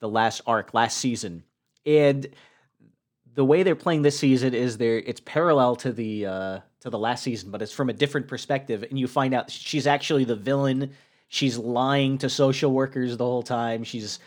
the 0.00 0.08
last 0.08 0.42
arc, 0.46 0.74
last 0.74 0.98
season, 0.98 1.44
and 1.86 2.26
the 3.34 3.44
way 3.44 3.62
they're 3.62 3.74
playing 3.74 4.02
this 4.02 4.18
season 4.18 4.54
is 4.54 4.78
they're 4.78 4.98
it's 4.98 5.20
parallel 5.20 5.76
to 5.76 5.92
the 5.92 6.26
uh, 6.26 6.60
to 6.80 6.90
the 6.90 6.98
last 6.98 7.22
season, 7.22 7.50
but 7.50 7.62
it's 7.62 7.72
from 7.72 7.90
a 7.90 7.92
different 7.92 8.28
perspective, 8.28 8.84
and 8.88 8.98
you 8.98 9.06
find 9.06 9.34
out 9.34 9.50
she's 9.50 9.86
actually 9.86 10.24
the 10.24 10.36
villain. 10.36 10.92
She's 11.28 11.58
lying 11.58 12.18
to 12.18 12.28
social 12.28 12.72
workers 12.72 13.16
the 13.16 13.24
whole 13.24 13.42
time. 13.42 13.82
She's 13.82 14.20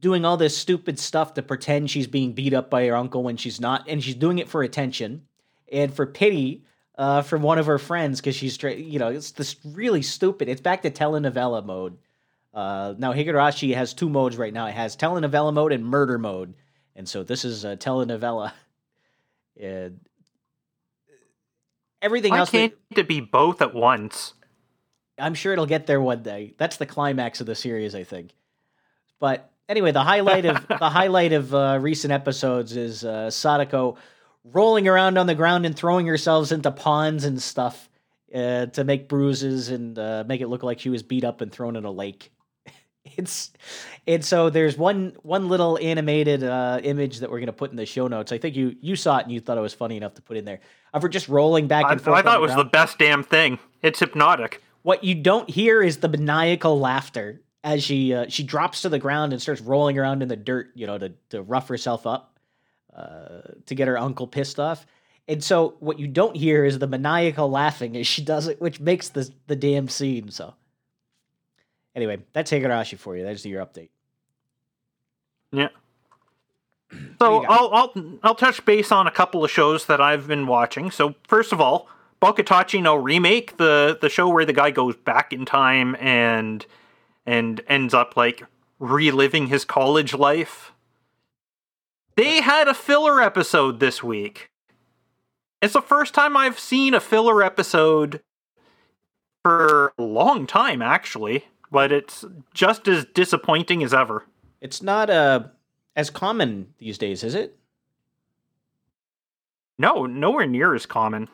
doing 0.00 0.24
all 0.24 0.36
this 0.36 0.56
stupid 0.56 0.98
stuff 0.98 1.34
to 1.34 1.42
pretend 1.42 1.90
she's 1.90 2.06
being 2.06 2.32
beat 2.32 2.54
up 2.54 2.70
by 2.70 2.86
her 2.86 2.96
uncle 2.96 3.22
when 3.22 3.36
she's 3.36 3.60
not, 3.60 3.88
and 3.88 4.02
she's 4.02 4.14
doing 4.14 4.38
it 4.38 4.48
for 4.48 4.62
attention 4.62 5.22
and 5.70 5.92
for 5.92 6.06
pity 6.06 6.64
uh, 6.96 7.22
from 7.22 7.42
one 7.42 7.58
of 7.58 7.66
her 7.66 7.78
friends 7.78 8.20
because 8.20 8.36
she's 8.36 8.62
you 8.62 8.98
know 8.98 9.08
it's 9.08 9.32
this 9.32 9.56
really 9.64 10.02
stupid. 10.02 10.48
It's 10.48 10.60
back 10.60 10.82
to 10.82 10.90
telenovela 10.90 11.64
mode. 11.64 11.98
Uh, 12.52 12.94
now 12.98 13.12
Higurashi 13.12 13.74
has 13.74 13.94
two 13.94 14.08
modes 14.08 14.36
right 14.36 14.52
now. 14.52 14.66
It 14.66 14.74
has 14.74 14.96
telenovela 14.96 15.52
mode 15.52 15.72
and 15.72 15.84
murder 15.84 16.18
mode, 16.18 16.54
and 16.96 17.08
so 17.08 17.22
this 17.22 17.44
is 17.44 17.64
a 17.64 17.76
telenovela. 17.76 18.52
And 19.60 20.00
everything 22.00 22.32
Why 22.32 22.38
else. 22.38 22.50
can't 22.50 22.72
that- 22.90 23.00
it 23.00 23.08
be 23.08 23.20
both 23.20 23.60
at 23.60 23.74
once? 23.74 24.34
I'm 25.18 25.34
sure 25.34 25.52
it'll 25.52 25.66
get 25.66 25.86
there 25.86 26.00
one 26.00 26.22
day. 26.22 26.54
That's 26.56 26.78
the 26.78 26.86
climax 26.86 27.40
of 27.42 27.46
the 27.46 27.54
series, 27.54 27.94
I 27.94 28.04
think. 28.04 28.30
But 29.18 29.50
anyway, 29.68 29.92
the 29.92 30.02
highlight 30.02 30.46
of 30.46 30.66
the 30.78 30.88
highlight 30.88 31.32
of 31.34 31.54
uh, 31.54 31.78
recent 31.80 32.10
episodes 32.12 32.74
is 32.74 33.04
uh, 33.04 33.26
Satoko 33.28 33.96
rolling 34.44 34.88
around 34.88 35.18
on 35.18 35.26
the 35.26 35.34
ground 35.34 35.66
and 35.66 35.76
throwing 35.76 36.06
herself 36.06 36.50
into 36.52 36.70
ponds 36.70 37.24
and 37.24 37.42
stuff 37.42 37.90
uh, 38.34 38.64
to 38.66 38.84
make 38.84 39.08
bruises 39.08 39.68
and 39.68 39.98
uh, 39.98 40.24
make 40.26 40.40
it 40.40 40.48
look 40.48 40.62
like 40.62 40.80
she 40.80 40.88
was 40.88 41.02
beat 41.02 41.24
up 41.24 41.42
and 41.42 41.52
thrown 41.52 41.76
in 41.76 41.84
a 41.84 41.90
lake. 41.90 42.32
It's 43.20 43.52
and 44.06 44.24
so 44.24 44.48
there's 44.48 44.78
one 44.78 45.14
one 45.22 45.48
little 45.48 45.78
animated 45.78 46.42
uh, 46.42 46.80
image 46.82 47.18
that 47.18 47.30
we're 47.30 47.40
gonna 47.40 47.52
put 47.52 47.70
in 47.70 47.76
the 47.76 47.84
show 47.84 48.08
notes. 48.08 48.32
I 48.32 48.38
think 48.38 48.56
you 48.56 48.74
you 48.80 48.96
saw 48.96 49.18
it 49.18 49.24
and 49.24 49.32
you 49.32 49.40
thought 49.40 49.58
it 49.58 49.60
was 49.62 49.74
funny 49.74 49.98
enough 49.98 50.14
to 50.14 50.22
put 50.22 50.38
in 50.38 50.46
there. 50.46 50.60
Of 50.94 51.02
her 51.02 51.08
just 51.08 51.28
rolling 51.28 51.68
back 51.68 51.84
I, 51.84 51.92
and 51.92 52.00
forth. 52.00 52.18
I 52.18 52.22
thought 52.22 52.38
it 52.38 52.40
was 52.40 52.52
ground. 52.52 52.66
the 52.66 52.70
best 52.70 52.98
damn 52.98 53.22
thing. 53.22 53.58
It's 53.82 54.00
hypnotic. 54.00 54.62
What 54.82 55.04
you 55.04 55.14
don't 55.14 55.48
hear 55.50 55.82
is 55.82 55.98
the 55.98 56.08
maniacal 56.08 56.80
laughter 56.80 57.42
as 57.62 57.82
she 57.82 58.14
uh, 58.14 58.26
she 58.28 58.42
drops 58.42 58.82
to 58.82 58.88
the 58.88 58.98
ground 58.98 59.32
and 59.34 59.42
starts 59.42 59.60
rolling 59.60 59.98
around 59.98 60.22
in 60.22 60.28
the 60.28 60.36
dirt, 60.36 60.70
you 60.74 60.86
know, 60.86 60.96
to 60.96 61.12
to 61.28 61.42
rough 61.42 61.68
herself 61.68 62.06
up, 62.06 62.38
uh, 62.96 63.42
to 63.66 63.74
get 63.74 63.86
her 63.86 63.98
uncle 63.98 64.26
pissed 64.26 64.58
off. 64.58 64.86
And 65.28 65.44
so 65.44 65.76
what 65.80 66.00
you 66.00 66.08
don't 66.08 66.36
hear 66.36 66.64
is 66.64 66.78
the 66.78 66.88
maniacal 66.88 67.50
laughing 67.50 67.96
as 67.96 68.06
she 68.06 68.24
does 68.24 68.48
it, 68.48 68.60
which 68.60 68.80
makes 68.80 69.10
the 69.10 69.30
the 69.46 69.56
damn 69.56 69.88
scene. 69.88 70.30
So 70.30 70.54
anyway, 72.00 72.18
that's 72.32 72.50
Higurashi 72.50 72.98
for 72.98 73.16
you. 73.16 73.24
That's 73.24 73.44
your 73.44 73.64
update. 73.64 73.90
Yeah. 75.52 75.68
So? 77.20 77.44
I'll 77.44 77.70
I'll 77.72 78.18
I'll 78.24 78.34
touch 78.34 78.64
base 78.64 78.90
on 78.90 79.06
a 79.06 79.12
couple 79.12 79.44
of 79.44 79.50
shows 79.50 79.86
that 79.86 80.00
I've 80.00 80.26
been 80.26 80.48
watching. 80.48 80.90
So 80.90 81.14
first 81.28 81.52
of 81.52 81.60
all, 81.60 81.88
Bokutachi 82.20 82.82
no 82.82 82.96
remake, 82.96 83.58
the 83.58 83.96
the 84.00 84.08
show 84.08 84.28
where 84.28 84.44
the 84.44 84.52
guy 84.52 84.72
goes 84.72 84.96
back 84.96 85.32
in 85.32 85.44
time 85.44 85.94
and 86.00 86.66
and 87.26 87.60
ends 87.68 87.94
up 87.94 88.16
like 88.16 88.42
reliving 88.80 89.46
his 89.46 89.64
college 89.64 90.14
life. 90.14 90.72
They 92.16 92.40
had 92.40 92.66
a 92.66 92.74
filler 92.74 93.20
episode 93.20 93.78
this 93.78 94.02
week. 94.02 94.50
It's 95.62 95.74
the 95.74 95.82
first 95.82 96.12
time 96.12 96.36
I've 96.36 96.58
seen 96.58 96.94
a 96.94 97.00
filler 97.00 97.40
episode 97.40 98.20
for 99.44 99.92
a 99.96 100.02
long 100.02 100.46
time 100.46 100.82
actually, 100.82 101.44
but 101.70 101.92
it's 101.92 102.24
just 102.54 102.88
as 102.88 103.04
disappointing 103.14 103.82
as 103.82 103.94
ever. 103.94 104.26
It's 104.60 104.82
not 104.82 105.08
uh, 105.10 105.44
as 105.96 106.10
common 106.10 106.74
these 106.78 106.98
days, 106.98 107.22
is 107.24 107.34
it? 107.34 107.56
No, 109.78 110.04
nowhere 110.06 110.46
near 110.46 110.74
as 110.74 110.84
common. 110.86 111.28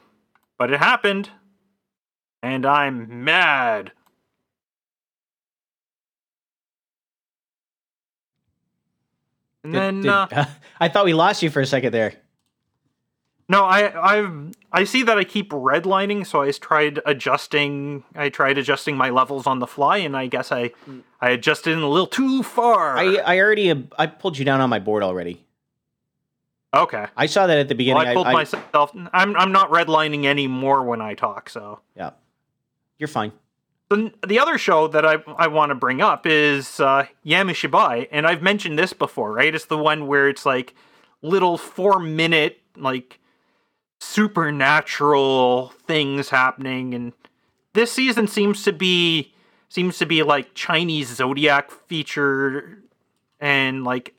But 0.59 0.71
it 0.73 0.79
happened. 0.79 1.31
And 2.43 2.65
I'm 2.65 3.25
mad. 3.25 3.93
And 9.65 9.73
Did- 9.73 9.83
then 9.83 10.01
did- 10.03 10.11
uh, 10.11 10.45
I 10.81 10.89
thought 10.89 11.05
we 11.05 11.15
lost 11.15 11.43
you 11.43 11.51
for 11.51 11.61
a 11.61 11.67
second 11.67 11.93
there. 11.93 12.15
No, 13.49 13.65
I 13.65 14.17
I 14.17 14.31
I 14.73 14.85
see 14.85 15.03
that 15.05 15.19
I 15.19 15.25
keep 15.25 15.51
redlining, 15.51 16.27
so 16.27 16.43
I 16.43 16.51
tried 16.51 17.01
adjusting. 17.07 18.05
I 18.15 18.29
tried 18.29 18.59
adjusting 18.59 18.97
my 18.97 19.11
levels 19.11 19.47
on 19.47 19.61
the 19.61 19.67
fly, 19.67 19.99
and 19.99 20.17
I 20.17 20.27
guess 20.27 20.51
I 20.51 20.73
I 21.21 21.31
adjusted 21.31 21.73
in 21.73 21.79
a 21.81 21.89
little 21.89 22.07
too 22.09 22.43
far. 22.43 22.97
I 22.99 23.17
I 23.17 23.39
already 23.39 23.89
I 23.99 24.07
pulled 24.07 24.39
you 24.39 24.45
down 24.45 24.61
on 24.61 24.69
my 24.71 24.79
board 24.81 25.03
already. 25.03 25.45
okay. 26.75 27.07
I 27.17 27.27
saw 27.27 27.47
that 27.47 27.59
at 27.59 27.69
the 27.69 27.75
beginning. 27.75 27.99
Well, 27.99 28.09
I 28.09 28.15
pulled 28.15 28.27
I- 28.27 28.33
myself. 28.33 28.93
I'm 29.13 29.37
I'm 29.37 29.53
not 29.53 29.71
redlining 29.71 30.25
anymore 30.27 30.83
when 30.83 31.01
I 31.01 31.15
talk. 31.15 31.49
So 31.49 31.81
Yeah, 31.97 32.11
you're 32.99 33.09
fine. 33.09 33.33
The, 33.89 34.13
the 34.27 34.41
other 34.41 34.59
show 34.59 34.89
that 34.89 35.07
I, 35.07 35.19
I 35.39 35.47
want 35.47 35.71
to 35.71 35.77
bring 35.77 36.01
up 36.01 36.27
is 36.27 36.81
uh, 36.81 37.07
Yamishibai, 37.25 38.09
and 38.11 38.27
I've 38.27 38.43
mentioned 38.43 38.77
this 38.77 38.93
before, 38.93 39.33
right? 39.33 39.55
It's 39.55 39.67
the 39.67 39.79
one 39.79 40.09
where 40.09 40.29
it's 40.29 40.45
like 40.45 40.75
little 41.23 41.57
four 41.57 42.01
minute, 42.01 42.59
like 42.77 43.21
supernatural 44.17 45.75
things 45.87 46.31
happening, 46.31 46.95
and 46.95 47.13
this 47.75 47.93
season 47.93 48.27
seems 48.27 48.63
to 48.63 48.73
be 48.73 49.35
seems 49.69 49.99
to 49.99 50.07
be 50.07 50.23
like 50.23 50.55
Chinese 50.55 51.15
zodiac 51.15 51.71
feature, 51.71 52.79
and 53.39 53.85
like 53.85 54.15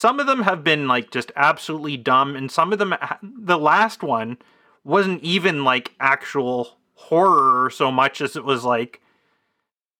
some 0.00 0.18
of 0.18 0.26
them 0.26 0.42
have 0.42 0.64
been 0.64 0.88
like 0.88 1.12
just 1.12 1.30
absolutely 1.36 1.96
dumb, 1.96 2.34
and 2.34 2.50
some 2.50 2.72
of 2.72 2.80
them, 2.80 2.96
the 3.22 3.56
last 3.56 4.02
one 4.02 4.38
wasn't 4.82 5.22
even 5.22 5.62
like 5.62 5.92
actual 6.00 6.76
horror 6.94 7.70
so 7.70 7.92
much 7.92 8.20
as 8.20 8.34
it 8.34 8.44
was 8.44 8.64
like 8.64 9.00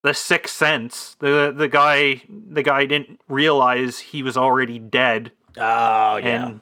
the 0.02 0.14
sixth 0.14 0.56
sense. 0.56 1.14
The 1.20 1.54
the 1.56 1.68
guy 1.68 2.22
the 2.28 2.64
guy 2.64 2.86
didn't 2.86 3.20
realize 3.28 4.00
he 4.00 4.24
was 4.24 4.36
already 4.36 4.80
dead. 4.80 5.30
Oh 5.56 6.16
and, 6.16 6.60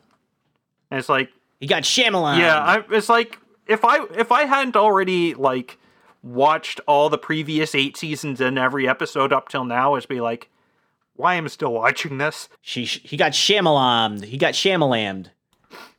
and 0.91 0.99
it's 0.99 1.09
like 1.09 1.31
he 1.65 1.69
got 1.69 1.83
Shyamalan. 1.85 2.39
yeah 2.39 2.59
I, 2.59 2.85
it's 2.91 3.09
like 3.09 3.39
if 3.67 3.85
i 3.85 4.05
if 4.15 4.31
i 4.31 4.43
hadn't 4.45 4.77
already 4.77 5.33
like 5.35 5.79
watched 6.23 6.79
all 6.87 7.09
the 7.09 7.17
previous 7.19 7.75
eight 7.75 7.97
seasons 7.97 8.39
and 8.41 8.59
every 8.59 8.87
episode 8.87 9.33
up 9.33 9.49
till 9.49 9.65
now 9.65 9.95
it'd 9.97 10.09
be 10.09 10.21
like 10.21 10.51
why 11.15 11.37
am 11.37 11.45
i 11.45 11.49
still 11.49 11.73
watching 11.73 12.19
this 12.19 12.49
she 12.61 12.85
he 12.85 13.17
got 13.17 13.33
Shyamalan. 13.33 14.25
He 14.25 14.37
got 14.37 14.53
Shyamalammed. 14.55 15.29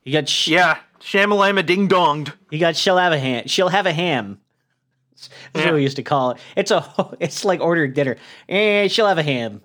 He 0.02 0.12
got 0.12 0.30
sh- 0.30 0.50
yeah 0.50 0.78
shamalama 1.00 1.66
ding 1.66 1.88
donged 1.90 2.34
he 2.52 2.58
got 2.60 2.76
she'll 2.76 2.98
have 2.98 3.14
a 3.14 3.20
ham. 3.20 3.48
She'll 3.48 3.70
have 3.70 3.86
a 3.88 3.94
ham. 3.94 4.40
That's 5.16 5.30
Yeah. 5.56 5.66
what 5.66 5.74
we 5.76 5.82
used 5.84 5.96
to 5.96 6.04
call 6.04 6.32
it. 6.32 6.38
It's 6.56 6.70
a 6.72 6.86
it's 7.20 7.44
like 7.46 7.60
ordering 7.62 7.94
dinner. 7.94 8.18
Eh, 8.50 8.88
she'll 8.90 9.08
have 9.08 9.18
a 9.18 9.24
ham. 9.24 9.62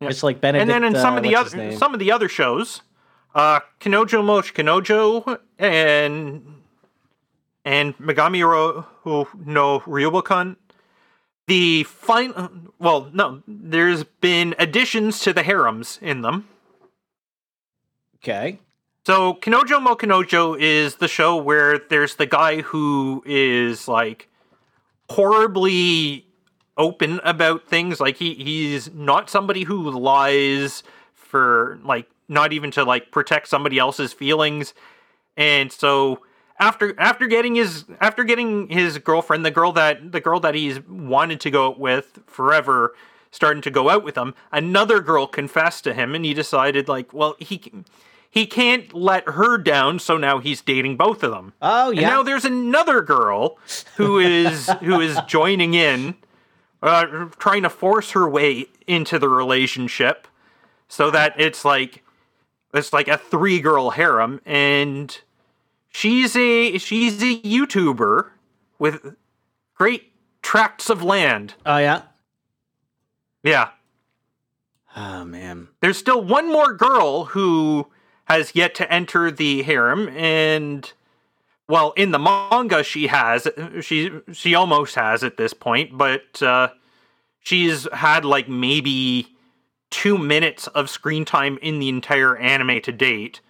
Yeah. 0.00 0.08
It's 0.08 0.22
like 0.22 0.40
Benedict. 0.40 0.62
and 0.62 0.70
then 0.70 0.82
in 0.82 1.00
some 1.00 1.14
uh, 1.14 1.18
of 1.18 1.22
the 1.22 1.36
other 1.36 1.76
some 1.76 1.92
of 1.92 2.00
the 2.00 2.10
other 2.12 2.28
shows, 2.28 2.80
uh, 3.34 3.60
Kanojo 3.80 4.22
Kanojo 4.52 5.38
and 5.58 6.60
and 7.64 7.96
Megami 7.98 8.42
Ro, 8.42 8.86
no 9.44 9.80
Ryubokan. 9.80 10.56
The 11.46 11.82
fine, 11.84 12.68
well, 12.78 13.10
no, 13.12 13.42
there's 13.46 14.04
been 14.04 14.54
additions 14.58 15.20
to 15.20 15.32
the 15.32 15.42
harems 15.42 15.98
in 16.00 16.22
them. 16.22 16.48
okay. 18.16 18.60
So 19.06 19.34
Kanojo 19.34 19.82
Mo 19.82 19.96
Kanojo 19.96 20.58
is 20.60 20.96
the 20.96 21.08
show 21.08 21.36
where 21.36 21.78
there's 21.78 22.16
the 22.16 22.26
guy 22.26 22.60
who 22.60 23.22
is 23.26 23.88
like 23.88 24.28
horribly 25.08 26.26
open 26.76 27.20
about 27.24 27.66
things. 27.66 27.98
Like 27.98 28.16
he 28.16 28.34
he's 28.34 28.92
not 28.92 29.30
somebody 29.30 29.64
who 29.64 29.90
lies 29.90 30.82
for 31.14 31.80
like 31.82 32.08
not 32.30 32.52
even 32.52 32.70
to 32.70 32.84
like 32.84 33.10
protect 33.10 33.48
somebody 33.48 33.78
else's 33.78 34.12
feelings. 34.12 34.72
And 35.36 35.70
so 35.72 36.20
after 36.58 36.94
after 36.98 37.26
getting 37.26 37.56
his 37.56 37.84
after 38.00 38.22
getting 38.24 38.68
his 38.68 38.98
girlfriend, 38.98 39.44
the 39.44 39.50
girl 39.50 39.72
that 39.72 40.12
the 40.12 40.20
girl 40.20 40.40
that 40.40 40.54
he's 40.54 40.80
wanted 40.86 41.40
to 41.40 41.50
go 41.50 41.66
out 41.66 41.78
with 41.78 42.20
forever, 42.26 42.94
starting 43.30 43.62
to 43.62 43.70
go 43.70 43.90
out 43.90 44.04
with 44.04 44.16
him, 44.16 44.34
another 44.52 45.00
girl 45.00 45.26
confessed 45.26 45.84
to 45.84 45.92
him, 45.92 46.14
and 46.14 46.24
he 46.24 46.32
decided 46.32 46.88
like, 46.88 47.12
well, 47.12 47.34
he 47.38 47.72
he 48.30 48.46
can't 48.46 48.94
let 48.94 49.28
her 49.30 49.58
down, 49.58 49.98
so 49.98 50.16
now 50.16 50.38
he's 50.38 50.62
dating 50.62 50.96
both 50.96 51.24
of 51.24 51.32
them. 51.32 51.52
Oh 51.60 51.90
And 51.90 52.00
yeah. 52.00 52.08
now 52.10 52.22
there's 52.22 52.44
another 52.44 53.02
girl 53.02 53.58
who 53.96 54.18
is 54.20 54.68
who 54.80 55.00
is 55.00 55.18
joining 55.26 55.74
in, 55.74 56.14
uh, 56.80 57.26
trying 57.38 57.62
to 57.62 57.70
force 57.70 58.12
her 58.12 58.28
way 58.28 58.66
into 58.86 59.18
the 59.18 59.28
relationship, 59.28 60.28
so 60.88 61.10
that 61.10 61.34
it's 61.40 61.64
like 61.64 62.04
it's 62.74 62.92
like 62.92 63.08
a 63.08 63.18
three 63.18 63.60
girl 63.60 63.90
harem, 63.90 64.40
and 64.44 65.18
she's 65.88 66.36
a 66.36 66.78
she's 66.78 67.22
a 67.22 67.40
YouTuber 67.40 68.30
with 68.78 69.16
great 69.74 70.12
tracts 70.42 70.90
of 70.90 71.02
land. 71.02 71.54
oh 71.66 71.78
yeah. 71.78 72.02
Yeah, 73.42 73.70
Oh 74.96 75.24
man. 75.24 75.68
There's 75.80 75.98
still 75.98 76.22
one 76.22 76.48
more 76.48 76.72
girl 76.72 77.26
who 77.26 77.86
has 78.24 78.54
yet 78.54 78.74
to 78.76 78.92
enter 78.92 79.30
the 79.30 79.62
harem, 79.62 80.08
and 80.08 80.90
well, 81.68 81.92
in 81.92 82.10
the 82.10 82.18
manga 82.18 82.82
she 82.82 83.06
has. 83.06 83.46
She 83.80 84.10
she 84.32 84.54
almost 84.54 84.94
has 84.96 85.22
at 85.22 85.36
this 85.36 85.54
point, 85.54 85.96
but 85.96 86.42
uh, 86.42 86.68
she's 87.40 87.86
had 87.92 88.24
like 88.24 88.48
maybe 88.48 89.36
two 89.90 90.16
minutes 90.16 90.66
of 90.68 90.88
screen 90.88 91.24
time 91.24 91.58
in 91.60 91.78
the 91.78 91.88
entire 91.88 92.36
anime 92.36 92.80
to 92.82 92.92
date. 92.92 93.40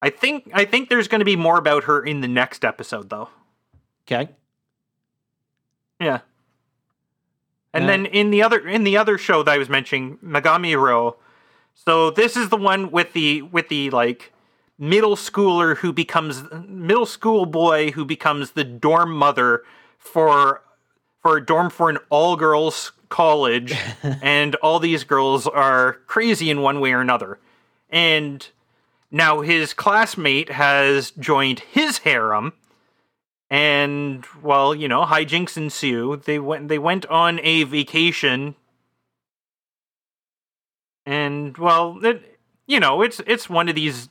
I 0.00 0.10
think 0.10 0.50
I 0.54 0.64
think 0.64 0.88
there's 0.88 1.08
going 1.08 1.20
to 1.20 1.24
be 1.24 1.36
more 1.36 1.58
about 1.58 1.84
her 1.84 2.00
in 2.04 2.20
the 2.20 2.28
next 2.28 2.64
episode, 2.64 3.10
though. 3.10 3.30
Okay. 4.06 4.30
Yeah. 6.00 6.20
And 7.74 7.84
Yeah. 7.84 7.88
then 7.88 8.06
in 8.06 8.30
the 8.30 8.42
other 8.42 8.58
in 8.66 8.84
the 8.84 8.96
other 8.96 9.18
show 9.18 9.42
that 9.42 9.52
I 9.52 9.58
was 9.58 9.68
mentioning, 9.68 10.18
Megami 10.18 10.80
Ro. 10.80 11.16
So 11.74 12.10
this 12.10 12.36
is 12.36 12.48
the 12.48 12.56
one 12.56 12.90
with 12.90 13.12
the 13.12 13.42
with 13.42 13.68
the 13.68 13.90
like 13.90 14.32
middle 14.78 15.16
schooler 15.16 15.76
who 15.78 15.92
becomes 15.92 16.44
middle 16.66 17.06
school 17.06 17.46
boy 17.46 17.90
who 17.90 18.04
becomes 18.04 18.52
the 18.52 18.64
dorm 18.64 19.10
mother 19.12 19.64
for 19.98 20.62
for 21.20 21.36
a 21.38 21.44
dorm 21.44 21.68
for 21.70 21.90
an 21.90 21.98
all 22.10 22.36
girls 22.36 22.92
college 23.08 23.74
and 24.22 24.54
all 24.56 24.78
these 24.78 25.04
girls 25.04 25.46
are 25.46 25.94
crazy 26.06 26.50
in 26.50 26.60
one 26.62 26.80
way 26.80 26.92
or 26.92 27.00
another. 27.00 27.38
And 27.90 28.46
now 29.10 29.40
his 29.40 29.72
classmate 29.74 30.50
has 30.50 31.10
joined 31.12 31.60
his 31.60 31.98
harem 31.98 32.52
and 33.50 34.26
well, 34.42 34.74
you 34.74 34.88
know, 34.88 35.04
hijinks 35.06 35.56
ensue. 35.56 36.16
They 36.24 36.38
went 36.38 36.68
they 36.68 36.78
went 36.78 37.06
on 37.06 37.40
a 37.42 37.64
vacation, 37.64 38.54
and 41.06 41.56
well, 41.56 41.98
it, 42.04 42.38
you 42.66 42.80
know, 42.80 43.02
it's 43.02 43.20
it's 43.26 43.48
one 43.48 43.68
of 43.68 43.74
these 43.74 44.08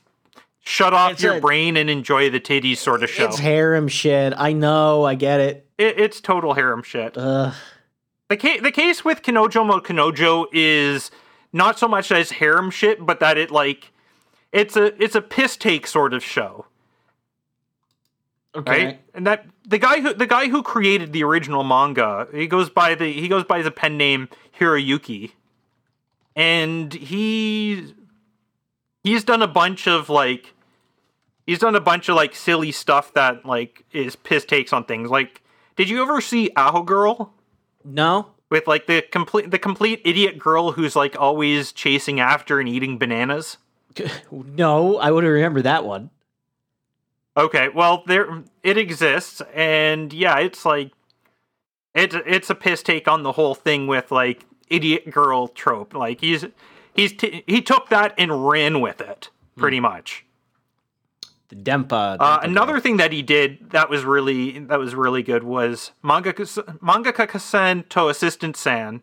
shut 0.60 0.92
off 0.92 1.12
It's 1.12 1.22
your 1.22 1.36
a- 1.36 1.40
brain 1.40 1.76
and 1.76 1.88
enjoy 1.88 2.30
the 2.30 2.40
titties 2.40 2.78
sort 2.78 3.02
of 3.02 3.10
show. 3.10 3.26
It's 3.26 3.38
harem 3.38 3.88
shit. 3.88 4.32
I 4.36 4.52
know. 4.52 5.04
I 5.04 5.14
get 5.14 5.40
it. 5.40 5.66
It, 5.78 5.98
it's 6.00 6.20
total 6.20 6.54
harem 6.54 6.82
shit. 6.82 7.14
Ugh. 7.16 7.54
The 8.28 8.36
case 8.36 8.60
the 8.60 8.72
case 8.72 9.04
with 9.04 9.22
Kanojo 9.22 9.66
Mo 9.66 9.80
Kanojo 9.80 10.46
is 10.52 11.10
not 11.52 11.78
so 11.78 11.88
much 11.88 12.12
as 12.12 12.32
harem 12.32 12.70
shit, 12.70 13.04
but 13.04 13.20
that 13.20 13.38
it 13.38 13.50
like 13.50 13.92
it's 14.52 14.76
a 14.76 15.02
it's 15.02 15.14
a 15.14 15.22
piss 15.22 15.56
take 15.56 15.86
sort 15.86 16.12
of 16.12 16.22
show. 16.22 16.66
Okay. 18.54 18.84
right? 18.84 19.00
And 19.14 19.26
that 19.26 19.46
the 19.66 19.78
guy 19.78 20.00
who 20.00 20.12
the 20.12 20.26
guy 20.26 20.48
who 20.48 20.62
created 20.62 21.12
the 21.12 21.24
original 21.24 21.64
manga, 21.64 22.28
he 22.32 22.46
goes 22.46 22.68
by 22.68 22.94
the 22.94 23.10
he 23.10 23.28
goes 23.28 23.44
by 23.44 23.62
the 23.62 23.70
pen 23.70 23.96
name 23.96 24.28
Hiroyuki, 24.58 25.32
and 26.36 26.92
he 26.92 27.94
he's 29.04 29.24
done 29.24 29.42
a 29.42 29.48
bunch 29.48 29.86
of 29.86 30.10
like 30.10 30.54
he's 31.46 31.58
done 31.58 31.74
a 31.74 31.80
bunch 31.80 32.08
of 32.08 32.16
like 32.16 32.34
silly 32.34 32.72
stuff 32.72 33.14
that 33.14 33.46
like 33.46 33.84
is 33.92 34.16
piss 34.16 34.44
takes 34.44 34.72
on 34.72 34.84
things. 34.84 35.08
Like, 35.08 35.42
did 35.76 35.88
you 35.88 36.02
ever 36.02 36.20
see 36.20 36.50
Aho 36.56 36.82
Girl 36.82 37.32
No. 37.84 38.32
with 38.50 38.66
like 38.66 38.86
the 38.86 39.02
complete 39.02 39.50
the 39.50 39.58
complete 39.58 40.00
idiot 40.04 40.38
girl 40.38 40.72
who's 40.72 40.96
like 40.96 41.18
always 41.18 41.72
chasing 41.72 42.20
after 42.20 42.60
and 42.60 42.68
eating 42.68 42.98
bananas? 42.98 43.58
No, 44.30 44.98
I 44.98 45.10
would 45.10 45.24
remember 45.24 45.62
that 45.62 45.84
one. 45.84 46.10
Okay, 47.36 47.68
well 47.68 48.02
there 48.06 48.42
it 48.62 48.76
exists, 48.76 49.40
and 49.54 50.12
yeah, 50.12 50.38
it's 50.38 50.64
like 50.64 50.92
it's 51.94 52.16
it's 52.26 52.50
a 52.50 52.54
piss 52.54 52.82
take 52.82 53.08
on 53.08 53.22
the 53.22 53.32
whole 53.32 53.54
thing 53.54 53.86
with 53.86 54.10
like 54.10 54.44
idiot 54.68 55.10
girl 55.10 55.48
trope. 55.48 55.94
Like 55.94 56.20
he's 56.20 56.44
he's 56.94 57.12
t- 57.12 57.44
he 57.46 57.62
took 57.62 57.88
that 57.88 58.14
and 58.18 58.48
ran 58.48 58.80
with 58.80 59.00
it 59.00 59.30
pretty 59.56 59.78
hmm. 59.78 59.84
much. 59.84 60.24
The 61.48 61.56
Dempa. 61.56 62.16
Uh, 62.20 62.40
another 62.42 62.78
thing 62.78 62.98
that 62.98 63.10
he 63.10 63.22
did 63.22 63.70
that 63.70 63.88
was 63.88 64.04
really 64.04 64.58
that 64.58 64.78
was 64.78 64.94
really 64.94 65.22
good 65.22 65.44
was 65.44 65.92
manga 66.02 66.34
mangaka 66.34 67.40
san 67.40 67.84
to 67.88 68.08
assistant 68.08 68.56
san. 68.56 69.02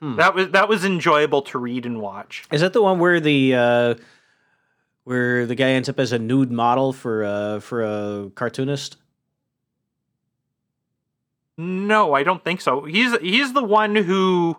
Hmm. 0.00 0.16
That 0.16 0.34
was 0.34 0.50
that 0.50 0.68
was 0.68 0.84
enjoyable 0.84 1.42
to 1.42 1.58
read 1.58 1.84
and 1.84 2.00
watch. 2.00 2.44
Is 2.50 2.62
that 2.62 2.72
the 2.72 2.82
one 2.82 2.98
where 2.98 3.20
the 3.20 3.54
uh, 3.54 3.94
where 5.04 5.44
the 5.44 5.54
guy 5.54 5.70
ends 5.70 5.88
up 5.90 6.00
as 6.00 6.12
a 6.12 6.18
nude 6.18 6.50
model 6.50 6.92
for 6.92 7.22
uh, 7.22 7.60
for 7.60 7.82
a 7.82 8.30
cartoonist? 8.34 8.96
No, 11.58 12.14
I 12.14 12.22
don't 12.22 12.44
think 12.44 12.60
so. 12.60 12.84
He's 12.84 13.16
he's 13.18 13.52
the 13.52 13.62
one 13.62 13.94
who 13.94 14.56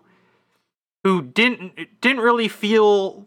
who 1.04 1.22
didn't 1.22 2.00
didn't 2.00 2.20
really 2.22 2.48
feel 2.48 3.26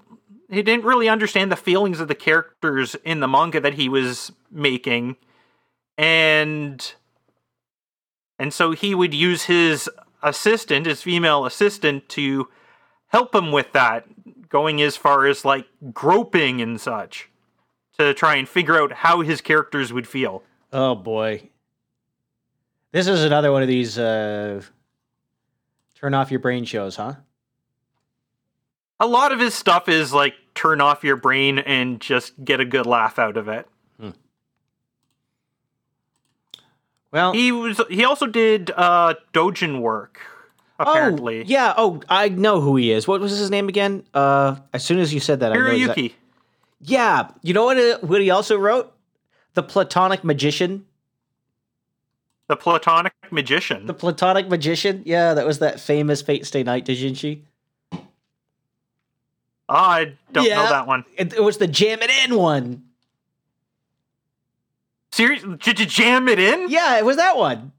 he 0.51 0.61
didn't 0.61 0.85
really 0.85 1.09
understand 1.09 1.51
the 1.51 1.55
feelings 1.55 1.99
of 1.99 2.07
the 2.07 2.15
characters 2.15 2.95
in 3.03 3.19
the 3.19 3.27
manga 3.27 3.59
that 3.59 3.75
he 3.75 3.89
was 3.89 4.31
making 4.51 5.15
and 5.97 6.93
and 8.39 8.51
so 8.51 8.71
he 8.71 8.95
would 8.95 9.13
use 9.13 9.43
his 9.43 9.87
assistant, 10.23 10.87
his 10.87 11.03
female 11.03 11.45
assistant 11.45 12.09
to 12.09 12.47
help 13.07 13.35
him 13.35 13.51
with 13.51 13.71
that, 13.73 14.07
going 14.49 14.81
as 14.81 14.97
far 14.97 15.27
as 15.27 15.45
like 15.45 15.67
groping 15.93 16.59
and 16.59 16.81
such 16.81 17.29
to 17.99 18.15
try 18.15 18.35
and 18.35 18.49
figure 18.49 18.81
out 18.81 18.91
how 18.91 19.21
his 19.21 19.41
characters 19.41 19.93
would 19.93 20.07
feel. 20.07 20.41
Oh 20.73 20.95
boy, 20.95 21.49
this 22.91 23.07
is 23.07 23.23
another 23.23 23.51
one 23.51 23.61
of 23.61 23.67
these 23.67 23.99
uh, 23.99 24.61
turn 25.93 26.15
off 26.15 26.31
your 26.31 26.39
brain 26.39 26.65
shows, 26.65 26.95
huh? 26.95 27.15
A 29.01 29.07
lot 29.07 29.31
of 29.31 29.39
his 29.39 29.53
stuff 29.55 29.89
is 29.89 30.13
like 30.13 30.35
turn 30.53 30.79
off 30.79 31.03
your 31.03 31.15
brain 31.15 31.57
and 31.59 31.99
just 31.99 32.33
get 32.45 32.59
a 32.59 32.65
good 32.65 32.85
laugh 32.85 33.17
out 33.19 33.35
of 33.35 33.47
it. 33.49 33.67
Well, 37.11 37.33
He 37.33 37.51
was 37.51 37.81
he 37.89 38.05
also 38.05 38.25
did 38.25 38.71
uh 38.71 39.15
Doujin 39.33 39.81
Work 39.81 40.21
apparently. 40.79 41.41
Oh, 41.41 41.43
yeah. 41.45 41.73
Oh, 41.75 42.01
I 42.07 42.29
know 42.29 42.61
who 42.61 42.75
he 42.77 42.91
is. 42.91 43.07
What 43.07 43.19
was 43.21 43.37
his 43.37 43.49
name 43.51 43.67
again? 43.67 44.03
Uh, 44.13 44.55
as 44.73 44.83
soon 44.85 44.97
as 44.99 45.13
you 45.13 45.19
said 45.19 45.41
that, 45.41 45.51
I 45.51 45.55
know 45.55 45.65
exact- 45.67 45.99
Hiroyuki. 45.99 46.13
Yeah, 46.79 47.29
you 47.43 47.53
know 47.53 47.65
what? 47.65 47.77
uh, 47.77 47.97
What 47.99 48.21
he 48.21 48.29
also 48.31 48.57
wrote, 48.57 48.91
the 49.53 49.61
Platonic 49.61 50.23
Magician. 50.23 50.85
The 52.47 52.55
platonic 52.57 53.13
magician. 53.29 53.85
The 53.85 53.93
Platonic 53.93 54.49
Magician. 54.49 55.03
Yeah, 55.05 55.33
that 55.35 55.45
was 55.45 55.59
that 55.59 55.79
famous 55.79 56.21
Fate 56.21 56.45
Stay 56.45 56.63
Night 56.63 56.85
Dojinshi. 56.85 57.41
Ah, 59.71 59.91
I 59.91 60.13
don't 60.31 60.45
Yeah. 60.45 60.55
know 60.63 60.69
that 60.69 60.85
one. 60.87 61.05
It, 61.17 61.33
it 61.33 61.43
was 61.43 61.57
the 61.57 61.67
Jam 61.67 61.99
It 62.01 62.11
In 62.25 62.35
one. 62.35 62.83
Seriously, 65.11 65.57
did 65.61 65.79
you 65.79 65.85
jam 65.85 66.27
it 66.29 66.39
in? 66.39 66.69
Yeah, 66.69 66.97
it 66.97 67.03
was 67.05 67.17
that 67.17 67.35
one. 67.37 67.73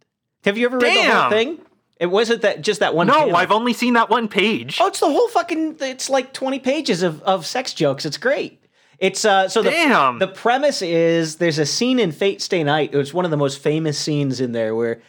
Have 0.44 0.58
you 0.58 0.66
ever 0.66 0.78
read 0.78 1.08
the 1.08 1.14
whole 1.14 1.30
thing? 1.30 1.58
It 1.98 2.06
wasn't 2.06 2.42
that 2.42 2.62
just 2.62 2.80
that 2.80 2.94
one. 2.94 3.06
no, 3.06 3.14
panel. 3.20 3.36
I've 3.36 3.52
only 3.52 3.72
seen 3.72 3.94
that 3.94 4.10
one 4.10 4.28
page. 4.28 4.78
Oh, 4.80 4.88
it's 4.88 5.00
the 5.00 5.06
whole 5.06 5.28
fucking. 5.28 5.76
It's 5.80 6.10
like 6.10 6.32
twenty 6.34 6.58
pages 6.58 7.02
of, 7.02 7.22
of 7.22 7.46
sex 7.46 7.72
jokes. 7.72 8.04
It's 8.04 8.18
great. 8.18 8.62
It's 8.98 9.24
uh. 9.24 9.48
So 9.48 9.62
the 9.62 9.70
Damn. 9.70 10.18
the 10.18 10.26
premise 10.28 10.82
is 10.82 11.36
there's 11.36 11.58
a 11.58 11.64
scene 11.66 11.98
in 11.98 12.12
Fate 12.12 12.42
Stay 12.42 12.62
Night. 12.64 12.90
It 12.92 12.96
was 12.98 13.14
one 13.14 13.24
of 13.24 13.30
the 13.30 13.36
most 13.36 13.60
famous 13.60 13.98
scenes 13.98 14.40
in 14.40 14.52
there 14.52 14.74
where, 14.74 15.00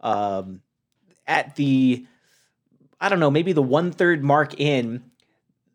um, 0.00 0.62
at 1.26 1.54
the, 1.56 2.06
I 3.00 3.08
don't 3.08 3.20
know, 3.20 3.30
maybe 3.30 3.52
the 3.52 3.62
one 3.62 3.92
third 3.92 4.24
mark 4.24 4.58
in, 4.58 5.04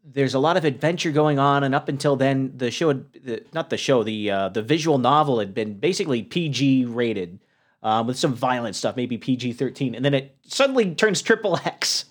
there's 0.03 0.33
a 0.33 0.39
lot 0.39 0.57
of 0.57 0.65
adventure 0.65 1.11
going 1.11 1.39
on, 1.39 1.63
and 1.63 1.73
up 1.73 1.87
until 1.87 2.15
then, 2.15 2.53
the 2.57 2.71
show, 2.71 2.89
had, 2.89 3.13
the, 3.13 3.43
not 3.53 3.69
the 3.69 3.77
show, 3.77 4.03
the 4.03 4.29
uh, 4.29 4.49
the 4.49 4.61
visual 4.61 4.97
novel 4.97 5.39
had 5.39 5.53
been 5.53 5.79
basically 5.79 6.23
PG 6.23 6.85
rated, 6.85 7.39
um, 7.81 8.07
with 8.07 8.17
some 8.17 8.33
violent 8.33 8.75
stuff, 8.75 8.95
maybe 8.95 9.17
PG 9.17 9.53
thirteen, 9.53 9.95
and 9.95 10.03
then 10.03 10.13
it 10.13 10.35
suddenly 10.45 10.93
turns 10.95 11.21
triple 11.21 11.57
X. 11.65 12.05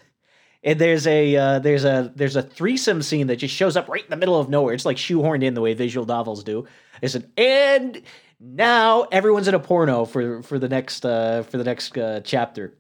And 0.64 0.78
there's 0.78 1.06
a 1.06 1.36
uh, 1.36 1.58
there's 1.58 1.84
a 1.84 2.12
there's 2.14 2.36
a 2.36 2.42
threesome 2.42 3.02
scene 3.02 3.26
that 3.26 3.36
just 3.36 3.54
shows 3.54 3.76
up 3.76 3.88
right 3.88 4.04
in 4.04 4.10
the 4.10 4.16
middle 4.16 4.38
of 4.38 4.48
nowhere. 4.48 4.74
It's 4.74 4.86
like 4.86 4.96
shoehorned 4.96 5.42
in 5.42 5.54
the 5.54 5.60
way 5.60 5.74
visual 5.74 6.06
novels 6.06 6.44
do. 6.44 6.66
It's 7.02 7.16
an 7.16 7.30
and 7.36 8.00
now 8.38 9.02
everyone's 9.10 9.48
in 9.48 9.54
a 9.54 9.58
porno 9.58 10.04
for 10.04 10.42
for 10.42 10.58
the 10.58 10.68
next 10.68 11.04
uh, 11.04 11.42
for 11.42 11.58
the 11.58 11.64
next 11.64 11.98
uh, 11.98 12.20
chapter. 12.20 12.74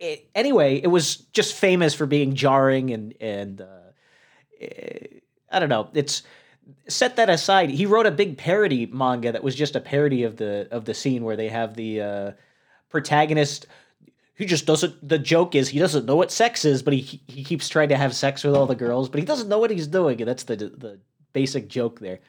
It, 0.00 0.28
anyway, 0.34 0.80
it 0.82 0.88
was 0.88 1.16
just 1.16 1.54
famous 1.54 1.94
for 1.94 2.06
being 2.06 2.34
jarring 2.34 2.90
and 2.90 3.14
and 3.20 3.60
uh, 3.60 3.66
I 5.50 5.58
don't 5.58 5.68
know. 5.68 5.88
It's 5.94 6.22
set 6.88 7.16
that 7.16 7.30
aside. 7.30 7.70
He 7.70 7.86
wrote 7.86 8.06
a 8.06 8.10
big 8.10 8.38
parody 8.38 8.86
manga 8.86 9.32
that 9.32 9.42
was 9.42 9.54
just 9.54 9.76
a 9.76 9.80
parody 9.80 10.24
of 10.24 10.36
the 10.36 10.68
of 10.70 10.84
the 10.84 10.94
scene 10.94 11.24
where 11.24 11.36
they 11.36 11.48
have 11.48 11.74
the 11.74 12.00
uh, 12.00 12.32
protagonist 12.90 13.66
who 14.36 14.44
just 14.44 14.66
doesn't 14.66 15.06
the 15.06 15.18
joke 15.18 15.54
is 15.54 15.68
he 15.68 15.78
doesn't 15.78 16.06
know 16.06 16.16
what 16.16 16.30
sex 16.30 16.64
is 16.64 16.82
but 16.82 16.92
he 16.92 17.20
he 17.26 17.44
keeps 17.44 17.68
trying 17.68 17.88
to 17.88 17.96
have 17.96 18.14
sex 18.14 18.42
with 18.42 18.54
all 18.54 18.66
the 18.66 18.74
girls 18.74 19.08
but 19.08 19.20
he 19.20 19.26
doesn't 19.26 19.48
know 19.48 19.58
what 19.58 19.70
he's 19.70 19.86
doing 19.86 20.20
and 20.20 20.28
that's 20.28 20.44
the 20.44 20.56
the 20.56 20.98
basic 21.32 21.68
joke 21.68 22.00
there 22.00 22.20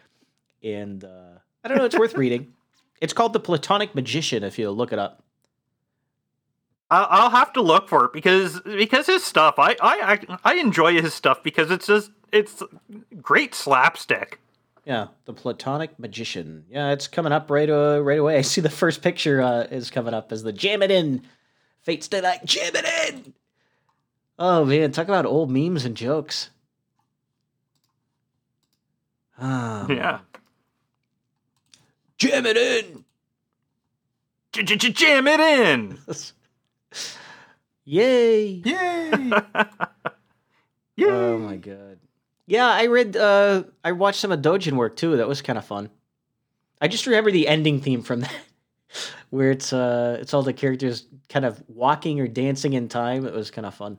and 0.63 1.03
uh 1.03 1.33
i 1.63 1.67
don't 1.67 1.77
know 1.77 1.85
it's 1.85 1.97
worth 1.97 2.13
reading 2.17 2.53
it's 3.01 3.13
called 3.13 3.33
the 3.33 3.39
platonic 3.39 3.95
magician 3.95 4.43
if 4.43 4.59
you 4.59 4.69
look 4.69 4.93
it 4.93 4.99
up 4.99 5.23
I'll, 6.91 7.07
I'll 7.09 7.29
have 7.31 7.53
to 7.53 7.61
look 7.61 7.89
for 7.89 8.05
it 8.05 8.13
because 8.13 8.61
because 8.61 9.07
his 9.07 9.23
stuff. 9.23 9.55
I 9.57 9.75
I 9.81 10.19
I 10.43 10.53
enjoy 10.55 11.01
his 11.01 11.13
stuff 11.13 11.41
because 11.41 11.71
it's 11.71 11.87
just 11.87 12.11
it's 12.35 12.61
great 13.21 13.55
slapstick. 13.55 14.39
Yeah, 14.85 15.07
the 15.25 15.33
Platonic 15.33 15.97
Magician. 15.97 16.65
Yeah, 16.69 16.91
it's 16.91 17.07
coming 17.07 17.31
up 17.31 17.49
right 17.49 17.69
uh, 17.69 17.99
right 18.03 18.19
away. 18.19 18.37
I 18.39 18.41
see 18.41 18.61
the 18.61 18.69
first 18.69 19.01
picture 19.01 19.41
uh, 19.41 19.61
is 19.63 19.89
coming 19.89 20.13
up 20.13 20.31
as 20.31 20.43
the 20.43 20.53
Jam 20.53 20.83
It 20.83 20.91
In. 20.91 21.23
Fate 21.81 22.03
Stay 22.03 22.21
Night, 22.21 22.43
Jam 22.45 22.71
It 22.75 23.13
In! 23.13 23.33
Oh 24.39 24.65
man, 24.65 24.91
talk 24.91 25.07
about 25.07 25.25
old 25.25 25.51
memes 25.51 25.85
and 25.85 25.95
jokes. 25.95 26.49
Ah, 29.39 29.87
Yeah. 29.87 30.19
Jam 32.17 32.45
It 32.45 32.57
In! 32.57 33.05
Jam 34.63 35.27
it 35.27 35.39
in. 35.39 35.97
Yay! 37.85 38.61
Yay! 38.65 39.11
Yay! 40.95 41.07
Oh 41.09 41.37
my 41.37 41.57
god. 41.57 41.99
Yeah, 42.47 42.67
I 42.67 42.85
read 42.87 43.15
uh 43.17 43.63
I 43.83 43.91
watched 43.93 44.19
some 44.19 44.31
of 44.31 44.41
Doujin 44.41 44.73
Work 44.73 44.95
too. 44.95 45.17
That 45.17 45.27
was 45.27 45.41
kind 45.41 45.57
of 45.57 45.65
fun. 45.65 45.89
I 46.81 46.87
just 46.87 47.07
remember 47.07 47.31
the 47.31 47.47
ending 47.47 47.81
theme 47.81 48.01
from 48.03 48.19
that 48.21 48.31
where 49.29 49.51
it's 49.51 49.73
uh 49.73 50.17
it's 50.21 50.33
all 50.33 50.43
the 50.43 50.53
characters 50.53 51.05
kind 51.29 51.45
of 51.45 51.63
walking 51.67 52.19
or 52.19 52.27
dancing 52.27 52.73
in 52.73 52.87
time. 52.89 53.25
It 53.25 53.33
was 53.33 53.49
kind 53.51 53.65
of 53.65 53.73
fun. 53.73 53.97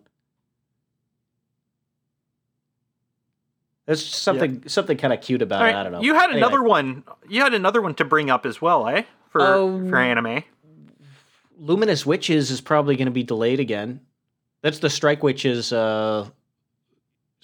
There's 3.86 4.04
something 4.04 4.64
something 4.66 4.96
kind 4.96 5.12
of 5.12 5.20
cute 5.20 5.42
about 5.42 5.60
All 5.62 5.66
it. 5.68 5.70
right, 5.72 5.76
I 5.80 5.82
don't 5.84 5.92
know. 5.92 6.02
You 6.02 6.14
had 6.14 6.24
Anyway, 6.30 6.38
another 6.38 6.62
one. 6.62 7.04
You 7.28 7.42
had 7.42 7.54
another 7.54 7.80
one 7.80 7.94
to 7.96 8.04
bring 8.04 8.30
up 8.30 8.44
as 8.44 8.60
well, 8.60 8.88
eh? 8.88 9.02
For 9.30 9.40
Oh. 9.42 9.88
for 9.88 9.96
anime. 9.96 10.42
Luminous 11.58 12.04
Witches 12.04 12.50
is 12.50 12.60
probably 12.60 12.96
going 12.96 13.06
to 13.06 13.12
be 13.12 13.22
delayed 13.22 13.60
again. 13.60 14.00
That's 14.62 14.80
the 14.80 14.90
Strike 14.90 15.22
Witches 15.22 15.72
uh 15.72 16.28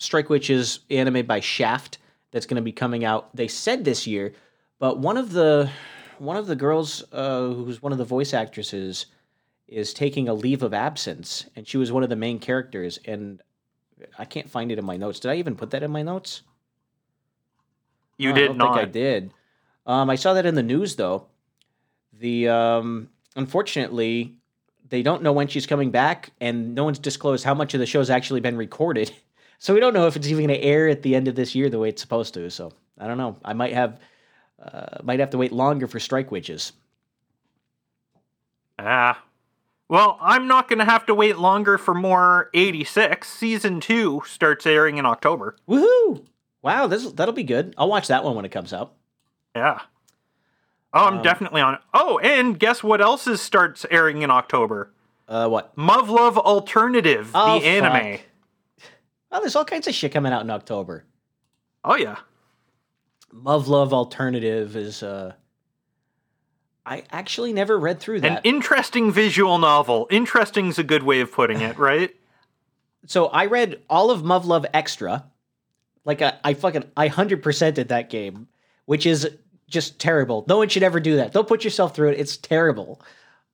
Strike 0.02 0.28
Witch 0.28 0.50
is 0.50 0.80
anime 0.90 1.24
by 1.26 1.38
Shaft 1.38 1.98
that's 2.32 2.46
going 2.46 2.56
to 2.56 2.62
be 2.62 2.72
coming 2.72 3.04
out. 3.04 3.34
They 3.36 3.46
said 3.46 3.84
this 3.84 4.04
year, 4.06 4.32
but 4.80 4.98
one 4.98 5.16
of 5.16 5.32
the 5.32 5.70
one 6.18 6.36
of 6.36 6.46
the 6.46 6.56
girls 6.56 7.04
uh 7.12 7.48
who's 7.48 7.80
one 7.80 7.92
of 7.92 7.98
the 7.98 8.04
voice 8.04 8.34
actresses 8.34 9.06
is 9.68 9.94
taking 9.94 10.28
a 10.28 10.34
leave 10.34 10.62
of 10.62 10.74
absence 10.74 11.46
and 11.56 11.66
she 11.66 11.76
was 11.78 11.90
one 11.90 12.02
of 12.02 12.10
the 12.10 12.16
main 12.16 12.38
characters 12.38 12.98
and 13.04 13.40
I 14.18 14.24
can't 14.24 14.50
find 14.50 14.70
it 14.72 14.78
in 14.78 14.84
my 14.84 14.96
notes. 14.96 15.20
Did 15.20 15.30
I 15.30 15.36
even 15.36 15.54
put 15.56 15.70
that 15.70 15.82
in 15.82 15.90
my 15.90 16.02
notes? 16.02 16.42
You 18.18 18.30
No, 18.30 18.34
I 18.34 18.38
did 18.38 18.46
don't 18.48 18.58
not. 18.58 18.74
think 18.74 18.88
I 18.88 18.90
did. 18.90 19.32
Um, 19.86 20.10
I 20.10 20.16
saw 20.16 20.34
that 20.34 20.46
in 20.46 20.56
the 20.56 20.62
news 20.62 20.96
though. 20.96 21.26
The 22.18 22.48
um, 22.48 23.08
unfortunately, 23.36 24.34
they 24.88 25.02
don't 25.02 25.22
know 25.22 25.32
when 25.32 25.48
she's 25.48 25.66
coming 25.66 25.90
back, 25.90 26.30
and 26.40 26.74
no 26.74 26.84
one's 26.84 26.98
disclosed 26.98 27.44
how 27.44 27.54
much 27.54 27.72
of 27.74 27.80
the 27.80 27.86
show's 27.86 28.10
actually 28.10 28.40
been 28.40 28.56
recorded. 28.56 29.12
So 29.62 29.72
we 29.72 29.78
don't 29.78 29.94
know 29.94 30.08
if 30.08 30.16
it's 30.16 30.26
even 30.26 30.48
going 30.48 30.58
to 30.60 30.66
air 30.66 30.88
at 30.88 31.02
the 31.02 31.14
end 31.14 31.28
of 31.28 31.36
this 31.36 31.54
year 31.54 31.70
the 31.70 31.78
way 31.78 31.88
it's 31.88 32.02
supposed 32.02 32.34
to. 32.34 32.50
So 32.50 32.72
I 32.98 33.06
don't 33.06 33.16
know. 33.16 33.36
I 33.44 33.52
might 33.52 33.72
have 33.72 34.00
uh, 34.60 34.98
might 35.04 35.20
have 35.20 35.30
to 35.30 35.38
wait 35.38 35.52
longer 35.52 35.86
for 35.86 36.00
Strike 36.00 36.32
Witches. 36.32 36.72
Ah. 38.76 39.22
Well, 39.88 40.18
I'm 40.20 40.48
not 40.48 40.68
going 40.68 40.80
to 40.80 40.84
have 40.84 41.06
to 41.06 41.14
wait 41.14 41.38
longer 41.38 41.78
for 41.78 41.94
more 41.94 42.50
86. 42.54 43.28
Season 43.28 43.78
2 43.78 44.22
starts 44.26 44.66
airing 44.66 44.98
in 44.98 45.06
October. 45.06 45.54
Woohoo! 45.68 46.24
Wow, 46.60 46.88
this 46.88 47.12
that'll 47.12 47.32
be 47.32 47.44
good. 47.44 47.72
I'll 47.78 47.88
watch 47.88 48.08
that 48.08 48.24
one 48.24 48.34
when 48.34 48.44
it 48.44 48.50
comes 48.50 48.72
out. 48.72 48.94
Yeah. 49.54 49.78
Oh, 50.92 51.04
I'm 51.06 51.18
Um, 51.18 51.22
definitely 51.22 51.60
on 51.60 51.74
it. 51.74 51.80
Oh, 51.94 52.18
and 52.18 52.58
guess 52.58 52.82
what 52.82 53.00
else 53.00 53.28
is 53.28 53.40
starts 53.40 53.86
airing 53.92 54.22
in 54.22 54.30
October? 54.32 54.90
Uh, 55.28 55.46
what? 55.48 55.76
Muv-Luv 55.76 56.36
Alternative, 56.36 57.30
Oh, 57.32 57.60
the 57.60 57.66
anime. 57.66 58.16
fuck. 58.18 58.26
Oh, 59.32 59.40
there's 59.40 59.56
all 59.56 59.64
kinds 59.64 59.88
of 59.88 59.94
shit 59.94 60.12
coming 60.12 60.32
out 60.32 60.42
in 60.42 60.50
October. 60.50 61.04
Oh 61.84 61.96
yeah. 61.96 62.18
Muv 63.34 63.66
Luv 63.66 63.92
Alternative 63.92 64.76
is 64.76 65.02
uh 65.02 65.32
I 66.84 67.04
actually 67.10 67.52
never 67.52 67.78
read 67.78 68.00
through 68.00 68.20
that. 68.20 68.30
An 68.30 68.40
interesting 68.44 69.12
visual 69.12 69.58
novel. 69.58 70.06
Interesting's 70.10 70.78
a 70.78 70.84
good 70.84 71.04
way 71.04 71.20
of 71.20 71.32
putting 71.32 71.60
it, 71.60 71.78
right? 71.90 72.14
so 73.06 73.26
I 73.26 73.46
read 73.46 73.80
all 73.90 74.10
of 74.10 74.22
Muv 74.22 74.44
Luv 74.44 74.66
Extra. 74.72 75.24
Like 76.04 76.22
I, 76.22 76.34
I 76.44 76.54
fucking 76.54 76.84
I 76.96 77.08
hundred 77.08 77.42
percented 77.42 77.88
that 77.88 78.10
game, 78.10 78.48
which 78.84 79.06
is 79.06 79.28
just 79.68 79.98
terrible. 79.98 80.44
No 80.48 80.58
one 80.58 80.68
should 80.68 80.82
ever 80.82 81.00
do 81.00 81.16
that. 81.16 81.32
Don't 81.32 81.48
put 81.48 81.64
yourself 81.64 81.94
through 81.94 82.10
it. 82.10 82.20
It's 82.20 82.36
terrible. 82.36 83.00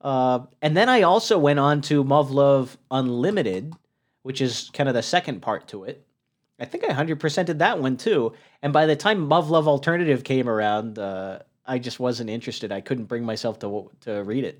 Uh, 0.01 0.39
and 0.61 0.75
then 0.75 0.89
I 0.89 1.03
also 1.03 1.37
went 1.37 1.59
on 1.59 1.81
to 1.83 2.03
Muv 2.03 2.29
Luv 2.31 2.77
Unlimited, 2.91 3.73
which 4.23 4.41
is 4.41 4.69
kind 4.73 4.89
of 4.89 4.95
the 4.95 5.03
second 5.03 5.41
part 5.41 5.67
to 5.69 5.83
it. 5.83 6.05
I 6.59 6.65
think 6.65 6.83
I 6.83 6.93
hundred 6.93 7.19
percented 7.19 7.59
that 7.59 7.79
one 7.79 7.97
too. 7.97 8.33
And 8.61 8.73
by 8.73 8.85
the 8.85 8.95
time 8.95 9.29
Muv 9.29 9.49
Luv 9.49 9.67
Alternative 9.67 10.23
came 10.23 10.49
around, 10.49 10.99
uh, 10.99 11.39
I 11.65 11.79
just 11.79 11.99
wasn't 11.99 12.29
interested. 12.29 12.71
I 12.71 12.81
couldn't 12.81 13.05
bring 13.05 13.23
myself 13.23 13.59
to 13.59 13.89
to 14.01 14.23
read 14.23 14.43
it. 14.43 14.59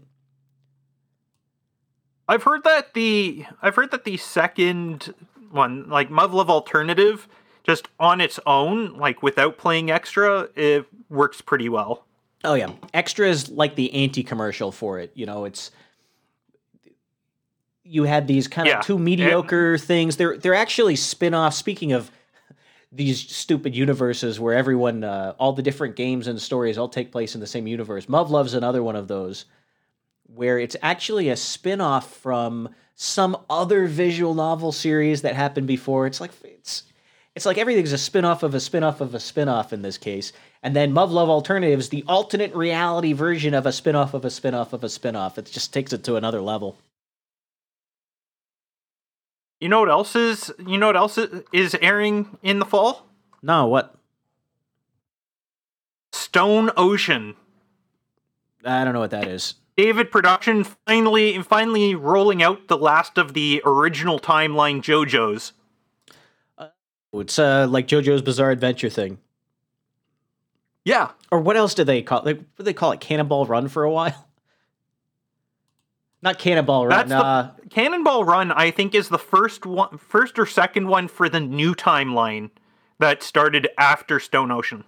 I've 2.30 2.44
heard 2.44 2.64
that 2.64 2.94
the 2.94 3.46
I've 3.62 3.76
heard 3.76 3.90
that 3.92 4.04
the 4.04 4.18
second 4.18 5.16
one, 5.50 5.90
like 5.90 6.10
Muv-Luv 6.10 6.48
Alternative, 6.48 7.28
just 7.64 7.88
on 8.00 8.22
its 8.22 8.40
own, 8.46 8.98
like 8.98 9.24
without 9.24 9.58
playing 9.58 9.90
extra, 9.90 10.48
it 10.56 10.86
works 11.10 11.42
pretty 11.42 11.70
well. 11.70 12.06
Oh 12.44 12.54
yeah, 12.54 12.72
extra 12.94 13.28
is 13.28 13.50
like 13.50 13.76
the 13.76 13.92
anti-commercial 13.94 14.72
for 14.72 15.00
it. 15.00 15.12
You 15.16 15.26
know, 15.26 15.46
it's 15.46 15.72
you 17.90 18.04
had 18.04 18.28
these 18.28 18.48
kind 18.48 18.68
of 18.68 18.74
Yeah, 18.74 18.82
two 18.82 19.00
mediocre 19.00 19.78
things. 19.78 20.18
They're 20.18 20.38
they're 20.38 20.54
actually 20.54 20.96
spin-offs. 20.96 21.58
Speaking 21.58 21.92
of 21.92 22.12
these 22.92 23.20
stupid 23.20 23.76
universes 23.76 24.40
where 24.40 24.54
everyone, 24.54 25.04
uh, 25.04 25.34
all 25.40 25.54
the 25.54 25.64
different 25.64 25.96
games 25.96 26.28
and 26.28 26.40
stories 26.40 26.78
all 26.78 26.88
take 26.90 27.12
place 27.12 27.34
in 27.34 27.42
the 27.42 27.48
same 27.48 27.68
universe. 27.68 28.06
Muv 28.06 28.30
Luv's 28.30 28.54
another 28.54 28.84
one 28.84 28.96
of 28.96 29.08
those 29.08 29.46
where 30.34 30.60
it's 30.60 30.76
actually 30.84 31.30
a 31.30 31.36
spin-off 31.36 32.16
from 32.18 32.70
some 32.96 33.36
other 33.50 33.88
visual 33.88 34.36
novel 34.36 34.72
series 34.72 35.24
that 35.24 35.34
happened 35.36 35.66
before. 35.66 36.06
It's 36.06 36.22
like 36.22 36.32
it's 36.44 36.84
it's 37.36 37.46
like 37.46 37.58
everything's 37.58 37.94
a 37.94 37.98
spin-off 37.98 38.44
of 38.44 38.54
a 38.54 38.60
spin-off 38.60 39.02
of 39.02 39.16
a 39.16 39.20
spin-off 39.20 39.74
in 39.74 39.82
this 39.82 39.98
case. 39.98 40.32
And 40.62 40.76
then 40.76 40.92
Muv 40.92 41.10
Luv 41.10 41.30
Alternatives, 41.30 41.90
the 41.90 42.04
alternate 42.08 42.54
reality 42.54 43.14
version 43.14 43.56
of 43.56 43.66
a 43.66 43.72
spin-off 43.72 44.14
of 44.14 44.26
a 44.26 44.30
spin-off 44.30 44.74
of 44.74 44.84
a 44.84 44.90
spin-off. 44.90 45.40
It 45.40 45.46
just 45.46 45.74
takes 45.74 45.94
it 45.94 46.04
to 46.04 46.18
another 46.18 46.42
level. 46.42 46.78
You 49.60 49.68
know 49.70 49.80
what 49.82 49.90
else 49.90 50.16
is? 50.16 50.52
You 50.66 50.78
know 50.78 50.88
what 50.88 50.96
else 50.96 51.18
is 51.52 51.76
airing 51.82 52.38
in 52.42 52.60
the 52.60 52.66
fall? 52.66 53.08
No, 53.42 53.68
what? 53.68 53.96
Stone 56.12 56.72
Ocean. 56.78 57.36
I 58.64 58.84
don't 58.84 58.94
know 58.94 59.00
what 59.00 59.12
that 59.12 59.28
is. 59.28 59.56
David 59.76 60.12
Production 60.12 60.66
finally 60.86 61.42
finally 61.42 61.96
rolling 61.96 62.44
out 62.44 62.68
the 62.68 62.78
last 62.78 63.18
of 63.18 63.34
the 63.34 63.62
original 63.66 64.20
timeline 64.20 64.82
JoJo's. 64.82 65.54
It's 67.14 67.40
uh, 67.40 67.68
like 67.70 67.88
JoJo's 67.88 68.22
Bizarre 68.22 68.52
Adventure 68.52 68.90
thing. 68.90 69.20
Yeah. 70.86 71.12
Or 71.32 71.40
what 71.40 71.56
else 71.58 71.74
did 71.74 71.88
they 71.88 72.02
call 72.02 72.24
like 72.24 72.38
what 72.38 72.58
did 72.58 72.66
they 72.66 72.74
call 72.74 72.92
it? 72.92 73.00
Cannonball 73.00 73.46
Run 73.46 73.68
for 73.68 73.84
a 73.84 73.92
while? 73.92 74.29
Not 76.22 76.38
Cannonball 76.40 76.88
Run. 76.88 77.08
That's 77.08 77.10
the- 77.10 77.26
uh, 77.26 77.52
Cannonball 77.70 78.26
Run, 78.26 78.52
I 78.52 78.72
think, 78.72 78.94
is 78.94 79.10
the 79.10 79.18
first 79.20 79.66
one, 79.66 79.98
first 79.98 80.38
or 80.38 80.46
second 80.46 80.88
one 80.88 81.08
for 81.08 81.30
the 81.30 81.40
new 81.40 81.74
timeline 81.76 82.50
that 83.00 83.24
started 83.24 83.70
after 83.78 84.20
Stone 84.20 84.52
Ocean. 84.52 84.84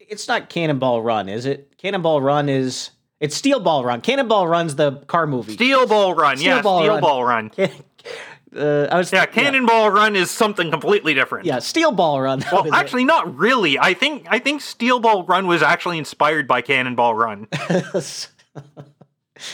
it's 0.00 0.26
not 0.26 0.48
Cannonball 0.48 1.02
Run, 1.02 1.28
is 1.28 1.44
it? 1.44 1.76
Cannonball 1.76 2.22
Run 2.22 2.48
is 2.48 2.90
it's 3.20 3.36
Steel 3.36 3.60
Ball 3.60 3.84
Run. 3.84 4.00
Cannonball 4.00 4.48
Run's 4.48 4.76
the 4.76 4.92
car 5.06 5.26
movie. 5.26 5.52
Steel 5.52 5.86
Ball 5.86 6.14
Run, 6.14 6.36
Steel 6.38 6.56
yeah, 6.56 6.62
Ball 6.62 6.80
Steel 6.80 6.92
Run. 6.94 7.00
Ball 7.02 7.24
Run. 7.24 7.50
uh, 8.56 8.86
I 8.90 8.96
was 8.96 9.12
Yeah, 9.12 9.26
Cannonball 9.26 9.90
Run 9.90 10.16
is 10.16 10.30
something 10.30 10.70
completely 10.70 11.12
different. 11.12 11.44
Yeah, 11.44 11.58
Steel 11.58 11.92
Ball 11.92 12.22
Run. 12.22 12.38
was 12.50 12.50
Well, 12.52 12.64
it. 12.68 12.72
actually, 12.72 13.04
not 13.04 13.36
really. 13.36 13.78
I 13.78 13.92
think 13.92 14.26
I 14.30 14.38
think 14.38 14.62
Steel 14.62 14.98
Ball 15.00 15.24
Run 15.24 15.46
was 15.46 15.62
actually 15.62 15.98
inspired 15.98 16.46
by 16.48 16.62
Cannonball 16.62 17.14
Run. 17.14 17.48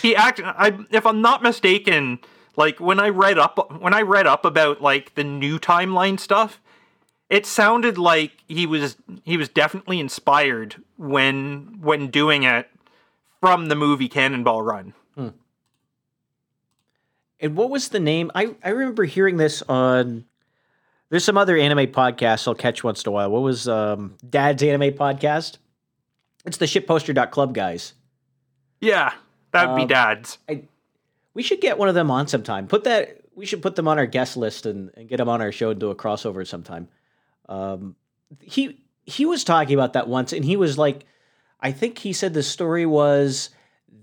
he 0.03 0.15
act 0.17 0.41
I 0.43 0.79
if 0.91 1.07
I'm 1.07 1.21
not 1.21 1.43
mistaken, 1.43 2.19
like 2.57 2.81
when 2.81 3.01
I 3.01 3.09
read 3.09 3.39
up 3.39 3.81
when 3.81 3.95
I 3.95 4.03
read 4.03 4.27
up 4.27 4.45
about 4.45 4.81
like 4.81 5.15
the 5.15 5.25
new 5.25 5.59
timeline 5.59 6.19
stuff, 6.19 6.61
it 7.29 7.47
sounded 7.47 7.99
like 7.99 8.33
he 8.49 8.67
was 8.67 8.97
he 9.25 9.37
was 9.37 9.49
definitely 9.49 10.01
inspired 10.01 10.77
when 10.97 11.79
when 11.81 12.09
doing 12.09 12.43
it 12.43 12.69
from 13.41 13.67
the 13.67 13.77
movie 13.77 14.09
Cannonball 14.09 14.63
Run. 14.63 14.95
And 17.41 17.57
what 17.57 17.69
was 17.69 17.91
the 17.91 18.01
name? 18.01 18.31
I, 18.35 18.55
I 18.65 18.71
remember 18.71 19.05
hearing 19.05 19.37
this 19.37 19.63
on. 19.69 20.25
There's 21.11 21.25
some 21.25 21.37
other 21.37 21.59
anime 21.59 21.89
podcasts 21.89 22.49
I'll 22.49 22.55
catch 22.55 22.83
once 22.83 23.05
in 23.05 23.09
a 23.11 23.13
while. 23.13 23.31
What 23.31 23.43
was 23.43 23.69
um, 23.69 24.17
Dad's 24.29 24.63
anime 24.63 24.93
podcast? 24.93 25.59
It's 26.47 26.57
the 26.57 26.65
shitposter.club 26.65 27.53
guys. 27.53 27.93
Yeah, 28.81 29.13
that 29.55 29.69
would 29.71 29.77
be 29.77 29.83
Um, 29.83 29.89
Dad's. 29.89 30.39
We 31.33 31.43
should 31.43 31.61
get 31.61 31.79
one 31.79 31.89
of 31.89 31.95
them 31.95 32.11
on 32.11 32.29
sometime. 32.29 32.69
Put 32.69 32.85
that. 32.85 33.21
We 33.35 33.47
should 33.47 33.63
put 33.63 33.75
them 33.75 33.89
on 33.89 33.99
our 33.99 34.07
guest 34.07 34.37
list 34.37 34.67
and, 34.67 34.91
and 34.97 35.09
get 35.09 35.17
them 35.17 35.29
on 35.29 35.41
our 35.41 35.51
show 35.51 35.71
and 35.71 35.81
do 35.81 35.91
a 35.91 35.97
crossover 35.97 36.47
sometime. 36.47 36.89
Um, 37.49 37.97
he 38.41 38.85
he 39.05 39.27
was 39.27 39.43
talking 39.45 39.75
about 39.75 39.95
that 39.95 40.09
once, 40.09 40.33
and 40.33 40.45
he 40.45 40.57
was 40.57 40.79
like, 40.79 41.05
I 41.61 41.73
think 41.73 41.99
he 41.99 42.13
said 42.13 42.35
the 42.35 42.43
story 42.43 42.87
was 42.87 43.51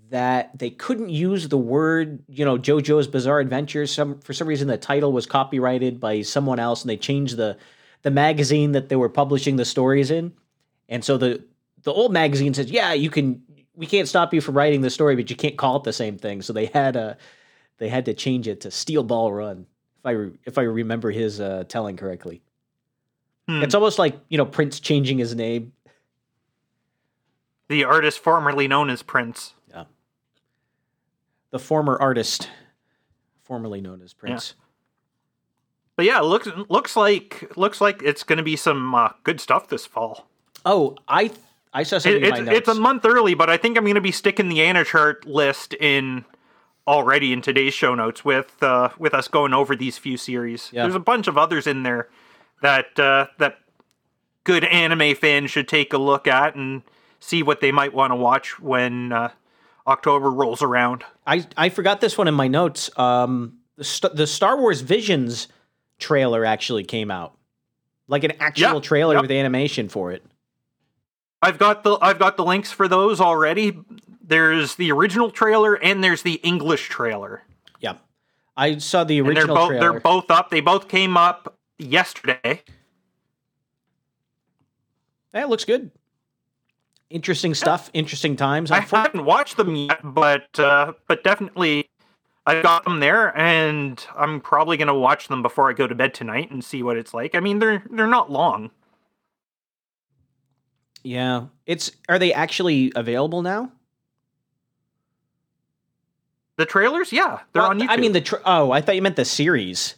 that 0.10 0.58
they 0.60 0.70
couldn't 0.70 1.10
use 1.10 1.48
the 1.48 1.58
word, 1.58 2.22
you 2.28 2.44
know, 2.44 2.58
JoJo's 2.58 3.08
Bizarre 3.08 3.40
Adventure. 3.40 3.88
Some 3.88 4.20
for 4.20 4.34
some 4.34 4.48
reason 4.48 4.68
the 4.68 4.78
title 4.78 5.14
was 5.14 5.26
copyrighted 5.26 6.00
by 6.00 6.22
someone 6.22 6.60
else, 6.60 6.82
and 6.82 6.90
they 6.90 6.98
changed 6.98 7.38
the 7.38 7.58
the 8.02 8.12
magazine 8.12 8.74
that 8.74 8.90
they 8.90 8.98
were 8.98 9.10
publishing 9.10 9.56
the 9.56 9.66
stories 9.66 10.12
in. 10.12 10.34
And 10.90 11.06
so 11.06 11.18
the 11.18 11.46
the 11.84 11.94
old 11.94 12.12
magazine 12.12 12.54
says, 12.54 12.70
yeah, 12.70 12.94
you 12.94 13.10
can. 13.10 13.44
We 13.76 13.86
can't 13.86 14.08
stop 14.08 14.34
you 14.34 14.42
from 14.42 14.58
writing 14.58 14.82
the 14.82 14.90
story, 14.90 15.16
but 15.16 15.30
you 15.30 15.36
can't 15.36 15.58
call 15.58 15.78
it 15.78 15.84
the 15.84 15.94
same 15.94 16.18
thing. 16.18 16.42
So 16.42 16.54
they 16.54 16.66
had 16.68 16.96
a 16.96 17.18
they 17.78 17.90
had 17.90 18.06
to 18.06 18.14
change 18.14 18.48
it 18.48 18.62
to 18.62 18.72
Steel 18.72 19.04
Ball 19.04 19.32
Run. 19.32 19.66
If 20.00 20.06
I 20.06 20.12
re, 20.12 20.32
if 20.46 20.58
I 20.58 20.64
remember 20.64 21.12
his 21.12 21.40
uh, 21.40 21.64
telling 21.68 21.96
correctly, 21.98 22.42
Hmm. 23.48 23.64
it's 23.64 23.74
almost 23.76 23.98
like 24.00 24.20
you 24.30 24.38
know 24.38 24.46
Prince 24.46 24.80
changing 24.80 25.18
his 25.18 25.34
name. 25.36 25.74
The 27.70 27.86
artist 27.86 28.20
formerly 28.20 28.68
known 28.68 28.90
as 28.90 29.02
Prince. 29.02 29.54
Yeah. 29.70 29.86
The 31.52 31.60
former 31.60 31.98
artist, 32.00 32.50
formerly 33.44 33.80
known 33.82 34.02
as 34.02 34.14
Prince. 34.14 34.56
But 35.96 36.06
yeah, 36.06 36.20
looks 36.20 36.48
looks 36.70 36.96
like 36.96 37.52
looks 37.56 37.80
like 37.80 38.02
it's 38.04 38.24
going 38.24 38.38
to 38.38 38.44
be 38.44 38.56
some 38.58 38.94
uh, 38.94 39.10
good 39.24 39.40
stuff 39.40 39.68
this 39.70 39.86
fall. 39.86 40.28
Oh, 40.66 40.96
I 41.08 41.32
I 41.74 41.84
saw 41.84 41.98
something 42.00 42.22
It, 42.22 42.26
in 42.26 42.30
my 42.32 42.38
it's, 42.38 42.46
notes. 42.46 42.58
it's 42.58 42.68
a 42.70 42.76
month 42.82 43.06
early, 43.06 43.34
but 43.34 43.50
I 43.50 43.58
think 43.58 43.78
I'm 43.78 43.84
going 43.86 43.96
to 43.96 44.02
be 44.02 44.12
sticking 44.12 44.50
the 44.50 44.58
AniChart 44.60 45.26
list 45.26 45.74
in 45.76 46.26
already 46.88 47.32
in 47.32 47.42
today's 47.42 47.74
show 47.74 47.96
notes 47.96 48.26
with 48.26 48.62
uh, 48.62 48.90
with 48.98 49.14
us 49.14 49.28
going 49.28 49.54
over 49.54 49.76
these 49.76 49.98
few 49.98 50.18
series. 50.18 50.70
Yeah. 50.74 50.84
There's 50.84 50.96
a 50.96 51.00
bunch 51.00 51.28
of 51.28 51.38
others 51.38 51.68
in 51.68 51.84
there 51.84 52.10
that 52.62 53.00
uh, 53.00 53.28
that 53.40 53.60
good 54.44 54.64
anime 54.66 55.16
fans 55.16 55.52
should 55.52 55.68
take 55.68 55.94
a 55.94 55.98
look 55.98 56.28
at 56.28 56.56
and 56.56 56.82
see 57.20 57.44
what 57.44 57.62
they 57.62 57.72
might 57.72 57.94
want 57.94 58.12
to 58.12 58.16
watch 58.16 58.60
when 58.60 59.12
uh, 59.14 59.30
October 59.88 60.30
rolls 60.30 60.62
around. 60.62 61.04
I 61.26 61.46
I 61.56 61.70
forgot 61.70 62.02
this 62.02 62.18
one 62.18 62.28
in 62.28 62.34
my 62.34 62.48
notes. 62.48 62.90
Um, 63.00 63.60
the 63.78 63.84
St- 63.86 64.16
the 64.16 64.28
Star 64.28 64.58
Wars 64.58 64.82
Visions 64.82 65.48
trailer 66.00 66.44
actually 66.44 66.84
came 66.84 67.12
out, 67.12 67.38
like 68.08 68.24
an 68.24 68.34
actual 68.40 68.74
Yeah, 68.76 68.80
trailer 68.82 69.14
yep. 69.16 69.22
with 69.22 69.32
animation 69.32 69.88
for 69.88 70.12
it. 70.12 70.26
I've 71.42 71.58
got 71.58 71.84
the 71.84 71.98
I've 72.02 72.20
got 72.20 72.38
the 72.38 72.44
links 72.46 72.72
for 72.72 72.88
those 72.88 73.20
already. 73.20 73.78
There's 74.24 74.76
the 74.76 74.92
original 74.92 75.32
trailer 75.32 75.76
and 75.76 76.04
there's 76.04 76.22
the 76.22 76.36
English 76.36 76.90
trailer. 76.90 77.44
Yeah, 77.80 77.96
I 78.56 78.78
saw 78.78 79.04
the 79.04 79.20
And 79.20 79.28
they're 79.28 79.34
original 79.36 79.56
both 79.56 79.68
trailer. 79.70 79.92
they're 79.92 80.00
both 80.00 80.30
up. 80.32 80.50
They 80.52 80.62
both 80.62 80.88
came 80.88 81.18
up 81.18 81.58
yesterday. 81.78 82.62
That 85.34 85.50
looks 85.50 85.66
good. 85.66 85.92
Interesting 87.10 87.54
stuff. 87.54 87.90
Interesting 87.94 88.36
times. 88.36 88.72
I 88.72 88.80
haven't 88.82 89.26
watched 89.26 89.58
them 89.58 89.76
yet, 89.76 90.00
but 90.04 90.58
uh, 90.60 90.94
but 91.08 91.24
definitely 91.24 91.90
I've 92.46 92.64
got 92.64 92.86
them 92.86 93.00
there, 93.02 93.38
and 93.38 94.06
I'm 94.16 94.40
probably 94.40 94.78
gonna 94.78 94.98
watch 94.98 95.28
them 95.28 95.42
before 95.42 95.70
I 95.70 95.74
go 95.74 95.88
to 95.88 95.96
bed 95.96 96.14
tonight 96.14 96.52
and 96.52 96.64
see 96.64 96.84
what 96.84 96.96
it's 96.98 97.14
like. 97.14 97.36
I 97.36 97.40
mean, 97.42 97.60
they're 97.60 97.84
they're 97.90 98.08
not 98.08 98.32
long. 98.32 98.72
Yeah, 101.04 101.46
it's. 101.66 101.92
Are 102.10 102.20
they 102.20 102.34
actually 102.34 102.92
available 102.96 103.42
now? 103.42 103.72
The 106.58 106.66
trailers, 106.66 107.12
yeah, 107.12 107.40
they're 107.54 107.62
Well, 107.64 107.72
on 107.72 107.80
YouTube. 107.80 107.88
I 107.90 107.98
mean 107.98 108.12
the. 108.12 108.22
Tra- 108.22 108.42
oh, 108.46 108.72
I 108.72 108.82
thought 108.82 108.96
you 108.96 109.02
meant 109.02 109.16
the 109.16 109.26
series. 109.26 109.96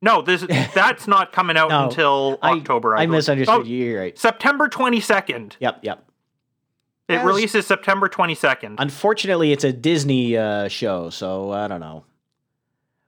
no, 0.00 0.22
this 0.22 0.42
that's 0.74 1.06
not 1.06 1.32
coming 1.32 1.56
out 1.56 1.68
No, 1.70 1.84
until 1.84 2.38
October. 2.42 2.96
I, 2.96 3.02
I 3.02 3.06
believe. 3.06 3.18
misunderstood 3.18 3.60
Oh, 3.62 3.64
you. 3.64 3.84
You're 3.84 4.00
right. 4.00 4.18
September 4.18 4.68
22nd. 4.68 5.56
Yep. 5.60 5.80
Yep. 5.82 6.02
It 7.08 7.12
Yes. 7.14 7.24
releases 7.24 7.66
September 7.66 8.08
22nd. 8.08 8.76
Unfortunately, 8.78 9.52
it's 9.52 9.62
a 9.62 9.72
Disney 9.72 10.36
uh, 10.36 10.66
show, 10.68 11.08
so 11.10 11.52
I 11.52 11.68
don't 11.68 11.80
know. 11.80 12.04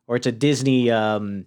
Or 0.06 0.14
it's 0.16 0.26
a 0.26 0.32
Disney. 0.32 0.90
Um, 0.90 1.46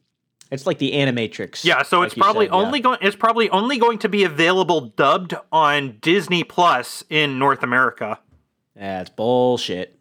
it's 0.51 0.67
like 0.67 0.79
the 0.79 0.91
Animatrix. 0.91 1.63
Yeah, 1.63 1.81
so 1.81 1.99
like 1.99 2.07
it's 2.07 2.15
probably 2.15 2.47
said, 2.47 2.53
yeah. 2.53 2.59
only 2.59 2.79
going 2.81 2.97
it's 3.01 3.15
probably 3.15 3.49
only 3.49 3.77
going 3.77 3.97
to 3.99 4.09
be 4.09 4.25
available 4.25 4.81
dubbed 4.81 5.33
on 5.51 5.97
Disney 6.01 6.43
Plus 6.43 7.03
in 7.09 7.39
North 7.39 7.63
America. 7.63 8.19
Yeah, 8.75 9.01
it's 9.01 9.09
bullshit. 9.09 9.97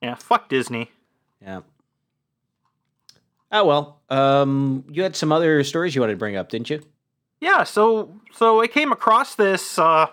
Yeah, 0.00 0.14
fuck 0.14 0.48
Disney. 0.48 0.90
Yeah. 1.42 1.60
Oh 3.52 3.66
well. 3.66 4.00
Um, 4.08 4.84
you 4.90 5.02
had 5.02 5.14
some 5.14 5.30
other 5.30 5.62
stories 5.62 5.94
you 5.94 6.00
wanted 6.00 6.14
to 6.14 6.18
bring 6.18 6.36
up, 6.36 6.48
didn't 6.48 6.70
you? 6.70 6.82
Yeah, 7.40 7.64
so 7.64 8.18
so 8.32 8.62
I 8.62 8.66
came 8.66 8.92
across 8.92 9.34
this 9.34 9.78
uh 9.78 10.06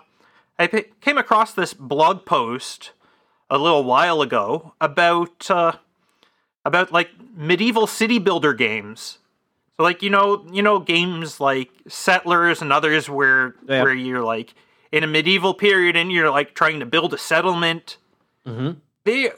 I 0.58 0.66
came 1.00 1.16
across 1.16 1.54
this 1.54 1.72
blog 1.72 2.26
post 2.26 2.92
a 3.48 3.56
little 3.56 3.82
while 3.82 4.20
ago 4.20 4.74
about 4.78 5.50
uh 5.50 5.72
about 6.64 6.92
like 6.92 7.10
medieval 7.34 7.86
city 7.86 8.18
builder 8.18 8.52
games. 8.54 9.18
So 9.76 9.82
like 9.84 10.02
you 10.02 10.10
know, 10.10 10.44
you 10.52 10.62
know 10.62 10.78
games 10.78 11.40
like 11.40 11.70
Settlers 11.88 12.60
and 12.62 12.72
others 12.72 13.08
where 13.08 13.54
Yeah. 13.66 13.82
where 13.82 13.94
you're 13.94 14.22
like 14.22 14.54
in 14.92 15.04
a 15.04 15.06
medieval 15.06 15.54
period 15.54 15.96
and 15.96 16.10
you're 16.12 16.30
like 16.30 16.54
trying 16.54 16.80
to 16.80 16.86
build 16.86 17.14
a 17.14 17.18
settlement. 17.18 17.96
Mm-hmm. 18.46 18.78
they 19.04 19.30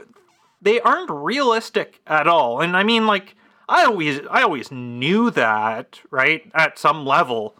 they 0.60 0.80
aren't 0.80 1.10
realistic 1.10 2.00
at 2.06 2.28
all 2.28 2.60
and 2.60 2.76
i 2.76 2.84
mean 2.84 3.04
like 3.04 3.34
i 3.68 3.84
always 3.84 4.20
i 4.30 4.42
always 4.42 4.70
knew 4.70 5.28
that 5.30 5.98
right 6.12 6.48
at 6.54 6.78
some 6.78 7.04
level 7.04 7.56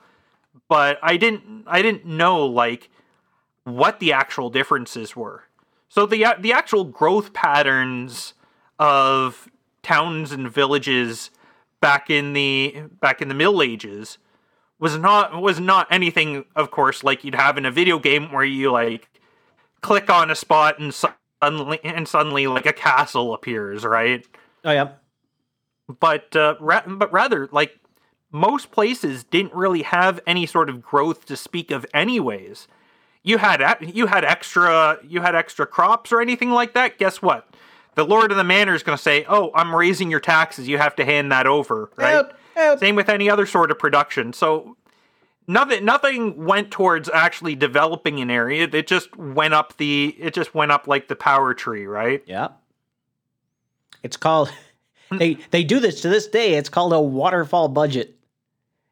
but 0.69 0.99
i 1.03 1.17
didn't 1.17 1.65
i 1.67 1.83
didn't 1.83 2.07
know 2.07 2.47
like 2.47 2.89
what 3.65 3.99
the 3.99 4.13
actual 4.13 4.51
differences 4.51 5.17
were 5.17 5.43
so 5.89 6.07
the 6.07 6.25
the 6.39 6.53
actual 6.53 6.85
growth 6.85 7.33
patterns 7.33 8.35
of 8.79 9.49
towns 9.83 10.33
and 10.33 10.51
villages 10.51 11.30
back 11.80 12.11
in 12.11 12.33
the 12.33 12.85
back 13.01 13.20
in 13.20 13.28
the 13.28 13.35
middle 13.35 13.62
ages 13.62 14.18
was 14.78 14.97
not 14.97 15.41
was 15.41 15.59
not 15.59 15.87
anything 15.91 16.45
of 16.55 16.70
course 16.70 17.03
like 17.03 17.24
you'd 17.24 17.35
have 17.35 17.59
in 17.59 17.66
a 17.66 17.70
video 17.70 17.99
game 17.99 18.30
where 18.33 18.45
you 18.45 18.70
like 18.70 19.09
click 19.83 20.09
on 20.09 20.30
a 20.30 20.35
spot 20.35 20.78
and 20.78 20.95
suddenly 21.43 21.80
and 21.85 22.09
suddenly 22.09 22.47
like 22.47 22.66
a 22.66 22.72
castle 22.72 23.35
appears, 23.35 23.85
right? 23.85 24.26
Oh 24.64 24.70
yeah. 24.70 24.93
But 26.01 26.35
uh, 26.35 26.55
ra- 26.61 26.85
but 26.87 27.12
rather 27.12 27.49
like 27.53 27.78
most 28.30 28.70
places 28.70 29.24
didn't 29.24 29.53
really 29.53 29.83
have 29.83 30.20
any 30.26 30.47
sort 30.47 30.70
of 30.70 30.80
growth 30.80 31.26
to 31.26 31.37
speak 31.37 31.70
of, 31.70 31.85
anyways. 31.93 32.66
You 33.22 33.39
had 33.39 33.62
you 33.83 34.07
had 34.07 34.24
extra 34.24 34.99
you 35.07 35.20
had 35.20 35.35
extra 35.35 35.66
crops 35.66 36.12
or 36.12 36.20
anything 36.20 36.51
like 36.51 36.74
that. 36.74 36.99
Guess 36.99 37.20
what? 37.20 37.51
The 37.95 38.05
lord 38.05 38.30
of 38.30 38.36
the 38.36 38.45
manor 38.45 38.74
is 38.74 38.82
going 38.82 38.97
to 38.97 39.03
say, 39.03 39.24
"Oh, 39.28 39.51
I'm 39.55 39.74
raising 39.74 40.11
your 40.11 40.20
taxes. 40.20 40.68
You 40.68 40.78
have 40.78 40.97
to 40.97 41.05
hand 41.05 41.30
that 41.32 41.47
over." 41.47 41.90
Right? 41.97 42.12
Help, 42.12 42.32
help. 42.55 42.78
Same 42.80 42.97
with 42.97 43.09
any 43.09 43.28
other 43.28 43.47
sort 43.47 43.70
of 43.70 43.78
production. 43.78 44.32
So 44.32 44.76
nothing 45.47 45.84
nothing 45.84 46.45
went 46.45 46.70
towards 46.70 47.09
actually 47.11 47.55
developing 47.55 48.20
an 48.20 48.30
area. 48.30 48.68
It 48.72 48.86
just 48.86 49.16
went 49.16 49.55
up 49.55 49.76
the 49.76 50.16
it 50.18 50.34
just 50.34 50.55
went 50.55 50.72
up 50.72 50.86
like 50.86 51.09
the 51.09 51.16
power 51.16 51.55
tree, 51.55 51.86
right? 51.86 52.22
Yeah. 52.26 52.49
It's 54.03 54.16
called. 54.16 54.53
they 55.11 55.34
they 55.51 55.64
do 55.64 55.80
this 55.80 56.01
to 56.03 56.09
this 56.09 56.26
day. 56.26 56.55
It's 56.55 56.68
called 56.68 56.93
a 56.93 57.01
waterfall 57.01 57.68
budget. 57.68 58.16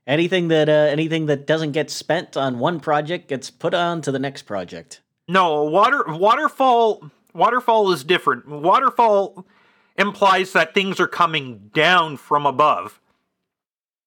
Anything 0.06 0.48
that 0.48 0.68
uh, 0.68 0.72
anything 0.72 1.26
that 1.26 1.46
doesn't 1.46 1.72
get 1.72 1.90
spent 1.90 2.36
on 2.36 2.58
one 2.58 2.80
project 2.80 3.28
gets 3.28 3.50
put 3.50 3.74
on 3.74 4.02
to 4.02 4.12
the 4.12 4.18
next 4.18 4.42
project. 4.42 5.00
No, 5.28 5.64
water 5.64 6.04
waterfall 6.08 7.10
waterfall 7.34 7.92
is 7.92 8.04
different. 8.04 8.48
Waterfall 8.48 9.46
implies 9.96 10.52
that 10.52 10.74
things 10.74 11.00
are 11.00 11.08
coming 11.08 11.70
down 11.74 12.16
from 12.16 12.46
above. 12.46 13.00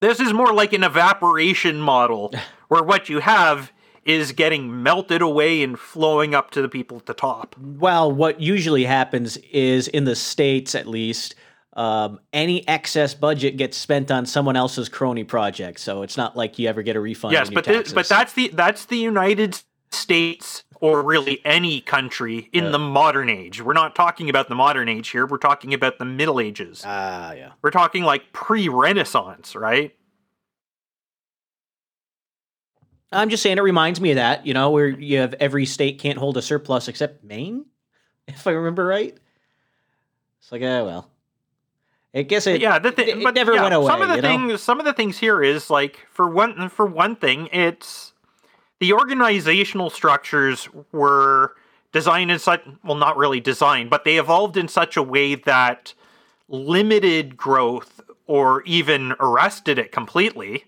This 0.01 0.19
is 0.19 0.33
more 0.33 0.53
like 0.53 0.73
an 0.73 0.83
evaporation 0.83 1.79
model 1.79 2.33
where 2.67 2.83
what 2.83 3.09
you 3.09 3.19
have 3.19 3.71
is 4.05 4.33
getting 4.33 4.83
melted 4.83 5.21
away 5.21 5.63
and 5.63 5.79
flowing 5.79 6.35
up 6.35 6.51
to 6.51 6.61
the 6.61 6.67
people 6.67 6.97
at 6.97 7.05
the 7.05 7.13
top. 7.13 7.55
Well, 7.57 8.11
what 8.11 8.41
usually 8.41 8.83
happens 8.83 9.37
is 9.37 9.87
in 9.87 10.03
the 10.03 10.15
states, 10.15 10.75
at 10.75 10.87
least, 10.87 11.35
um, 11.73 12.19
any 12.33 12.67
excess 12.67 13.13
budget 13.13 13.57
gets 13.57 13.77
spent 13.77 14.11
on 14.11 14.25
someone 14.25 14.55
else's 14.55 14.89
crony 14.89 15.23
project. 15.23 15.79
So 15.79 16.03
it's 16.03 16.17
not 16.17 16.35
like 16.35 16.59
you 16.59 16.67
ever 16.67 16.83
get 16.83 16.95
a 16.95 16.99
refund. 16.99 17.33
yes, 17.33 17.49
but 17.49 17.63
taxes. 17.63 17.93
but 17.93 18.07
that's 18.07 18.33
the 18.33 18.49
that's 18.49 18.85
the 18.85 18.97
United 18.97 19.59
States 19.91 20.63
or 20.83 21.01
really 21.01 21.39
any 21.45 21.79
country 21.79 22.49
in 22.51 22.65
Yeah. 22.65 22.71
the 22.71 22.77
modern 22.77 23.29
age. 23.29 23.61
We're 23.61 23.71
not 23.71 23.95
talking 23.95 24.29
about 24.29 24.49
the 24.49 24.55
modern 24.55 24.89
age 24.89 25.07
here. 25.07 25.25
We're 25.25 25.37
talking 25.37 25.73
about 25.73 25.97
the 25.97 26.03
Middle 26.03 26.41
Ages. 26.41 26.83
ah 26.85 27.31
yeah. 27.31 27.53
We're 27.61 27.71
talking 27.71 28.03
like 28.03 28.33
pre-Renaissance, 28.33 29.55
right? 29.55 29.95
I'm 33.13 33.29
just 33.29 33.41
saying 33.43 33.57
it 33.59 33.61
reminds 33.61 34.01
me 34.01 34.11
of 34.11 34.17
that. 34.17 34.45
You 34.45 34.53
know, 34.53 34.71
where 34.71 34.89
you 34.89 35.19
have 35.19 35.33
every 35.39 35.65
state 35.65 35.99
can't 35.99 36.17
hold 36.17 36.35
a 36.35 36.41
surplus 36.41 36.89
except 36.89 37.23
Maine. 37.23 37.65
if 38.27 38.45
I 38.45 38.51
remember 38.51 38.85
right. 38.85 39.15
It's 40.41 40.51
like, 40.51 40.63
ah, 40.63 40.83
well. 40.83 41.09
I 42.13 42.23
guess 42.23 42.45
it, 42.45 42.59
yeah, 42.59 42.77
the 42.77 42.91
thi- 42.91 43.03
it, 43.03 43.17
it 43.19 43.23
but 43.23 43.35
never 43.35 43.53
yeah, 43.53 43.61
went 43.61 43.73
away. 43.73 43.87
Some 43.87 44.01
of 44.01 44.09
the 44.09 44.17
you 44.17 44.21
know? 44.21 44.27
things, 44.27 44.61
some 44.61 44.79
of 44.81 44.85
the 44.85 44.93
things 44.93 45.17
here 45.17 45.41
is 45.41 45.69
like 45.69 46.05
for 46.11 46.27
one, 46.29 46.67
for 46.67 46.85
one 46.85 47.15
thing, 47.15 47.47
it's 47.53 48.12
the 48.79 48.93
organizational 48.93 49.89
structures 49.89 50.67
were 50.91 51.55
designed 51.91 52.31
in 52.31 52.39
such 52.39 52.61
well, 52.83 52.95
not 52.95 53.17
really 53.17 53.39
designed, 53.39 53.89
but 53.89 54.03
they 54.03 54.17
evolved 54.17 54.57
in 54.57 54.67
such 54.67 54.97
a 54.97 55.03
way 55.03 55.35
that 55.35 55.93
limited 56.49 57.37
growth 57.37 58.01
or 58.27 58.63
even 58.63 59.13
arrested 59.19 59.77
it 59.77 59.91
completely 59.91 60.65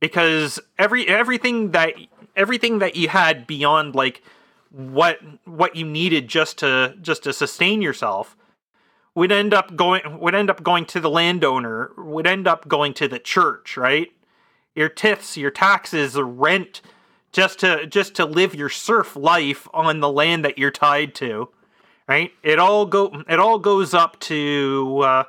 because 0.00 0.58
every 0.78 1.06
everything 1.08 1.70
that 1.70 1.94
everything 2.36 2.78
that 2.78 2.96
you 2.96 3.08
had 3.08 3.46
beyond 3.46 3.94
like 3.94 4.22
what 4.70 5.18
what 5.44 5.76
you 5.76 5.84
needed 5.84 6.28
just 6.28 6.58
to 6.58 6.94
just 7.00 7.22
to 7.22 7.32
sustain 7.32 7.82
yourself 7.82 8.36
would 9.14 9.32
end 9.32 9.52
up 9.52 9.76
going 9.76 10.18
would 10.20 10.34
end 10.34 10.50
up 10.50 10.62
going 10.62 10.84
to 10.86 11.00
the 11.00 11.10
landowner 11.10 11.90
would 11.96 12.26
end 12.26 12.46
up 12.46 12.66
going 12.68 12.94
to 12.94 13.08
the 13.08 13.18
church 13.18 13.76
right? 13.76 14.12
Your 14.74 14.88
tithes 14.88 15.36
your 15.36 15.50
taxes 15.50 16.14
the 16.14 16.24
rent 16.24 16.80
just 17.32 17.60
to 17.60 17.86
just 17.86 18.14
to 18.14 18.24
live 18.24 18.54
your 18.54 18.68
serf 18.68 19.16
life 19.16 19.68
on 19.72 20.00
the 20.00 20.10
land 20.10 20.44
that 20.44 20.58
you're 20.58 20.70
tied 20.70 21.14
to 21.14 21.48
right 22.08 22.32
it 22.42 22.58
all 22.58 22.86
go 22.86 23.22
it 23.28 23.38
all 23.38 23.58
goes 23.58 23.94
up 23.94 24.18
to 24.20 25.00
uh, 25.04 25.24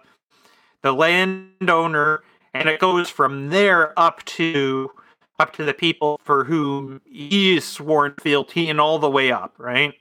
the 0.81 0.91
landowner 0.91 2.21
and 2.53 2.67
it 2.67 2.79
goes 2.79 3.09
from 3.09 3.49
there 3.49 3.97
up 3.99 4.23
to 4.25 4.91
up 5.39 5.53
to 5.53 5.63
the 5.63 5.73
people 5.73 6.19
for 6.23 6.43
whom 6.43 7.01
he 7.05 7.55
is 7.55 7.65
sworn 7.65 8.13
fealty 8.19 8.69
and 8.69 8.81
all 8.81 8.99
the 8.99 9.09
way 9.09 9.31
up 9.31 9.53
right 9.57 9.93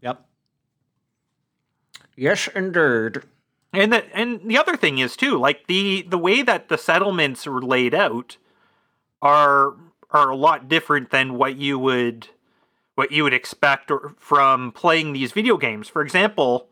Yep. 0.00 0.24
Yes, 2.16 2.48
indeed. 2.54 3.22
And 3.72 3.92
the 3.92 4.04
and 4.16 4.40
the 4.48 4.56
other 4.56 4.76
thing 4.76 4.98
is 4.98 5.16
too, 5.16 5.38
like 5.38 5.66
the 5.66 6.02
the 6.02 6.18
way 6.18 6.42
that 6.42 6.68
the 6.68 6.78
settlements 6.78 7.46
are 7.46 7.60
laid 7.60 7.94
out 7.94 8.38
are 9.20 9.74
are 10.10 10.30
a 10.30 10.36
lot 10.36 10.68
different 10.68 11.10
than 11.10 11.34
what 11.34 11.56
you 11.56 11.78
would 11.78 12.28
what 12.94 13.12
you 13.12 13.22
would 13.22 13.32
expect 13.32 13.92
or, 13.92 14.12
from 14.18 14.72
playing 14.72 15.12
these 15.12 15.30
video 15.30 15.56
games. 15.56 15.88
For 15.88 16.02
example, 16.02 16.68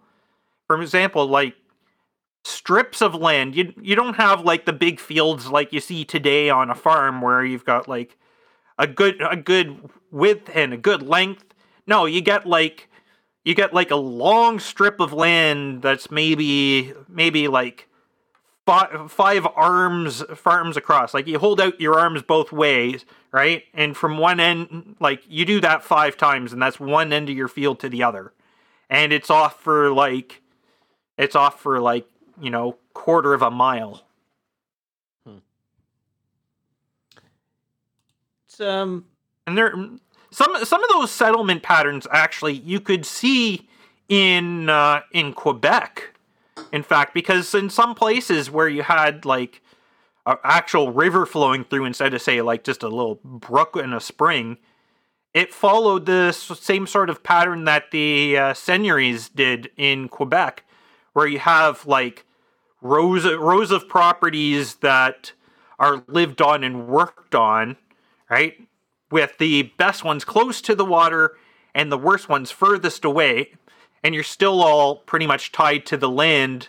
for 0.66 0.80
example, 0.82 1.26
like 1.26 1.54
strips 2.44 3.00
of 3.00 3.14
land, 3.14 3.54
you 3.54 3.72
you 3.80 3.94
don't 3.94 4.16
have 4.16 4.40
like 4.40 4.64
the 4.64 4.72
big 4.72 4.98
fields 4.98 5.48
like 5.48 5.72
you 5.72 5.80
see 5.80 6.04
today 6.04 6.50
on 6.50 6.70
a 6.70 6.74
farm 6.74 7.20
where 7.20 7.44
you've 7.44 7.64
got 7.64 7.88
like 7.88 8.16
a 8.78 8.86
good 8.86 9.20
a 9.22 9.36
good 9.36 9.90
width 10.10 10.50
and 10.54 10.72
a 10.72 10.76
good 10.76 11.02
length. 11.02 11.44
No, 11.86 12.06
you 12.06 12.20
get 12.20 12.46
like 12.46 12.88
you 13.44 13.54
get 13.54 13.72
like 13.72 13.92
a 13.92 13.96
long 13.96 14.58
strip 14.58 14.98
of 14.98 15.12
land 15.12 15.82
that's 15.82 16.10
maybe 16.10 16.92
maybe 17.08 17.46
like 17.46 17.88
five, 18.66 19.10
five 19.10 19.46
arms 19.54 20.22
arms 20.44 20.76
across. 20.76 21.14
Like 21.14 21.26
you 21.26 21.38
hold 21.38 21.60
out 21.60 21.80
your 21.80 21.98
arms 21.98 22.22
both 22.22 22.52
ways 22.52 23.06
right? 23.36 23.64
And 23.74 23.94
from 23.94 24.16
one 24.16 24.40
end 24.40 24.96
like 24.98 25.22
you 25.28 25.44
do 25.44 25.60
that 25.60 25.84
five 25.84 26.16
times 26.16 26.54
and 26.54 26.62
that's 26.62 26.80
one 26.80 27.12
end 27.12 27.28
of 27.28 27.36
your 27.36 27.48
field 27.48 27.78
to 27.80 27.88
the 27.90 28.02
other. 28.02 28.32
And 28.88 29.12
it's 29.12 29.28
off 29.28 29.60
for 29.60 29.92
like 29.92 30.40
it's 31.18 31.36
off 31.36 31.60
for 31.60 31.78
like 31.78 32.06
you 32.40 32.48
know 32.48 32.78
quarter 32.94 33.34
of 33.34 33.42
a 33.42 33.50
mile. 33.50 34.06
It's 38.46 38.58
um 38.58 39.04
and 39.46 39.58
there 39.58 39.74
some 40.30 40.64
some 40.64 40.82
of 40.82 40.90
those 40.90 41.10
settlement 41.10 41.62
patterns 41.62 42.06
actually 42.10 42.54
you 42.54 42.80
could 42.80 43.04
see 43.04 43.68
in 44.08 44.70
uh, 44.70 45.02
in 45.12 45.34
Quebec. 45.34 46.15
In 46.72 46.82
fact, 46.82 47.14
because 47.14 47.54
in 47.54 47.70
some 47.70 47.94
places 47.94 48.50
where 48.50 48.68
you 48.68 48.82
had 48.82 49.24
like 49.24 49.62
an 50.26 50.36
actual 50.42 50.92
river 50.92 51.24
flowing 51.24 51.64
through 51.64 51.84
instead 51.84 52.12
of 52.14 52.20
say 52.22 52.42
like 52.42 52.64
just 52.64 52.82
a 52.82 52.88
little 52.88 53.20
brook 53.22 53.76
and 53.76 53.94
a 53.94 54.00
spring, 54.00 54.58
it 55.32 55.52
followed 55.52 56.06
the 56.06 56.32
same 56.32 56.86
sort 56.86 57.10
of 57.10 57.22
pattern 57.22 57.64
that 57.64 57.90
the 57.90 58.36
uh, 58.36 58.54
seigneuries 58.54 59.28
did 59.28 59.70
in 59.76 60.08
Quebec, 60.08 60.64
where 61.12 61.26
you 61.26 61.38
have 61.38 61.86
like 61.86 62.24
rows 62.80 63.24
rows 63.24 63.70
of 63.70 63.88
properties 63.88 64.76
that 64.76 65.32
are 65.78 66.02
lived 66.06 66.40
on 66.40 66.64
and 66.64 66.88
worked 66.88 67.34
on, 67.34 67.76
right? 68.30 68.54
With 69.10 69.38
the 69.38 69.64
best 69.76 70.04
ones 70.04 70.24
close 70.24 70.60
to 70.62 70.74
the 70.74 70.84
water 70.84 71.36
and 71.74 71.92
the 71.92 71.98
worst 71.98 72.28
ones 72.28 72.50
furthest 72.50 73.04
away, 73.04 73.52
and 74.06 74.14
you're 74.14 74.22
still 74.22 74.62
all 74.62 74.94
pretty 74.94 75.26
much 75.26 75.50
tied 75.50 75.84
to 75.84 75.96
the 75.96 76.08
land 76.08 76.68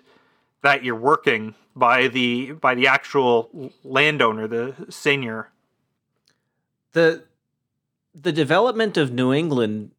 that 0.63 0.83
you're 0.83 0.95
working 0.95 1.53
by 1.75 2.07
the 2.07 2.53
by 2.53 2.73
the 2.73 2.87
actual 2.87 3.71
landowner, 3.83 4.47
the 4.47 4.73
seigneur. 4.89 5.47
the 6.93 7.23
the 8.15 8.31
development 8.31 8.97
of 8.97 9.13
New 9.13 9.31
England 9.31 9.91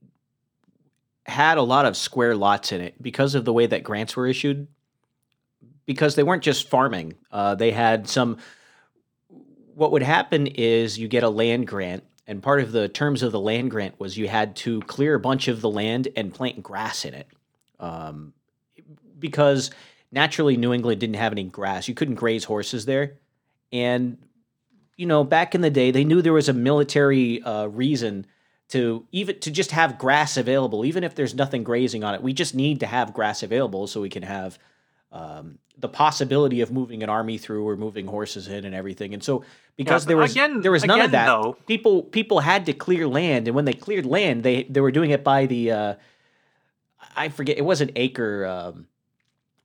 had 1.26 1.59
a 1.59 1.62
lot 1.62 1.86
of 1.86 1.97
square 1.97 2.34
lots 2.34 2.72
in 2.72 2.80
it 2.80 3.01
because 3.01 3.36
of 3.36 3.45
the 3.45 3.53
way 3.53 3.66
that 3.66 3.84
grants 3.84 4.16
were 4.16 4.26
issued. 4.26 4.66
Because 5.86 6.16
they 6.16 6.24
weren't 6.24 6.43
just 6.43 6.68
farming, 6.68 7.14
uh, 7.30 7.55
they 7.55 7.70
had 7.70 8.09
some. 8.09 8.39
What 9.76 9.93
would 9.93 10.03
happen 10.03 10.49
is 10.49 10.99
you 10.99 11.07
get 11.07 11.22
a 11.22 11.28
land 11.28 11.68
grant, 11.68 12.03
and 12.29 12.43
part 12.43 12.61
of 12.61 12.70
the 12.72 12.89
terms 12.89 13.22
of 13.22 13.33
the 13.33 13.41
land 13.41 13.70
grant 13.70 13.99
was 13.99 14.16
you 14.16 14.29
had 14.29 14.55
to 14.57 14.81
clear 14.83 15.14
a 15.14 15.20
bunch 15.20 15.49
of 15.49 15.62
the 15.62 15.70
land 15.70 16.09
and 16.14 16.33
plant 16.33 16.62
grass 16.62 17.05
in 17.05 17.14
it, 17.14 17.26
um, 17.81 18.35
because 19.18 19.70
naturally 20.12 20.57
New 20.57 20.72
England 20.74 21.01
didn't 21.01 21.16
have 21.16 21.33
any 21.33 21.45
grass. 21.45 21.89
You 21.89 21.95
couldn't 21.95 22.16
graze 22.16 22.45
horses 22.45 22.85
there, 22.85 23.14
and 23.72 24.18
you 24.97 25.07
know, 25.07 25.24
back 25.24 25.55
in 25.55 25.62
the 25.62 25.70
day, 25.70 25.91
they 25.91 26.05
knew 26.05 26.20
there 26.20 26.33
was 26.33 26.49
a 26.49 26.53
military 26.53 27.43
uh, 27.43 27.66
reason 27.66 28.26
to 28.68 29.07
even 29.11 29.41
to 29.41 29.51
just 29.51 29.70
have 29.70 29.97
grass 29.97 30.37
available, 30.37 30.85
even 30.85 31.05
if 31.05 31.14
there's 31.14 31.35
nothing 31.35 31.64
grazing 31.64 32.05
on 32.05 32.14
it. 32.14 32.22
We 32.22 32.35
just 32.35 32.55
need 32.55 32.81
to 32.81 32.87
have 32.87 33.14
grass 33.14 33.43
available 33.43 33.87
so 33.87 34.03
we 34.03 34.11
can 34.11 34.24
have 34.24 34.59
um, 35.12 35.59
the 35.81 35.89
possibility 35.89 36.61
of 36.61 36.72
moving 36.72 37.03
an 37.03 37.09
army 37.09 37.39
through 37.39 37.66
or 37.68 37.76
moving 37.76 38.07
horses 38.07 38.49
in 38.49 38.64
and 38.64 38.74
everything. 38.74 39.14
And 39.14 39.22
so, 39.22 39.45
because 39.76 40.05
but 40.05 40.09
there 40.09 40.16
was 40.16 40.33
again- 40.33 40.61
there 40.61 40.72
was 40.72 40.85
none 40.85 40.99
again, 40.99 41.05
of 41.07 41.11
that, 41.12 41.26
though- 41.26 41.57
people 41.66 42.03
people 42.03 42.41
had 42.41 42.66
to 42.66 42.72
clear 42.72 43.07
land, 43.07 43.47
and 43.49 43.55
when 43.55 43.64
they 43.64 43.72
cleared 43.74 44.07
land, 44.07 44.43
they 44.43 44.64
they 44.64 44.81
were 44.81 44.91
doing 44.91 45.11
it 45.11 45.22
by 45.22 45.47
the 45.47 45.70
uh, 45.72 45.95
I 47.16 47.29
forget 47.29 47.59
it 47.59 47.64
wasn't 47.64 47.93
acre. 47.97 48.47
Um, 48.47 48.87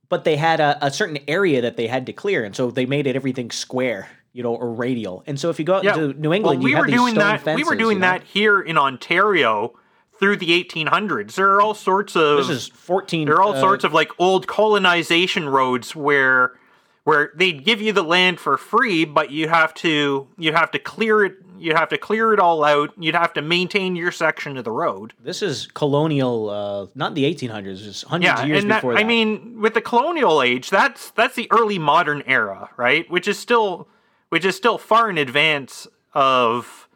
but 0.08 0.24
they 0.24 0.36
had 0.36 0.60
a, 0.60 0.78
a 0.86 0.90
certain 0.90 1.18
area 1.26 1.62
that 1.62 1.76
they 1.76 1.86
had 1.88 2.06
to 2.06 2.12
clear, 2.12 2.44
and 2.44 2.54
so 2.54 2.70
they 2.70 2.86
made 2.86 3.06
it 3.06 3.16
everything 3.16 3.50
square, 3.50 4.06
you 4.32 4.42
know, 4.42 4.54
or 4.54 4.72
radial. 4.72 5.24
And 5.26 5.40
so 5.40 5.50
if 5.50 5.58
you 5.58 5.64
go 5.64 5.74
out 5.74 5.84
Yeah. 5.84 5.94
into 5.98 6.20
New 6.20 6.32
England, 6.32 6.58
well, 6.60 6.64
we 6.64 6.70
you 6.70 6.76
have 6.76 6.82
were 6.84 6.86
these 6.86 6.96
doing 6.96 7.14
stone 7.14 7.24
that. 7.24 7.40
fences. 7.40 7.64
we 7.64 7.68
were 7.68 7.74
doing 7.76 7.96
you 7.96 8.00
know? 8.02 8.06
that 8.08 8.22
here 8.24 8.60
in 8.60 8.76
Ontario 8.78 9.72
through 10.18 10.36
the 10.36 10.50
1800s. 10.64 11.34
There 11.34 11.50
are 11.54 11.60
all 11.60 11.74
sorts 11.74 12.14
of 12.16 12.36
This 12.38 12.48
is 12.48 12.68
fourteen. 12.68 13.26
there 13.26 13.36
are 13.36 13.42
all 13.42 13.54
uh, 13.56 13.60
sorts 13.60 13.84
of 13.84 13.92
like 13.92 14.10
old 14.18 14.46
colonization 14.46 15.48
roads 15.48 15.94
where 15.96 16.52
where 17.04 17.32
they'd 17.36 17.64
give 17.64 17.82
you 17.82 17.92
the 17.92 18.02
land 18.02 18.40
for 18.40 18.56
free, 18.56 19.04
but 19.04 19.30
you 19.30 19.48
have 19.48 19.74
to 19.74 20.26
you 20.38 20.52
have 20.52 20.70
to 20.72 20.78
clear 20.78 21.24
it. 21.24 21.34
You 21.58 21.74
have 21.74 21.88
to 21.90 21.98
clear 21.98 22.32
it 22.34 22.40
all 22.40 22.64
out. 22.64 22.92
You'd 22.98 23.14
have 23.14 23.32
to 23.34 23.42
maintain 23.42 23.96
your 23.96 24.10
section 24.12 24.56
of 24.56 24.64
the 24.64 24.70
road. 24.72 25.14
This 25.22 25.40
is 25.40 25.66
colonial, 25.68 26.50
uh, 26.50 26.86
not 26.94 27.14
the 27.14 27.24
eighteen 27.24 27.50
hundreds. 27.50 27.86
It's 27.86 28.02
hundreds 28.02 28.26
Yeah, 28.26 28.42
of 28.42 28.48
years 28.48 28.62
and 28.62 28.70
that, 28.70 28.78
before 28.78 28.94
that. 28.94 29.00
I 29.00 29.04
mean, 29.04 29.60
with 29.60 29.74
the 29.74 29.80
colonial 29.80 30.42
age, 30.42 30.70
that's 30.70 31.10
that's 31.10 31.34
the 31.36 31.48
early 31.50 31.78
modern 31.78 32.22
era, 32.26 32.70
right? 32.76 33.08
Which 33.10 33.28
is 33.28 33.38
still 33.38 33.88
which 34.30 34.44
is 34.44 34.56
still 34.56 34.78
far 34.78 35.08
in 35.10 35.16
advance 35.18 35.86
of 36.12 36.88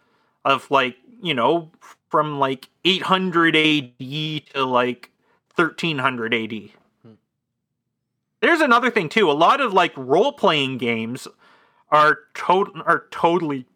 of 0.44 0.70
like 0.70 0.96
you 1.22 1.34
know 1.34 1.70
from 2.08 2.38
like 2.38 2.68
800 2.84 3.54
AD 3.56 3.98
to 4.54 4.64
like 4.64 5.10
1300 5.54 6.34
AD. 6.34 6.52
Hmm. 7.02 7.12
There's 8.40 8.60
another 8.60 8.90
thing 8.90 9.08
too. 9.08 9.30
A 9.30 9.32
lot 9.32 9.60
of 9.60 9.72
like 9.72 9.92
role 9.96 10.32
playing 10.32 10.78
games 10.78 11.26
are 11.90 12.18
to- 12.34 12.82
are 12.86 13.06
totally 13.10 13.66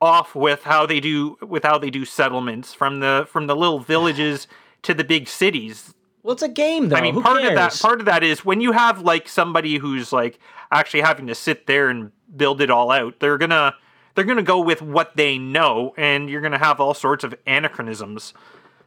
off 0.00 0.34
with 0.34 0.64
how 0.64 0.84
they 0.84 0.98
do 1.00 1.36
with 1.40 1.62
how 1.62 1.78
they 1.78 1.88
do 1.90 2.04
settlements 2.04 2.74
from 2.74 3.00
the 3.00 3.24
from 3.28 3.46
the 3.46 3.54
little 3.56 3.78
villages 3.78 4.46
to 4.82 4.92
the 4.94 5.04
big 5.04 5.28
cities. 5.28 5.94
well, 6.24 6.32
it's 6.32 6.42
a 6.42 6.48
game, 6.48 6.88
though. 6.88 6.96
I 6.96 7.00
mean, 7.00 7.14
Who 7.14 7.22
part 7.22 7.38
cares? 7.40 7.50
of 7.50 7.56
that 7.56 7.78
part 7.80 8.00
of 8.00 8.06
that 8.06 8.22
is 8.24 8.44
when 8.44 8.60
you 8.60 8.72
have 8.72 9.02
like 9.02 9.28
somebody 9.28 9.78
who's 9.78 10.12
like 10.12 10.38
actually 10.70 11.00
having 11.02 11.26
to 11.28 11.34
sit 11.34 11.66
there 11.66 11.88
and 11.88 12.10
build 12.36 12.60
it 12.60 12.70
all 12.70 12.90
out. 12.90 13.20
They're 13.20 13.38
gonna 13.38 13.74
they're 14.14 14.24
gonna 14.24 14.42
go 14.42 14.60
with 14.60 14.82
what 14.82 15.16
they 15.16 15.38
know, 15.38 15.94
and 15.96 16.28
you're 16.28 16.40
gonna 16.40 16.58
have 16.58 16.80
all 16.80 16.94
sorts 16.94 17.24
of 17.24 17.34
anachronisms. 17.46 18.34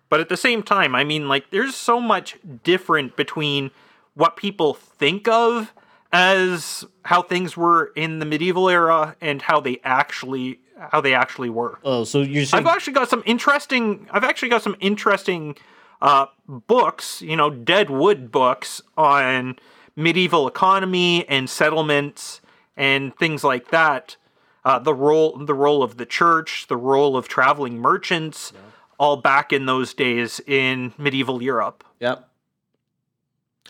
But 0.09 0.19
at 0.19 0.30
the 0.30 0.38
same 0.38 0.63
time, 0.63 0.95
I 0.95 1.03
mean, 1.03 1.28
like 1.28 1.49
there's 1.49 1.76
so 1.76 1.99
much 1.99 2.38
different 2.63 3.15
between 3.15 3.71
what 4.13 4.36
people 4.36 4.73
think 4.73 5.28
of 5.28 5.73
as 6.11 6.86
how 7.03 7.21
things 7.21 7.57
were 7.57 7.91
in 7.95 8.19
the 8.19 8.26
medieval 8.26 8.69
era 8.69 9.15
and 9.19 9.41
how 9.41 9.59
they 9.59 9.80
actually 9.84 10.59
how 10.78 11.01
they 11.01 11.13
actually 11.13 11.49
were. 11.49 11.80
Oh, 11.84 12.03
so 12.03 12.21
you're 12.21 12.45
saying 12.45 12.65
I've 12.65 12.73
actually 12.73 12.93
got 12.93 13.09
some 13.09 13.23
interesting. 13.26 14.07
I've 14.11 14.23
actually 14.23 14.49
got 14.49 14.61
some 14.61 14.76
interesting 14.80 15.55
uh, 16.01 16.28
books, 16.47 17.21
you 17.21 17.36
know, 17.36 17.49
dead 17.49 17.89
wood 17.89 18.32
books 18.32 18.82
on 18.97 19.57
medieval 19.95 20.47
economy 20.47 21.28
and 21.28 21.49
settlements 21.49 22.41
and 22.78 23.15
things 23.17 23.43
like 23.43 23.69
that. 23.69 24.17
Uh, 24.66 24.80
the 24.80 24.93
role, 24.95 25.38
the 25.38 25.53
role 25.53 25.84
of 25.84 25.97
the 25.97 26.05
church, 26.07 26.66
the 26.68 26.76
role 26.76 27.16
of 27.16 27.28
traveling 27.28 27.78
merchants, 27.78 28.51
all 28.99 29.16
back 29.16 29.53
in 29.53 29.68
those 29.68 29.93
days 29.93 30.41
in 30.47 30.91
medieval 30.97 31.41
Europe. 31.43 31.84
Yep. 31.99 32.28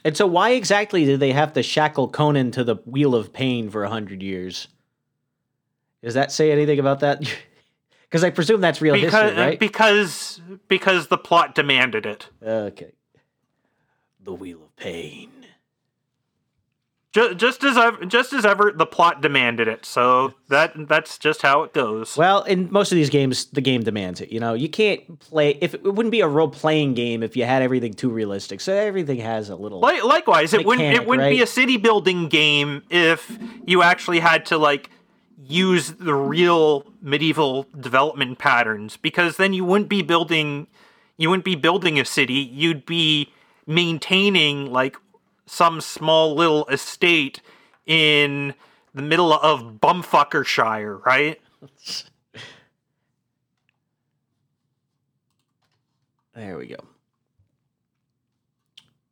And 0.05 0.15
so, 0.15 0.25
why 0.25 0.51
exactly 0.51 1.03
did 1.03 1.19
they 1.19 1.33
have 1.33 1.51
to 1.53 1.63
shackle 1.63 2.07
Conan 2.07 2.51
to 2.51 2.63
the 2.63 2.75
wheel 2.85 3.13
of 3.13 3.33
pain 3.33 3.69
for 3.69 3.83
a 3.83 3.89
hundred 3.89 4.23
years? 4.23 4.69
Does 6.01 6.13
that 6.13 6.31
say 6.31 6.51
anything 6.51 6.79
about 6.79 7.01
that? 7.01 7.21
Because 8.07 8.23
I 8.23 8.29
presume 8.29 8.61
that's 8.61 8.79
real 8.81 8.93
Because, 8.93 9.11
history, 9.31 9.43
right? 9.43 9.59
because 9.59 10.39
because 10.69 11.07
the 11.07 11.17
plot 11.17 11.53
demanded 11.53 12.05
it. 12.05 12.29
okay. 12.41 12.91
The 14.23 14.31
wheel 14.31 14.61
of 14.63 14.75
pain. 14.77 15.31
Just, 17.16 17.38
just 17.38 17.63
as 17.63 17.78
ever, 17.78 18.05
just 18.05 18.34
as 18.34 18.45
ever, 18.45 18.74
the 18.76 18.86
plot 18.86 19.22
demanded 19.22 19.70
it. 19.70 19.86
So 19.86 20.34
that 20.49 20.74
that's 20.89 21.18
just 21.18 21.43
how 21.43 21.63
it 21.63 21.72
goes. 21.72 22.18
Well, 22.18 22.43
in 22.43 22.70
most 22.70 22.91
of 22.91 22.97
these 22.97 23.09
games, 23.09 23.45
the 23.45 23.61
game 23.61 23.84
demands 23.84 24.20
it. 24.20 24.34
You 24.34 24.41
know, 24.41 24.53
you 24.53 24.68
can't 24.68 25.18
play 25.22 25.51
if 25.61 25.74
it 25.74 25.82
wouldn't 25.86 26.11
be 26.11 26.20
a 26.20 26.28
role 26.28 26.49
playing 26.49 26.93
game 26.93 27.24
if 27.24 27.38
you 27.38 27.45
had 27.45 27.61
everything 27.61 27.93
too 27.93 28.09
realistic. 28.09 28.59
So 28.59 28.74
everything 28.74 29.20
has 29.20 29.49
a 29.49 29.55
little. 29.55 29.80
Li- 29.80 30.01
likewise, 30.01 30.53
it 30.53 30.66
wouldn't 30.66 30.93
it 30.93 31.07
wouldn't 31.07 31.30
be 31.30 31.41
a 31.41 31.47
city 31.47 31.78
building 31.78 32.28
game 32.28 32.84
if 32.89 33.39
you 33.66 33.82
actually 33.82 34.20
had 34.20 34.45
to 34.47 34.57
like 34.57 34.89
use 35.41 35.93
the 35.93 36.13
real 36.13 36.86
medieval 37.01 37.66
development 37.80 38.39
patterns 38.39 38.97
because 38.97 39.38
then 39.38 39.53
you 39.53 39.63
wouldn't 39.63 39.89
be 39.89 40.01
building 40.01 40.68
you 41.16 41.30
wouldn't 41.30 41.45
be 41.45 41.55
building 41.55 41.97
a 41.97 42.03
city. 42.03 42.34
You'd 42.34 42.86
be 42.86 43.32
maintaining 43.66 44.70
like 44.74 44.97
some 45.45 45.81
small 45.81 46.35
little 46.35 46.65
estate 46.67 47.41
in 47.85 48.53
the 48.93 49.01
middle 49.01 49.33
of 49.33 49.79
Bumfuckershire, 49.79 51.05
right? 51.05 51.41
There 56.35 56.57
we 56.57 56.67
go. 56.67 56.75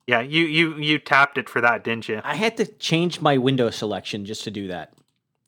Yeah, 0.08 0.20
you 0.20 0.44
you 0.46 0.76
you 0.76 1.00
tapped 1.00 1.38
it 1.38 1.48
for 1.48 1.62
that, 1.62 1.84
didn't 1.84 2.10
you? 2.10 2.20
I 2.24 2.36
had 2.36 2.58
to 2.58 2.66
change 2.66 3.22
my 3.22 3.38
window 3.38 3.70
selection 3.70 4.26
just 4.26 4.44
to 4.44 4.52
do 4.52 4.68
that 4.68 4.94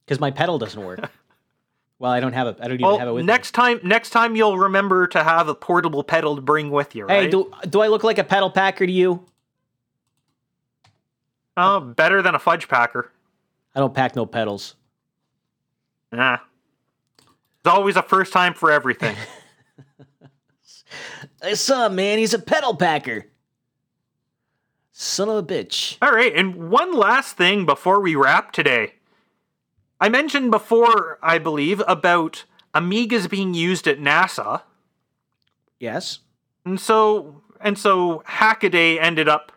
because 0.05 0.21
my 0.21 0.31
pedal 0.31 0.57
doesn't 0.57 0.81
work. 0.81 1.11
well, 1.99 2.11
I 2.11 2.21
don't 2.21 2.31
have 2.31 2.47
a. 2.47 2.55
I 2.61 2.69
don't 2.69 2.79
even 2.79 2.97
have 2.97 3.01
it 3.01 3.05
Well, 3.05 3.15
with 3.15 3.25
next 3.25 3.51
time 3.51 3.81
next 3.83 4.11
time 4.11 4.38
you'll 4.38 4.57
remember 4.57 5.07
to 5.07 5.21
have 5.21 5.49
a 5.49 5.55
portable 5.55 6.03
pedal 6.03 6.38
to 6.38 6.41
bring 6.41 6.71
with 6.71 6.95
you, 6.95 7.03
right? 7.03 7.23
Hey, 7.23 7.29
do 7.29 7.51
do 7.69 7.81
I 7.81 7.88
look 7.88 8.05
like 8.05 8.17
a 8.17 8.23
pedal 8.23 8.49
packer 8.49 8.86
to 8.86 8.91
you? 8.91 9.25
Oh, 11.58 11.80
better 11.80 12.22
than 12.22 12.36
a 12.36 12.39
fudge 12.39 12.68
packer. 12.68 13.12
I 13.74 13.80
don't 13.80 13.93
pack 13.93 14.16
no 14.16 14.26
pedals. 14.26 14.76
Yeah. 16.12 16.39
There's 17.64 17.76
always 17.76 17.95
a 17.95 18.01
first 18.01 18.32
time 18.32 18.53
for 18.53 18.72
everything. 18.72 19.16
I 21.41 21.53
saw 21.53 21.88
him, 21.88 21.95
man. 21.95 22.18
He's 22.18 22.34
a 22.34 22.39
pedal 22.39 22.76
packer. 22.76 23.28
Son 24.91 25.28
of 25.28 25.36
a 25.36 25.43
bitch. 25.43 25.97
All 26.01 26.12
right, 26.12 26.34
and 26.34 26.70
one 26.70 26.93
last 26.93 27.36
thing 27.36 27.66
before 27.66 27.99
we 27.99 28.16
wrap 28.16 28.53
today. 28.53 28.93
I 29.99 30.10
mentioned 30.10 30.51
before, 30.51 31.20
I 31.22 31.38
believe, 31.38 31.82
about 31.88 32.45
Amigas 32.74 33.30
being 33.30 33.53
used 33.53 33.88
at 33.88 33.99
NASA. 33.99 34.62
Yes. 35.80 36.20
And 36.66 36.80
so 36.80 37.41
and 37.62 37.78
so 37.78 38.24
Hackaday 38.28 39.01
ended 39.01 39.28
up 39.28 39.51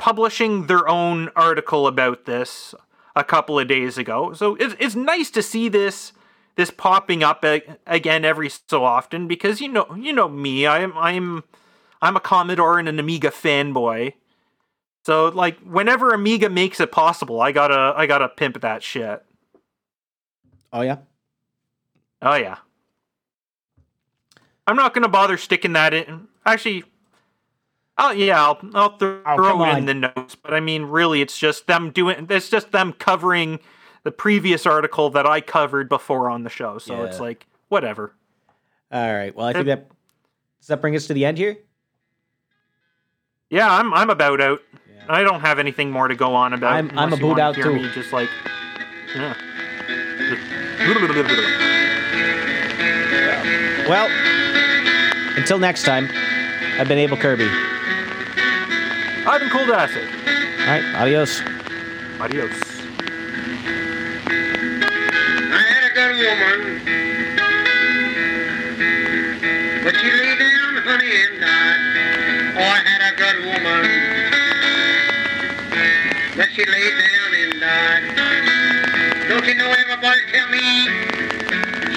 publishing 0.00 0.66
their 0.66 0.88
own 0.88 1.28
article 1.36 1.86
about 1.86 2.24
this 2.24 2.74
a 3.14 3.22
couple 3.22 3.58
of 3.58 3.68
days 3.68 3.98
ago. 3.98 4.32
So 4.32 4.56
it's, 4.56 4.74
it's 4.80 4.96
nice 4.96 5.30
to 5.30 5.42
see 5.42 5.68
this 5.68 6.12
this 6.56 6.70
popping 6.70 7.22
up 7.22 7.44
again 7.86 8.24
every 8.24 8.48
so 8.48 8.84
often 8.84 9.28
because 9.28 9.60
you 9.60 9.68
know 9.68 9.94
you 9.94 10.12
know 10.12 10.28
me 10.28 10.66
I'm 10.66 10.96
I'm 10.98 11.44
I'm 12.02 12.16
a 12.16 12.20
Commodore 12.20 12.78
and 12.78 12.88
an 12.88 12.98
Amiga 12.98 13.30
fanboy. 13.30 14.14
So 15.04 15.28
like 15.28 15.60
whenever 15.60 16.12
Amiga 16.12 16.48
makes 16.48 16.80
it 16.80 16.90
possible, 16.90 17.40
I 17.40 17.52
gotta 17.52 17.94
I 17.96 18.06
gotta 18.06 18.28
pimp 18.28 18.60
that 18.62 18.82
shit. 18.82 19.22
Oh 20.72 20.80
yeah. 20.80 20.96
Oh 22.22 22.34
yeah. 22.34 22.56
I'm 24.66 24.76
not 24.76 24.94
gonna 24.94 25.08
bother 25.08 25.36
sticking 25.36 25.74
that 25.74 25.92
in. 25.92 26.28
Actually, 26.46 26.84
oh 27.98 28.10
yeah, 28.12 28.42
I'll, 28.42 28.58
I'll 28.74 28.96
th- 28.96 29.20
Oh, 29.26 29.36
throw 29.36 29.62
it 29.64 29.68
on. 29.68 29.78
in 29.78 29.84
the 29.86 29.94
notes. 29.94 30.34
But 30.34 30.54
I 30.54 30.60
mean, 30.60 30.84
really, 30.84 31.20
it's 31.20 31.38
just 31.38 31.66
them 31.66 31.90
doing. 31.90 32.26
It's 32.30 32.48
just 32.48 32.72
them 32.72 32.92
covering 32.92 33.58
the 34.02 34.10
previous 34.10 34.64
article 34.66 35.10
that 35.10 35.26
I 35.26 35.40
covered 35.40 35.88
before 35.88 36.30
on 36.30 36.42
the 36.44 36.50
show. 36.50 36.78
So 36.78 37.04
it's 37.04 37.20
like 37.20 37.46
whatever. 37.68 38.14
All 38.92 39.12
right. 39.14 39.34
Well, 39.34 39.46
I 39.46 39.52
think 39.52 39.66
that 39.66 39.88
does 40.60 40.66
that 40.68 40.80
bring 40.80 40.96
us 40.96 41.06
to 41.08 41.14
the 41.14 41.24
end 41.24 41.38
here. 41.38 41.56
Yeah, 43.50 43.70
I'm 43.70 43.92
I'm 43.94 44.10
about 44.10 44.40
out. 44.40 44.60
Yeah. 44.88 45.04
I 45.08 45.22
don't 45.22 45.40
have 45.40 45.58
anything 45.58 45.90
more 45.90 46.08
to 46.08 46.14
go 46.14 46.34
on 46.34 46.52
about. 46.52 46.72
I'm- 46.74 46.90
I'm 46.96 47.12
about 47.12 47.38
out 47.38 47.54
too. 47.56 47.90
Just 47.92 48.12
like. 48.12 48.28
Yeah. 49.14 49.34
Well, 53.88 54.08
until 55.36 55.58
next 55.58 55.82
time, 55.84 56.08
I've 56.78 56.86
been 56.88 56.98
Able 56.98 57.16
Kirby. 57.16 57.48
I've 59.26 59.40
been 59.40 59.50
cold 59.50 59.68
acid. 59.70 60.08
All 60.08 60.66
right. 60.66 60.84
Adios. 60.96 61.42
Adios. 62.20 62.52
I 65.52 65.62
had 65.62 65.84
a 65.84 65.92
good 65.94 66.16
woman, 66.24 66.80
but 69.84 69.94
she 69.96 70.10
lay 70.10 70.34
down, 70.38 70.76
honey, 70.84 71.12
and 71.20 71.40
died. 71.40 71.82
Oh, 72.56 72.64
I 72.64 72.80
had 72.80 73.02
a 73.12 73.14
good 73.16 73.38
woman, 73.44 73.84
but 76.36 76.48
she 76.52 76.64
lay 76.64 76.90
down 76.90 77.34
and 77.42 77.60
died. 77.60 78.04
Don't 79.28 79.44
you 79.46 79.54
know 79.54 79.70
everybody 79.70 80.20
tell 80.32 80.48
me 80.48 80.88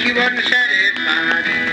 she 0.03 0.11
wasn't 0.11 0.43
satisfied? 0.43 1.72